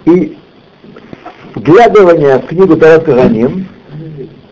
И 0.05 0.37
вглядывание 1.55 2.39
в 2.39 2.45
книгу 2.47 2.75
Тарат 2.75 3.05
Каганим 3.05 3.67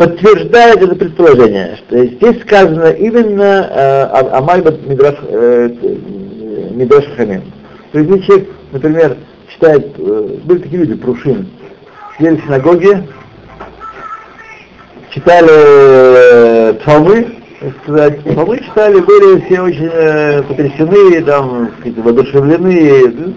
подтверждает 0.01 0.81
это 0.81 0.95
предположение, 0.95 1.77
что 1.77 2.03
здесь 2.03 2.41
сказано 2.41 2.87
именно 2.87 3.69
э, 3.69 4.03
Амаль 4.31 4.63
Мидраш, 4.87 5.15
э, 5.27 5.69
Мидраш 6.71 7.05
Хамим. 7.15 7.43
То 7.91 7.99
есть 7.99 8.09
здесь 8.11 8.25
человек 8.25 8.47
например, 8.71 9.17
читает, 9.53 9.93
э, 9.99 10.37
были 10.43 10.57
такие 10.57 10.79
люди, 10.79 10.95
прушин, 10.95 11.49
сидели 12.17 12.37
в 12.37 12.45
синагоге, 12.45 13.03
читали 15.11 15.49
э, 15.51 16.73
псалмы, 16.81 17.35
сказать, 17.83 18.23
псалмы 18.23 18.57
читали, 18.57 18.99
были 19.01 19.41
все 19.41 19.61
очень 19.61 19.89
э, 19.93 20.41
потрясены, 20.41 21.21
там, 21.21 21.69
воодушевлены. 21.85 23.35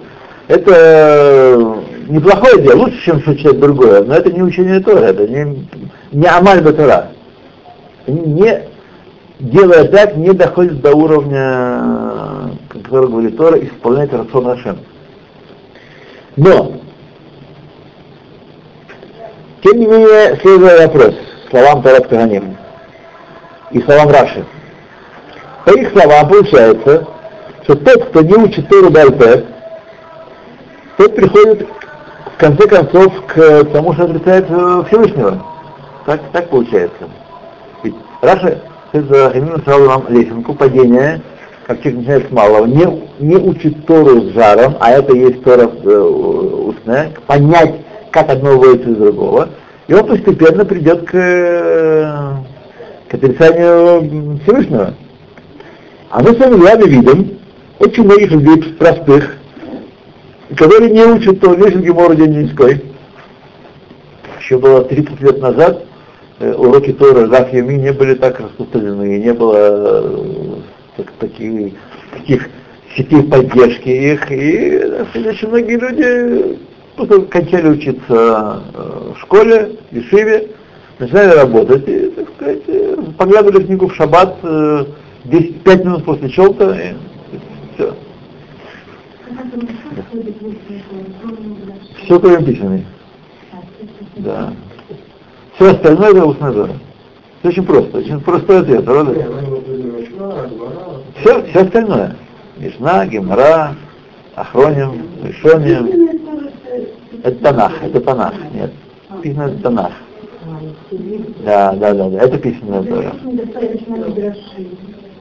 Это 0.48 0.72
э, 0.74 1.74
неплохое 2.08 2.62
дело, 2.62 2.84
лучше, 2.84 3.00
чем 3.04 3.20
что 3.22 3.36
читать 3.36 3.60
другое, 3.60 4.02
но 4.04 4.14
это 4.14 4.30
не 4.32 4.42
учение 4.42 4.80
Тора, 4.80 5.04
это 5.06 5.26
не, 5.26 5.66
не 6.12 6.26
амаль 6.26 6.62
батара. 6.62 7.08
Не, 8.06 8.62
делая 9.38 9.84
так, 9.84 10.16
не 10.16 10.32
доходит 10.32 10.80
до 10.80 10.94
уровня, 10.94 12.50
который 12.68 13.08
говорит 13.08 13.36
Тора, 13.36 13.58
исполнять 13.58 14.12
рацион 14.12 14.48
Ашем. 14.48 14.78
Но, 16.36 16.72
тем 19.62 19.78
не 19.78 19.86
менее, 19.86 20.36
следует 20.40 20.80
вопрос 20.80 21.14
словам 21.50 21.82
Тарат 21.82 22.08
Каганим 22.08 22.56
и 23.70 23.80
словам 23.82 24.08
Раши. 24.08 24.44
По 25.64 25.70
их 25.70 25.92
словам 25.92 26.28
получается, 26.28 27.06
что 27.62 27.76
тот, 27.76 28.06
кто 28.06 28.20
не 28.22 28.34
учит 28.34 28.68
Тору 28.68 28.90
Бальпе, 28.90 29.44
тот 30.96 31.14
приходит 31.14 31.66
в 32.34 32.36
конце 32.36 32.66
концов 32.66 33.12
к 33.26 33.64
тому, 33.72 33.92
что 33.94 34.04
отрицает 34.04 34.46
э, 34.48 34.82
Всевышнего. 34.88 35.44
Так, 36.04 36.20
так 36.32 36.48
получается. 36.48 37.08
Ведь 37.82 37.94
Раша 38.20 38.60
Хамин 38.92 39.62
сразу 39.64 39.88
нам 39.88 40.04
лесенку 40.08 40.54
падения, 40.54 41.20
как 41.66 41.80
человек 41.80 42.00
начинает 42.00 42.28
с 42.28 42.32
малого, 42.32 42.66
не, 42.66 42.86
не 43.20 43.36
учит 43.36 43.86
Тору 43.86 44.22
с 44.22 44.32
жаром, 44.34 44.76
а 44.80 44.90
это 44.90 45.14
есть 45.14 45.42
Тора 45.44 45.70
э, 45.70 45.98
устная, 45.98 47.12
понять, 47.26 47.74
как 48.10 48.30
одно 48.30 48.50
выводится 48.50 48.90
из 48.90 48.96
другого, 48.96 49.48
и 49.86 49.94
он 49.94 50.06
постепенно 50.06 50.64
придет 50.64 51.08
к, 51.08 51.14
э, 51.14 52.32
к 53.08 53.14
отрицанию 53.14 54.38
Всевышнего. 54.42 54.94
А 56.10 56.20
мы 56.22 56.34
с 56.34 56.38
вами 56.38 56.64
явно 56.64 56.84
видим 56.84 57.38
очень 57.78 58.04
многих 58.04 58.30
людей 58.30 58.74
простых, 58.74 59.36
которые 60.50 60.90
не 60.90 61.04
учат 61.04 61.40
то 61.40 61.54
лишь 61.54 61.74
Гемору 61.74 62.14
Денинской. 62.14 62.82
Еще 64.40 64.58
было 64.58 64.84
30 64.84 65.20
лет 65.20 65.40
назад 65.40 65.84
э, 66.38 66.52
уроки 66.52 66.92
Тора 66.92 67.28
Раф 67.28 67.52
Ями 67.52 67.74
не 67.74 67.92
были 67.92 68.14
так 68.14 68.40
распространены, 68.40 69.18
не 69.18 69.32
было 69.32 69.56
э, 69.56 70.56
так, 70.96 71.10
таких, 71.18 71.72
таких 72.12 72.50
сетей 72.94 73.22
поддержки 73.22 73.88
их, 73.88 74.30
и 74.30 75.26
очень 75.26 75.48
многие 75.48 75.78
люди 75.78 76.58
просто 76.94 77.22
кончали 77.22 77.68
учиться 77.68 78.62
э, 78.74 79.12
в 79.16 79.20
школе, 79.22 79.76
в 79.90 79.96
Ишиве, 79.96 80.48
начинали 80.98 81.36
работать, 81.36 81.88
и, 81.88 82.10
так 82.10 82.28
сказать, 82.36 83.16
поглядывали 83.16 83.64
книгу 83.64 83.88
в 83.88 83.94
шаббат 83.94 84.36
10, 85.24 85.62
5 85.62 85.84
минут 85.84 86.04
после 86.04 86.28
чего-то, 86.28 86.70
и. 86.72 86.92
Все 92.04 92.20
кроме 92.20 92.44
письменный. 92.44 92.86
Да. 94.16 94.52
Все 95.56 95.70
остальное 95.70 96.10
это 96.10 96.24
устная 96.24 96.52
Тора. 96.52 96.72
Все 97.40 97.48
очень 97.48 97.64
просто, 97.64 97.98
очень 97.98 98.20
простой 98.20 98.60
ответ, 98.60 98.84
правда? 98.84 99.14
Все, 101.20 101.42
все 101.44 101.60
остальное. 101.60 102.16
Мишна, 102.56 103.06
Гемора, 103.06 103.74
Ахроним, 104.34 105.02
Решоним. 105.22 106.08
Это 107.22 107.36
Танах, 107.38 107.72
это 107.82 108.00
Танах, 108.00 108.34
нет. 108.52 108.72
Письменный 109.22 109.52
это 109.52 109.62
Танах. 109.62 109.92
Да, 111.44 111.72
да, 111.72 111.94
да, 111.94 112.08
да, 112.08 112.18
это 112.18 112.38
письменная 112.38 112.82
Тора. 112.82 113.12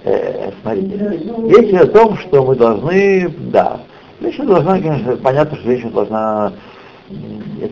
Э, 0.06 0.52
смотрите, 0.62 1.22
речь 1.48 1.74
о 1.82 1.88
том, 1.88 2.18
что 2.18 2.44
мы 2.44 2.56
должны, 2.56 3.34
да, 3.52 3.80
женщина 4.24 4.48
должна, 4.48 4.80
конечно, 4.80 5.18
понятно, 5.18 5.58
что 5.58 5.66
женщина 5.68 5.92
должна 5.92 6.54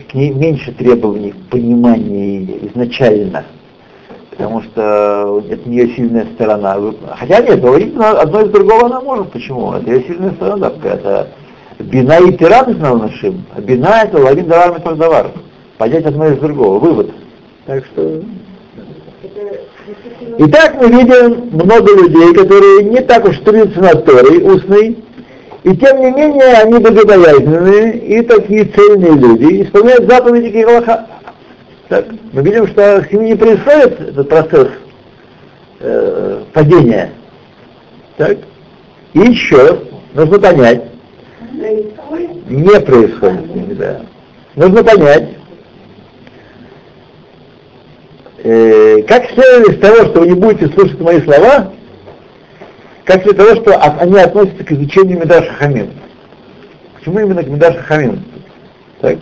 к 0.10 0.14
ней 0.14 0.32
меньше 0.32 0.72
требований 0.74 1.32
к 1.32 1.50
пониманию 1.50 2.68
изначально, 2.68 3.46
потому 4.30 4.62
что 4.62 5.44
это 5.50 5.70
не 5.70 5.78
ее 5.78 5.96
сильная 5.96 6.28
сторона. 6.36 6.78
Хотя 7.18 7.42
нет, 7.42 7.62
говорить 7.62 7.96
одно 7.96 8.42
из 8.42 8.50
другого 8.50 8.86
она 8.86 9.02
может. 9.02 9.32
Почему? 9.32 9.74
Это 9.74 9.90
ее 9.90 10.04
сильная 10.04 10.32
сторона. 10.32 10.72
Это 10.84 11.30
бина 11.80 12.20
и 12.20 12.38
тиран 12.38 12.78
на 12.78 12.96
нашим. 12.96 13.46
А 13.56 13.62
бина 13.62 14.04
это 14.04 14.18
лавин 14.18 14.48
давар 14.48 14.74
метр 14.74 15.32
Понять 15.78 16.06
одно 16.06 16.28
из 16.28 16.38
другого. 16.38 16.80
Вывод. 16.80 17.12
Так 17.66 17.86
что 17.86 18.22
Итак, 20.38 20.76
мы 20.80 20.88
видим 20.90 21.50
много 21.52 21.92
людей, 21.96 22.34
которые 22.34 22.84
не 22.84 23.02
так 23.02 23.26
уж 23.26 23.38
трудятся 23.40 23.82
над 23.82 24.06
Торой 24.06 24.44
устной, 24.44 24.98
и 25.64 25.76
тем 25.76 26.02
не 26.02 26.12
менее 26.12 26.54
они 26.54 26.80
богобоязненные 26.80 27.98
и 27.98 28.22
такие 28.24 28.66
цельные 28.66 29.14
люди, 29.14 29.64
исполняют 29.64 30.10
заповеди 30.10 30.58
Галаха. 30.58 31.08
Так, 31.88 32.06
мы 32.34 32.42
видим, 32.42 32.68
что 32.68 33.04
с 33.04 33.12
ними 33.12 33.28
не 33.28 33.36
происходит 33.36 34.00
этот 34.00 34.30
процесс 34.30 34.70
э, 35.82 36.44
падения. 36.54 37.12
Так? 38.18 38.38
И 39.14 39.20
еще 39.20 39.80
нужно 40.14 40.40
понять, 40.40 40.84
не 42.48 42.80
происходит 42.80 43.46
с 43.46 43.56
ними, 43.56 43.74
да. 43.74 44.02
Нужно 44.56 44.84
понять, 44.84 45.30
э, 48.44 49.02
как 49.04 49.30
следует 49.30 49.70
из 49.70 49.80
того, 49.80 50.10
что 50.10 50.22
вы 50.22 50.28
не 50.28 50.36
будете 50.36 50.74
слушать 50.74 51.00
мои 51.00 51.22
слова, 51.22 51.72
как 53.06 53.24
для 53.24 53.34
того, 53.34 53.56
что 53.62 53.78
они 53.78 54.20
относятся 54.20 54.64
к 54.64 54.72
изучению 54.72 55.20
Медаша 55.20 55.52
Хамин. 55.54 55.92
Почему 56.96 57.20
именно 57.20 57.44
к 57.44 57.48
Медаша 57.48 57.82
Хамин? 57.84 58.24
Так? 59.00 59.18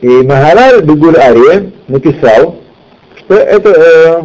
И 0.00 0.06
Магараль 0.06 0.82
Бегур 0.82 1.18
Ария 1.18 1.72
написал, 1.88 2.60
что 3.16 3.34
это 3.34 3.68
э, 3.68 4.22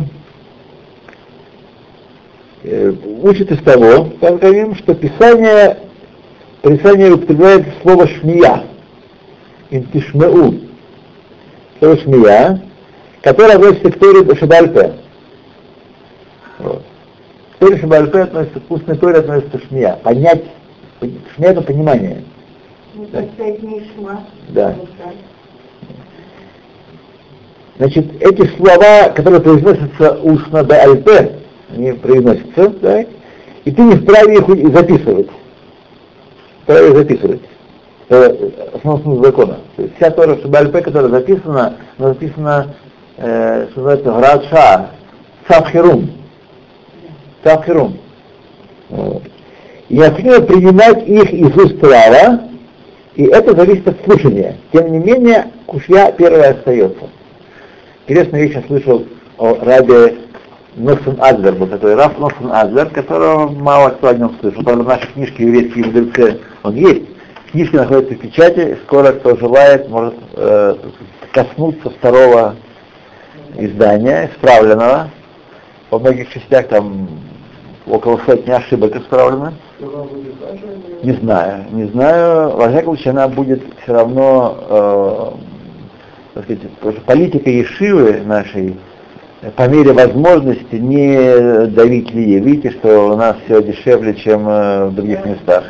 э, 2.63 2.93
учит 3.23 3.51
из 3.51 3.57
того, 3.63 4.11
говорим, 4.21 4.75
что 4.75 4.93
Писание, 4.93 5.79
Писание 6.61 7.13
употребляет 7.13 7.65
слово 7.81 8.07
шмия, 8.07 8.65
интишмеу, 9.71 10.59
слово 11.79 11.97
шмия, 11.97 12.61
которое 13.23 13.55
относится 13.55 13.91
к 13.91 13.97
Торе 13.97 14.35
Шабальпе. 14.35 14.93
Вот. 16.63 16.81
Торе 17.59 17.77
Шабальпе 17.77 18.21
относится 18.21 18.59
к 18.59 18.71
устной 18.71 18.97
Торе, 18.97 19.19
относится 19.19 19.59
шмия. 19.67 19.99
Понять, 20.03 20.43
шмия 21.35 21.49
это 21.49 21.61
понимание. 21.61 22.23
Да. 24.49 24.75
да. 24.75 25.11
Значит, 27.77 28.21
эти 28.21 28.47
слова, 28.55 29.09
которые 29.15 29.41
произносятся 29.41 30.19
устно 30.21 30.63
до 30.63 30.75
альпе, 30.75 31.39
они 31.75 31.93
произносятся, 31.93 32.69
да, 32.81 33.01
и 33.01 33.71
ты 33.71 33.81
не 33.81 33.95
вправе 33.95 34.35
их 34.35 34.73
записывать. 34.73 35.27
Вправе 36.63 36.95
записывать. 36.95 37.41
Это 38.09 38.51
основной 38.75 39.25
закона. 39.25 39.59
То 39.75 39.83
есть 39.83 39.95
вся 39.95 40.11
Тора 40.11 40.37
Шабальпе, 40.39 40.81
которая 40.81 41.09
записана, 41.09 41.77
она 41.97 42.09
записана, 42.09 42.75
э, 43.17 43.67
что 43.71 43.81
называется, 43.81 44.11
Град 44.11 44.45
Ша, 44.49 44.89
Цавхерум. 47.43 47.97
Вот. 48.89 49.23
И 49.89 49.95
необходимо 49.95 50.41
принимать 50.41 51.07
их 51.07 51.31
из 51.31 51.55
уст 51.57 51.79
права, 51.79 52.41
и 53.15 53.25
это 53.25 53.55
зависит 53.55 53.87
от 53.87 54.03
слушания. 54.05 54.57
Тем 54.71 54.91
не 54.91 54.99
менее, 54.99 55.51
кушья 55.65 56.11
первая 56.11 56.51
остается. 56.51 57.09
Интересную 58.07 58.43
вещь 58.43 58.55
я 58.55 58.63
слышал 58.63 59.05
о 59.37 59.55
рабе 59.61 60.17
Носен 60.75 61.17
Адлер, 61.19 61.53
был 61.53 61.67
такой 61.67 61.95
раб 61.95 62.17
Носен 62.17 62.51
Адлер, 62.51 62.89
которого 62.89 63.49
мало 63.49 63.89
кто 63.89 64.09
о 64.09 64.13
нем 64.13 64.35
слышал. 64.39 64.63
Правда, 64.63 64.83
в 64.83 64.87
нашей 64.87 65.07
книжке 65.13 65.43
«Еврейские 65.43 65.85
мудрецы» 65.85 66.39
он 66.63 66.75
есть. 66.75 67.03
Книжка 67.51 67.77
находится 67.77 68.15
в 68.15 68.17
печати, 68.17 68.77
скоро, 68.83 69.11
кто 69.11 69.35
желает, 69.35 69.87
может 69.87 70.15
э, 70.33 70.75
коснуться 71.31 71.91
второго 71.91 72.55
издания, 73.57 74.31
исправленного. 74.33 75.11
Во 75.91 75.99
многих 75.99 76.29
частях 76.29 76.67
там 76.69 77.07
около 77.87 78.19
сотни 78.25 78.51
ошибок 78.51 78.95
исправлено. 78.95 79.53
Не 81.03 81.13
знаю, 81.13 81.65
не 81.71 81.85
знаю. 81.85 82.51
Во 82.51 82.69
всяком 82.69 82.95
случае, 82.95 83.11
она 83.11 83.27
будет 83.27 83.61
все 83.83 83.93
равно 83.93 84.57
э, 84.69 85.31
так 86.33 86.43
сказать, 86.45 87.03
политика 87.05 87.49
Ешивы 87.49 88.21
нашей 88.25 88.77
э, 89.41 89.51
по 89.51 89.67
мере 89.67 89.93
возможности 89.93 90.75
не 90.75 91.67
давить 91.67 92.11
ли. 92.13 92.39
Видите, 92.39 92.71
что 92.71 93.13
у 93.13 93.15
нас 93.15 93.35
все 93.45 93.61
дешевле, 93.61 94.15
чем 94.15 94.47
э, 94.47 94.85
в 94.87 94.95
других 94.95 95.23
местах. 95.25 95.65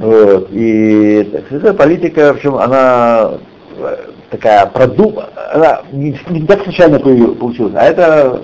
Вот. 0.00 0.48
И 0.52 1.28
так, 1.32 1.50
эта 1.50 1.74
политика, 1.74 2.32
в 2.32 2.36
общем, 2.36 2.54
она 2.54 3.32
э, 3.78 3.96
такая 4.30 4.66
продум... 4.66 5.18
она 5.52 5.82
не, 5.90 6.16
не 6.30 6.46
так 6.46 6.62
случайно 6.62 7.00
получилась, 7.00 7.72
а 7.74 7.84
это 7.84 8.42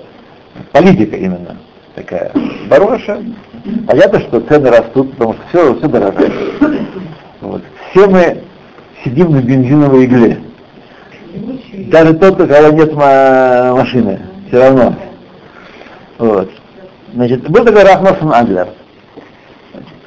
политика 0.73 1.15
именно 1.15 1.57
такая. 1.95 2.31
Бароша. 2.69 3.23
Понятно, 3.87 4.19
что 4.19 4.41
цены 4.41 4.69
растут, 4.69 5.11
потому 5.13 5.33
что 5.33 5.41
все, 5.49 5.75
все 5.75 5.87
дорожает. 5.87 6.33
Вот. 7.41 7.61
Все 7.89 8.07
мы 8.07 8.43
сидим 9.03 9.31
на 9.31 9.41
бензиновой 9.41 10.05
игле. 10.05 10.39
Даже 11.87 12.13
тот, 12.13 12.39
у 12.39 12.47
кого 12.47 12.69
нет 12.69 12.93
машины, 12.93 14.19
все 14.47 14.59
равно. 14.59 14.95
Вот. 16.17 16.49
Значит, 17.13 17.49
был 17.49 17.63
такой 17.63 17.83
Рахмасан 17.83 18.33
Адлер. 18.33 18.69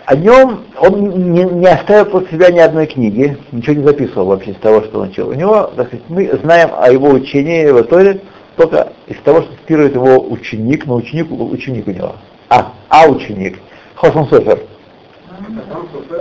О 0.06 0.16
нем 0.16 0.60
он 0.80 1.32
не, 1.32 1.44
не 1.44 1.66
оставил 1.66 2.06
после 2.06 2.30
себя 2.30 2.50
ни 2.50 2.58
одной 2.58 2.86
книги, 2.86 3.36
ничего 3.52 3.76
не 3.76 3.86
записывал 3.86 4.26
вообще 4.28 4.52
из 4.52 4.56
того, 4.56 4.80
что 4.82 5.00
он 5.00 5.08
учил. 5.10 5.28
У 5.28 5.34
него, 5.34 5.70
так 5.76 5.88
сказать, 5.88 6.04
мы 6.08 6.30
знаем 6.42 6.70
о 6.74 6.90
его 6.90 7.10
учении, 7.10 7.66
его 7.66 7.82
Торе, 7.82 8.22
только 8.58 8.92
из 9.06 9.16
того, 9.20 9.42
что 9.42 9.52
цитирует 9.62 9.94
его 9.94 10.18
ученик, 10.18 10.84
но 10.86 10.96
ученик, 10.96 11.28
ученик 11.30 11.86
у 11.86 11.92
него. 11.92 12.16
А, 12.50 12.72
а 12.88 13.08
ученик. 13.08 13.58
Хосан 13.94 14.28
Софер. 14.28 14.60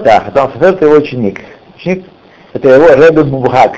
Да, 0.03 0.21
Хатам 0.21 0.51
Софер 0.53 0.75
это 0.75 0.85
его 0.85 0.97
ученик. 0.97 1.41
Ученик 1.75 2.05
это 2.53 2.69
его 2.69 2.93
Ребе 2.93 3.23
Мубхак. 3.23 3.77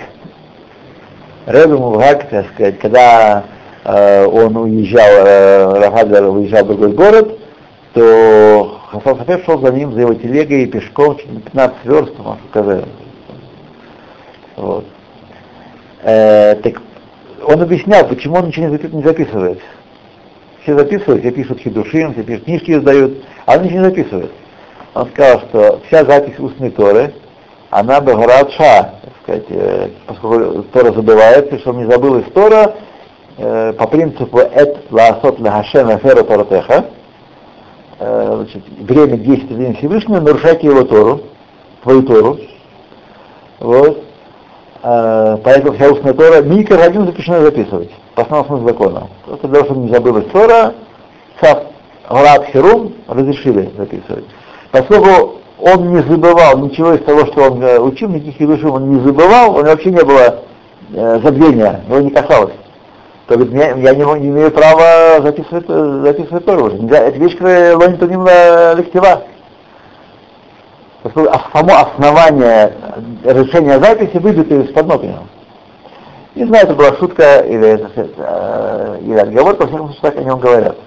Ребе 1.47 1.77
Мубхак, 1.77 2.29
так 2.29 2.47
сказать, 2.53 2.79
когда 2.79 3.45
э, 3.85 4.25
он 4.25 4.55
уезжал, 4.57 5.07
э, 5.07 5.79
Рафадлер 5.79 6.25
уезжал 6.25 6.65
в 6.65 6.67
другой 6.67 6.91
город, 6.91 7.39
то 7.93 8.77
Хасан 8.91 9.17
Софер 9.19 9.41
шел 9.45 9.59
за 9.61 9.71
ним, 9.71 9.93
за 9.93 10.01
его 10.01 10.13
телегой, 10.15 10.65
пешком, 10.65 11.15
15 11.15 11.77
верст, 11.85 12.17
можно 12.19 12.41
сказать. 12.49 12.85
Вот. 14.57 14.85
Э, 16.03 16.55
так 16.55 16.81
он 17.45 17.61
объяснял, 17.61 18.07
почему 18.07 18.37
он 18.37 18.47
ничего 18.47 18.67
не, 18.67 18.75
запи- 18.75 18.95
не 18.95 19.03
записывает. 19.03 19.59
Все 20.63 20.77
записывают, 20.77 21.21
все 21.21 21.31
пишут 21.31 21.59
хидушим, 21.59 22.13
все 22.13 22.23
пишут 22.23 22.45
книжки 22.45 22.71
издают, 22.71 23.23
а 23.45 23.57
он 23.57 23.63
ничего 23.63 23.79
не 23.79 23.85
записывает. 23.85 24.31
Он 24.93 25.07
сказал, 25.09 25.39
что 25.41 25.81
вся 25.87 26.03
запись 26.05 26.39
устной 26.39 26.71
Торы, 26.71 27.13
она 27.69 28.01
бы 28.01 28.13
ша, 28.13 28.95
так 29.01 29.13
сказать, 29.23 29.45
э, 29.49 29.89
поскольку 30.07 30.63
Тора 30.63 30.91
забывается, 30.91 31.59
что 31.59 31.69
он 31.69 31.77
не 31.77 31.91
забыл 31.91 32.19
из 32.19 32.31
Тора, 32.33 32.75
э, 33.37 33.73
по 33.73 33.87
принципу 33.87 34.39
«эт 34.39 34.77
лаасот 34.89 35.39
лахашем 35.39 35.89
аферу 35.89 36.23
торатеха», 36.23 36.85
э, 37.99 38.31
значит, 38.35 38.63
время 38.79 39.17
действия 39.17 39.73
Всевышнего, 39.75 40.19
нарушайте 40.19 40.67
его 40.67 40.83
Тору, 40.83 41.21
твою 41.83 42.03
Тору. 42.03 42.39
Вот. 43.59 44.08
Э, 44.81 45.37
поэтому 45.43 45.73
вся 45.73 45.89
устная 45.89 46.13
Тора, 46.13 46.37
один 46.37 47.05
запрещено 47.05 47.41
записывать, 47.41 47.89
по 48.15 48.21
основному 48.21 48.67
закона. 48.67 49.07
Просто 49.25 49.47
для 49.47 49.59
того, 49.59 49.65
чтобы 49.65 49.87
не 49.87 49.93
забыл 49.93 50.17
из 50.17 50.31
Тора, 50.31 50.73
Цав 51.41 51.63
Град 52.09 52.45
Херум 52.51 52.93
разрешили 53.07 53.69
записывать. 53.77 54.25
Поскольку 54.71 55.39
он 55.59 55.89
не 55.89 56.01
забывал 56.03 56.57
ничего 56.59 56.93
из 56.93 57.03
того, 57.03 57.25
что 57.25 57.51
он 57.51 57.61
э, 57.61 57.79
учил, 57.79 58.09
никаких 58.09 58.39
едушим 58.39 58.71
он 58.71 58.89
не 58.89 59.05
забывал, 59.05 59.51
у 59.51 59.57
него 59.59 59.71
вообще 59.71 59.91
не 59.91 60.03
было 60.03 60.39
э, 60.93 61.19
забвения, 61.23 61.81
его 61.87 61.99
не 61.99 62.11
касалось. 62.11 62.53
То 63.27 63.35
говорит, 63.35 63.53
я, 63.53 63.75
я 63.75 63.93
не, 63.93 64.19
не 64.21 64.29
имею 64.29 64.51
права 64.51 65.21
записывать, 65.21 65.65
э, 65.67 66.01
записывать. 66.05 66.81
Нельзя, 66.81 66.99
это 66.99 67.17
вещь, 67.19 67.33
которая 67.33 67.75
лонитоним 67.75 68.25
лектива. 68.77 69.23
Поскольку 71.03 71.33
само 71.53 71.75
основание 71.75 72.73
решения 73.23 73.79
записи 73.79 74.17
выбито 74.17 74.55
из-под 74.55 74.87
ног 74.87 75.03
его. 75.03 75.19
Не 76.35 76.45
знаю, 76.45 76.65
это 76.65 76.75
была 76.75 76.93
шутка 76.97 77.39
или, 77.39 77.79
э, 77.95 78.99
или 79.01 79.17
отговорка, 79.17 79.63
во 79.63 79.67
всяком 79.67 79.87
случае, 79.87 80.01
так 80.01 80.17
о 80.17 80.23
нем 80.23 80.39
говорят. 80.39 80.77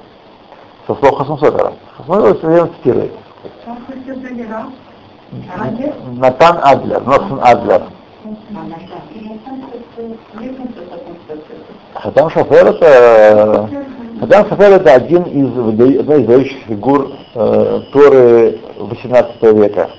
Со 0.86 0.94
слов 0.94 1.16
Хасмусотера. 1.16 1.72
Хасмусотер 1.96 2.38
все 2.38 2.46
время 2.46 2.70
цитирует. 2.76 3.12
Натан 6.18 6.58
Адлер, 6.62 7.02
Нотсон 7.02 7.40
Адлер. 7.42 7.82
Хатам 11.94 12.30
Шофер 12.30 12.66
это 12.66 13.68
Хатам 14.20 14.48
Шофер 14.48 14.72
это 14.72 14.94
один 14.94 15.22
из 15.24 15.58
одна 15.58 15.84
из 15.86 16.04
выдающих 16.04 16.58
фигур 16.68 17.12
э, 17.34 17.80
Торы 17.92 18.60
18 18.78 19.42
века. 19.42 19.90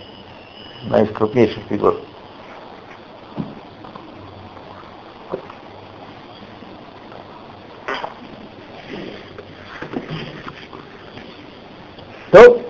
Одна 0.84 1.02
из 1.02 1.10
крупнейших 1.10 1.64
фигур. 1.70 1.96
То 12.32 12.62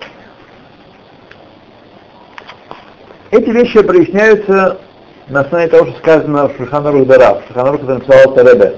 эти 3.32 3.49
вещи 3.49 3.82
проясняются 3.82 4.80
на 5.28 5.41
основе 5.41 5.68
того, 5.68 5.88
что 5.88 5.97
сказано 5.99 6.49
в 6.49 6.57
Шуханарух 6.57 7.07
Дара, 7.07 7.41
в 7.41 7.47
Шуханарух, 7.47 7.82
который 7.82 7.97
написал 7.97 8.36
Теребе, 8.36 8.76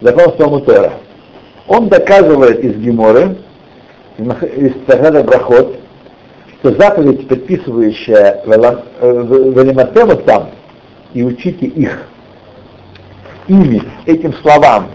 закон 0.00 0.34
Стомутера. 0.34 0.92
Он 1.66 1.88
доказывает 1.88 2.60
из 2.60 2.76
Геморы, 2.76 3.38
из 4.18 4.84
Тахада 4.84 5.22
Брахот, 5.22 5.83
что 6.64 6.74
заповедь, 6.80 7.28
предписывающая 7.28 8.40
Велиматему 8.46 10.16
там, 10.22 10.48
и 11.12 11.22
учите 11.22 11.66
их 11.66 12.08
ими, 13.48 13.82
этим 14.06 14.32
словам, 14.40 14.88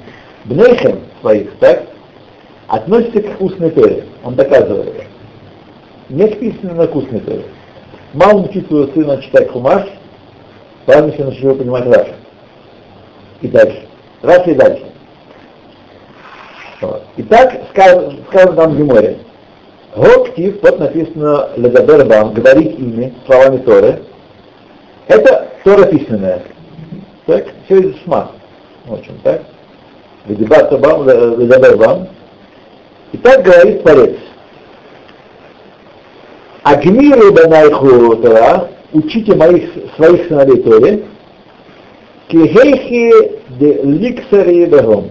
бнейхем 0.45 1.01
своих, 1.21 1.55
так, 1.59 1.83
относится 2.67 3.21
к 3.21 3.39
устной 3.39 3.69
торе. 3.69 4.05
Он 4.23 4.33
доказывает. 4.33 5.03
Не 6.09 6.27
к 6.27 6.39
письменной, 6.39 6.73
но 6.73 6.87
к 6.87 6.95
торе. 7.21 7.45
Мало 8.13 8.45
учить 8.45 8.65
своего 8.67 8.91
сына 8.91 9.21
читать 9.21 9.51
хумаш, 9.51 9.83
что 10.87 11.01
начал 11.03 11.55
понимать 11.55 11.85
Раша. 11.85 12.15
И 13.41 13.47
дальше. 13.47 13.83
Раша 14.23 14.49
и 14.49 14.55
дальше. 14.55 14.85
Итак, 17.17 17.61
сказано 17.71 18.53
там 18.55 18.73
в 18.73 18.77
Геморе. 18.79 19.19
Гоктив, 19.95 20.61
вот 20.61 20.79
написано 20.79 21.49
Ледабербам, 21.57 22.33
говорить 22.33 22.77
ими, 22.77 23.13
словами 23.25 23.57
Торы. 23.57 23.99
Это 25.07 25.47
Тора 25.63 25.85
письменная. 25.85 26.43
Так, 27.25 27.45
из 27.69 27.95
шма. 28.03 28.31
В 28.85 28.93
общем, 28.93 29.19
так. 29.23 29.41
Ледабербам. 30.27 32.07
И 33.11 33.17
так 33.17 33.43
говорит 33.43 33.81
Творец. 33.81 34.17
Агмиру 36.61 37.33
банайху 37.33 38.15
Тора, 38.17 38.69
учите 38.93 39.35
моих, 39.35 39.71
своих 39.95 40.27
сыновей 40.27 40.61
Торе, 40.61 41.03
кихейхи 42.27 43.39
де 43.57 43.81
ликсари 43.81 44.65
бегом. 44.65 45.09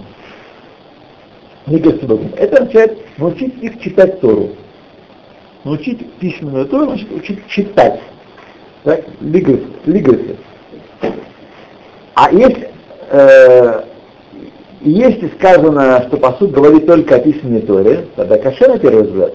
Это 1.66 2.56
означает 2.56 2.98
научить 3.18 3.62
их 3.62 3.80
читать 3.80 4.20
Тору. 4.20 4.50
Научить 5.64 6.12
письменную 6.14 6.66
Тору, 6.66 6.86
значит 6.86 7.10
учить 7.12 7.46
читать. 7.48 8.00
Так? 8.84 9.04
Лигасы. 9.20 10.36
А 12.14 12.30
если, 12.32 12.70
э, 13.10 13.82
если 14.80 15.28
сказано, 15.38 16.04
что 16.08 16.16
посуд 16.16 16.52
говорит 16.52 16.86
только 16.86 17.16
о 17.16 17.18
письменной 17.20 17.62
Торе, 17.62 18.06
тогда 18.16 18.38
каше 18.38 18.66
на 18.66 18.78
первый 18.78 19.04
взгляд. 19.04 19.34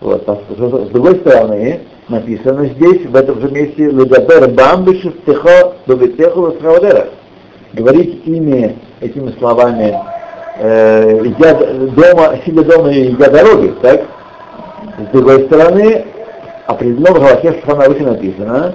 Вот, 0.00 0.22
а 0.28 0.40
с 0.48 0.88
другой 0.90 1.16
стороны, 1.16 1.80
написано 2.08 2.66
здесь, 2.66 3.06
в 3.06 3.14
этом 3.14 3.40
же 3.40 3.50
месте, 3.50 3.90
«Ледабер 3.90 4.48
бамбишев 4.48 5.14
техо 5.26 5.74
добетеху 5.86 6.42
васравадера». 6.42 7.08
Говорить 7.72 8.22
ими, 8.24 8.76
этими 9.00 9.32
словами, 9.38 9.96
э, 10.58 11.26
идя 11.26 11.54
дома, 11.54 12.38
сидя 12.44 12.64
дома 12.64 12.90
и 12.90 13.10
идя 13.10 13.30
дороги, 13.30 13.74
так? 13.82 14.02
С 14.98 15.12
другой 15.12 15.44
стороны, 15.46 16.06
определенно 16.66 17.10
в 17.10 17.14
Галахе 17.14 17.60
Шуханарухе 17.60 18.04
написано, 18.04 18.74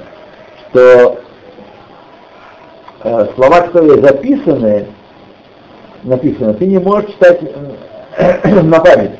что 0.69 1.19
э, 3.03 3.27
слова, 3.35 3.61
которые 3.61 4.01
записаны, 4.01 4.87
написано, 6.03 6.53
ты 6.53 6.67
не 6.67 6.77
можешь 6.79 7.11
читать 7.11 7.39
э, 8.17 8.61
на 8.61 8.79
память. 8.79 9.11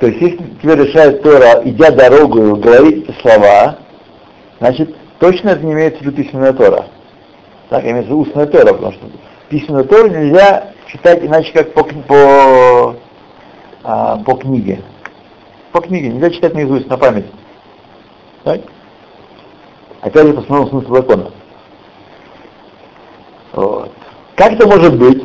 То 0.00 0.06
есть, 0.06 0.20
если 0.20 0.36
тебе 0.62 0.76
решает 0.76 1.22
Тора, 1.22 1.62
идя 1.64 1.90
дорогу, 1.90 2.56
говорить 2.56 3.08
слова, 3.20 3.78
значит, 4.60 4.94
точно 5.18 5.50
это 5.50 5.64
не 5.64 5.72
имеется 5.72 6.00
в 6.00 6.02
виду 6.02 6.22
письменная 6.22 6.52
Тора. 6.52 6.84
Так, 7.70 7.84
имеется 7.84 8.14
устная 8.14 8.46
Тора, 8.46 8.74
потому 8.74 8.92
что 8.92 9.06
письменную 9.48 9.86
Тору 9.86 10.08
нельзя 10.08 10.68
читать 10.86 11.24
иначе, 11.24 11.52
как 11.52 11.72
по, 11.72 11.82
по, 11.82 12.96
а, 13.82 14.18
по 14.18 14.34
книге. 14.36 14.80
По 15.72 15.80
книге, 15.80 16.08
нельзя 16.08 16.30
читать 16.30 16.54
наизусть, 16.54 16.88
на 16.88 16.96
память. 16.96 17.26
Так? 18.44 18.60
Опять 20.00 20.26
же, 20.26 20.32
по 20.32 20.40
основному 20.40 20.70
смыслу 20.70 20.94
закона. 20.94 21.30
Вот. 23.52 23.90
Как 24.36 24.52
это 24.52 24.66
может 24.66 24.96
быть? 24.96 25.24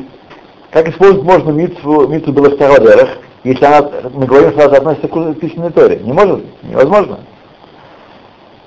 Как 0.72 0.90
использовать 0.90 1.24
можно 1.24 1.52
митцву, 1.52 2.08
митцву 2.08 2.34
Белахтародерах, 2.34 3.20
если 3.44 3.66
она, 3.66 3.90
мы 4.14 4.26
говорим, 4.26 4.60
она 4.60 4.78
относится 4.78 5.08
к 5.08 5.34
письменной 5.36 5.72
торе. 5.72 6.00
Не 6.04 6.14
может, 6.14 6.44
невозможно. 6.64 7.20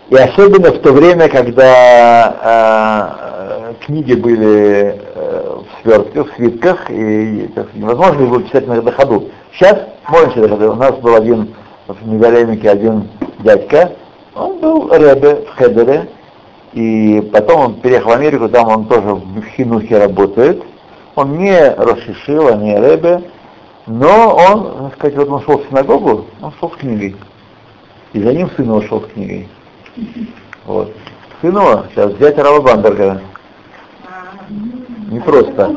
И 0.09 0.15
особенно 0.15 0.71
в 0.71 0.79
то 0.83 0.93
время, 0.93 1.29
когда 1.29 2.37
э, 3.69 3.85
книги 3.87 4.15
были 4.15 5.01
э, 5.15 5.57
в 5.59 5.83
свертках, 5.83 6.31
в 6.31 6.37
свитках, 6.37 6.91
и 6.91 7.51
так, 7.55 7.75
невозможно 7.75 8.27
было 8.27 8.45
читать 8.45 8.69
на, 8.69 8.93
ходу. 8.93 9.31
Сейчас 9.53 9.81
можно 10.09 10.33
читать. 10.33 10.53
У 10.53 10.75
нас 10.75 10.93
был 10.99 11.17
один 11.17 11.57
в 11.89 12.07
Мегалемике 12.07 12.71
один 12.71 13.09
дядька, 13.41 13.93
он 14.35 14.59
был 14.59 14.93
Ребе 14.93 15.47
в 15.47 15.57
Хедере, 15.57 16.09
и 16.73 17.27
потом 17.33 17.61
он 17.61 17.81
переехал 17.81 18.11
в 18.11 18.15
Америку, 18.15 18.49
там 18.49 18.69
он 18.69 18.87
тоже 18.87 19.15
в 19.15 19.43
Хинухе 19.57 19.99
работает. 19.99 20.63
Он 21.15 21.39
не 21.39 21.71
Рошишила, 21.71 22.57
не 22.57 22.77
Ребе, 22.77 23.23
но 23.87 24.37
он, 24.37 24.91
так 24.91 24.99
сказать, 24.99 25.17
вот 25.17 25.29
он 25.29 25.43
шел 25.43 25.59
в 25.59 25.69
синагогу, 25.69 26.27
он 26.43 26.53
шел 26.61 26.71
с 26.71 26.77
книгой. 26.77 27.17
И 28.13 28.21
за 28.21 28.33
ним 28.35 28.51
сын 28.57 28.71
ушел 28.71 29.03
с 29.03 29.07
книгой. 29.07 29.49
Вот. 30.67 30.93
Сын 31.41 31.51
его, 31.57 31.85
сейчас 31.91 32.13
взять 32.13 32.39
Рава 32.39 32.61
Бамбергера. 32.61 33.21
Не 35.11 35.21
просто. 35.21 35.73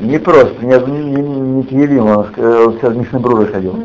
Не 0.00 0.18
просто, 0.18 0.64
не, 0.64 0.74
не, 0.74 1.22
не, 1.22 1.86
не 1.86 1.98
он, 2.00 2.26
э, 2.36 2.64
он 2.66 2.74
сейчас 2.74 2.92
в 2.92 2.96
Мишной 2.96 3.20
Бруры 3.20 3.46
ходил. 3.46 3.76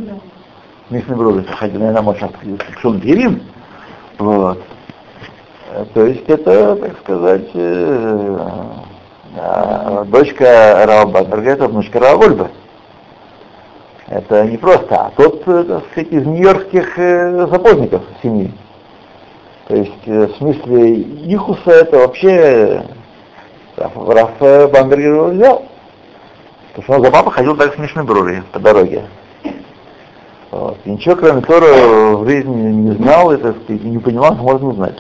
Бруры 0.92 1.44
ходил, 1.44 1.80
наверное, 1.80 2.02
может, 2.02 2.32
что 2.80 2.90
он 2.90 3.02
Тилим. 3.02 3.42
Вот. 4.18 4.62
Э, 5.72 5.86
То 5.94 6.06
есть 6.06 6.28
это, 6.28 6.76
так 6.76 7.00
сказать, 7.00 7.50
э, 7.54 8.38
э, 9.38 10.06
дочка 10.08 10.84
Рава 10.86 11.10
Бамберга, 11.10 11.52
это 11.52 11.68
внучка 11.68 12.00
Рава 12.00 12.18
Вольба. 12.18 12.50
Это 14.08 14.46
не 14.46 14.58
просто, 14.58 14.96
а 14.96 15.12
тот, 15.16 15.46
так 15.46 15.84
сказать, 15.92 16.12
из 16.12 16.26
нью-йоркских 16.26 16.98
запозников 17.50 18.02
семьи. 18.22 18.52
То 19.70 19.76
есть, 19.78 20.06
в 20.06 20.36
смысле, 20.36 21.00
Ихуса 21.00 21.72
это 21.72 22.00
вообще 22.00 22.84
Раф, 23.78 24.32
Бамбергер 24.40 25.14
его 25.14 25.28
взял. 25.28 25.66
Потому 26.74 26.84
что 26.84 26.94
он 26.94 27.06
за 27.06 27.12
папой 27.12 27.32
ходил 27.32 27.56
так 27.56 27.74
с 27.74 27.78
Мишной 27.78 28.06
по 28.52 28.60
дороге. 28.60 29.04
И 30.84 30.90
ничего, 30.92 31.16
кроме 31.16 31.42
Тора, 31.42 32.18
в 32.18 32.28
жизни 32.28 32.72
не 32.72 32.92
знал 32.96 33.32
и, 33.32 33.38
так 33.38 33.56
сказать, 33.64 33.84
не 33.84 34.00
понимал, 34.00 34.34
что 34.34 34.44
можно 34.44 34.70
узнать. 34.70 34.98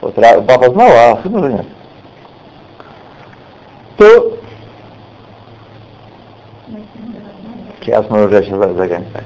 Вот 0.00 0.14
папа 0.14 0.70
знал, 0.70 0.90
а 0.90 1.20
сын 1.22 1.34
уже 1.34 1.52
нет. 1.52 1.66
То 3.96 4.38
Сейчас 7.88 8.04
мы 8.10 8.26
уже 8.26 8.44
сейчас 8.44 8.58
заканчиваем. 8.76 9.24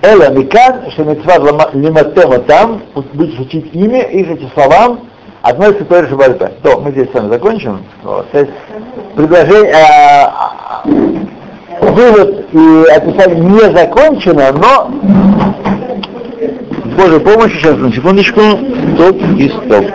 Эла 0.00 0.30
Микан, 0.30 0.90
что 0.92 1.04
мецва 1.04 1.36
лиматема 1.74 2.38
там, 2.38 2.82
будешь 3.12 3.38
учить 3.38 3.74
имя 3.74 4.02
и 4.04 4.22
эти 4.22 4.48
словам, 4.54 5.00
относится 5.42 5.84
к 5.84 5.88
Торе 5.88 6.08
Шабальпе. 6.08 6.52
То, 6.62 6.80
мы 6.80 6.92
здесь 6.92 7.10
с 7.10 7.14
вами 7.14 7.28
закончим. 7.28 7.84
Вот. 8.02 8.30
То 8.30 8.38
есть 8.38 8.52
предложение, 9.16 9.74
э, 9.74 11.27
вывод 11.80 12.46
и 12.52 12.84
описание 12.90 13.40
не 13.40 13.76
закончено, 13.76 14.52
но 14.52 14.90
с 16.84 16.94
Божьей 16.94 17.20
помощью, 17.20 17.60
сейчас 17.60 17.76
на 17.76 17.92
секундочку, 17.92 18.40
стоп 18.94 19.16
и 19.36 19.48
стоп. 19.48 19.86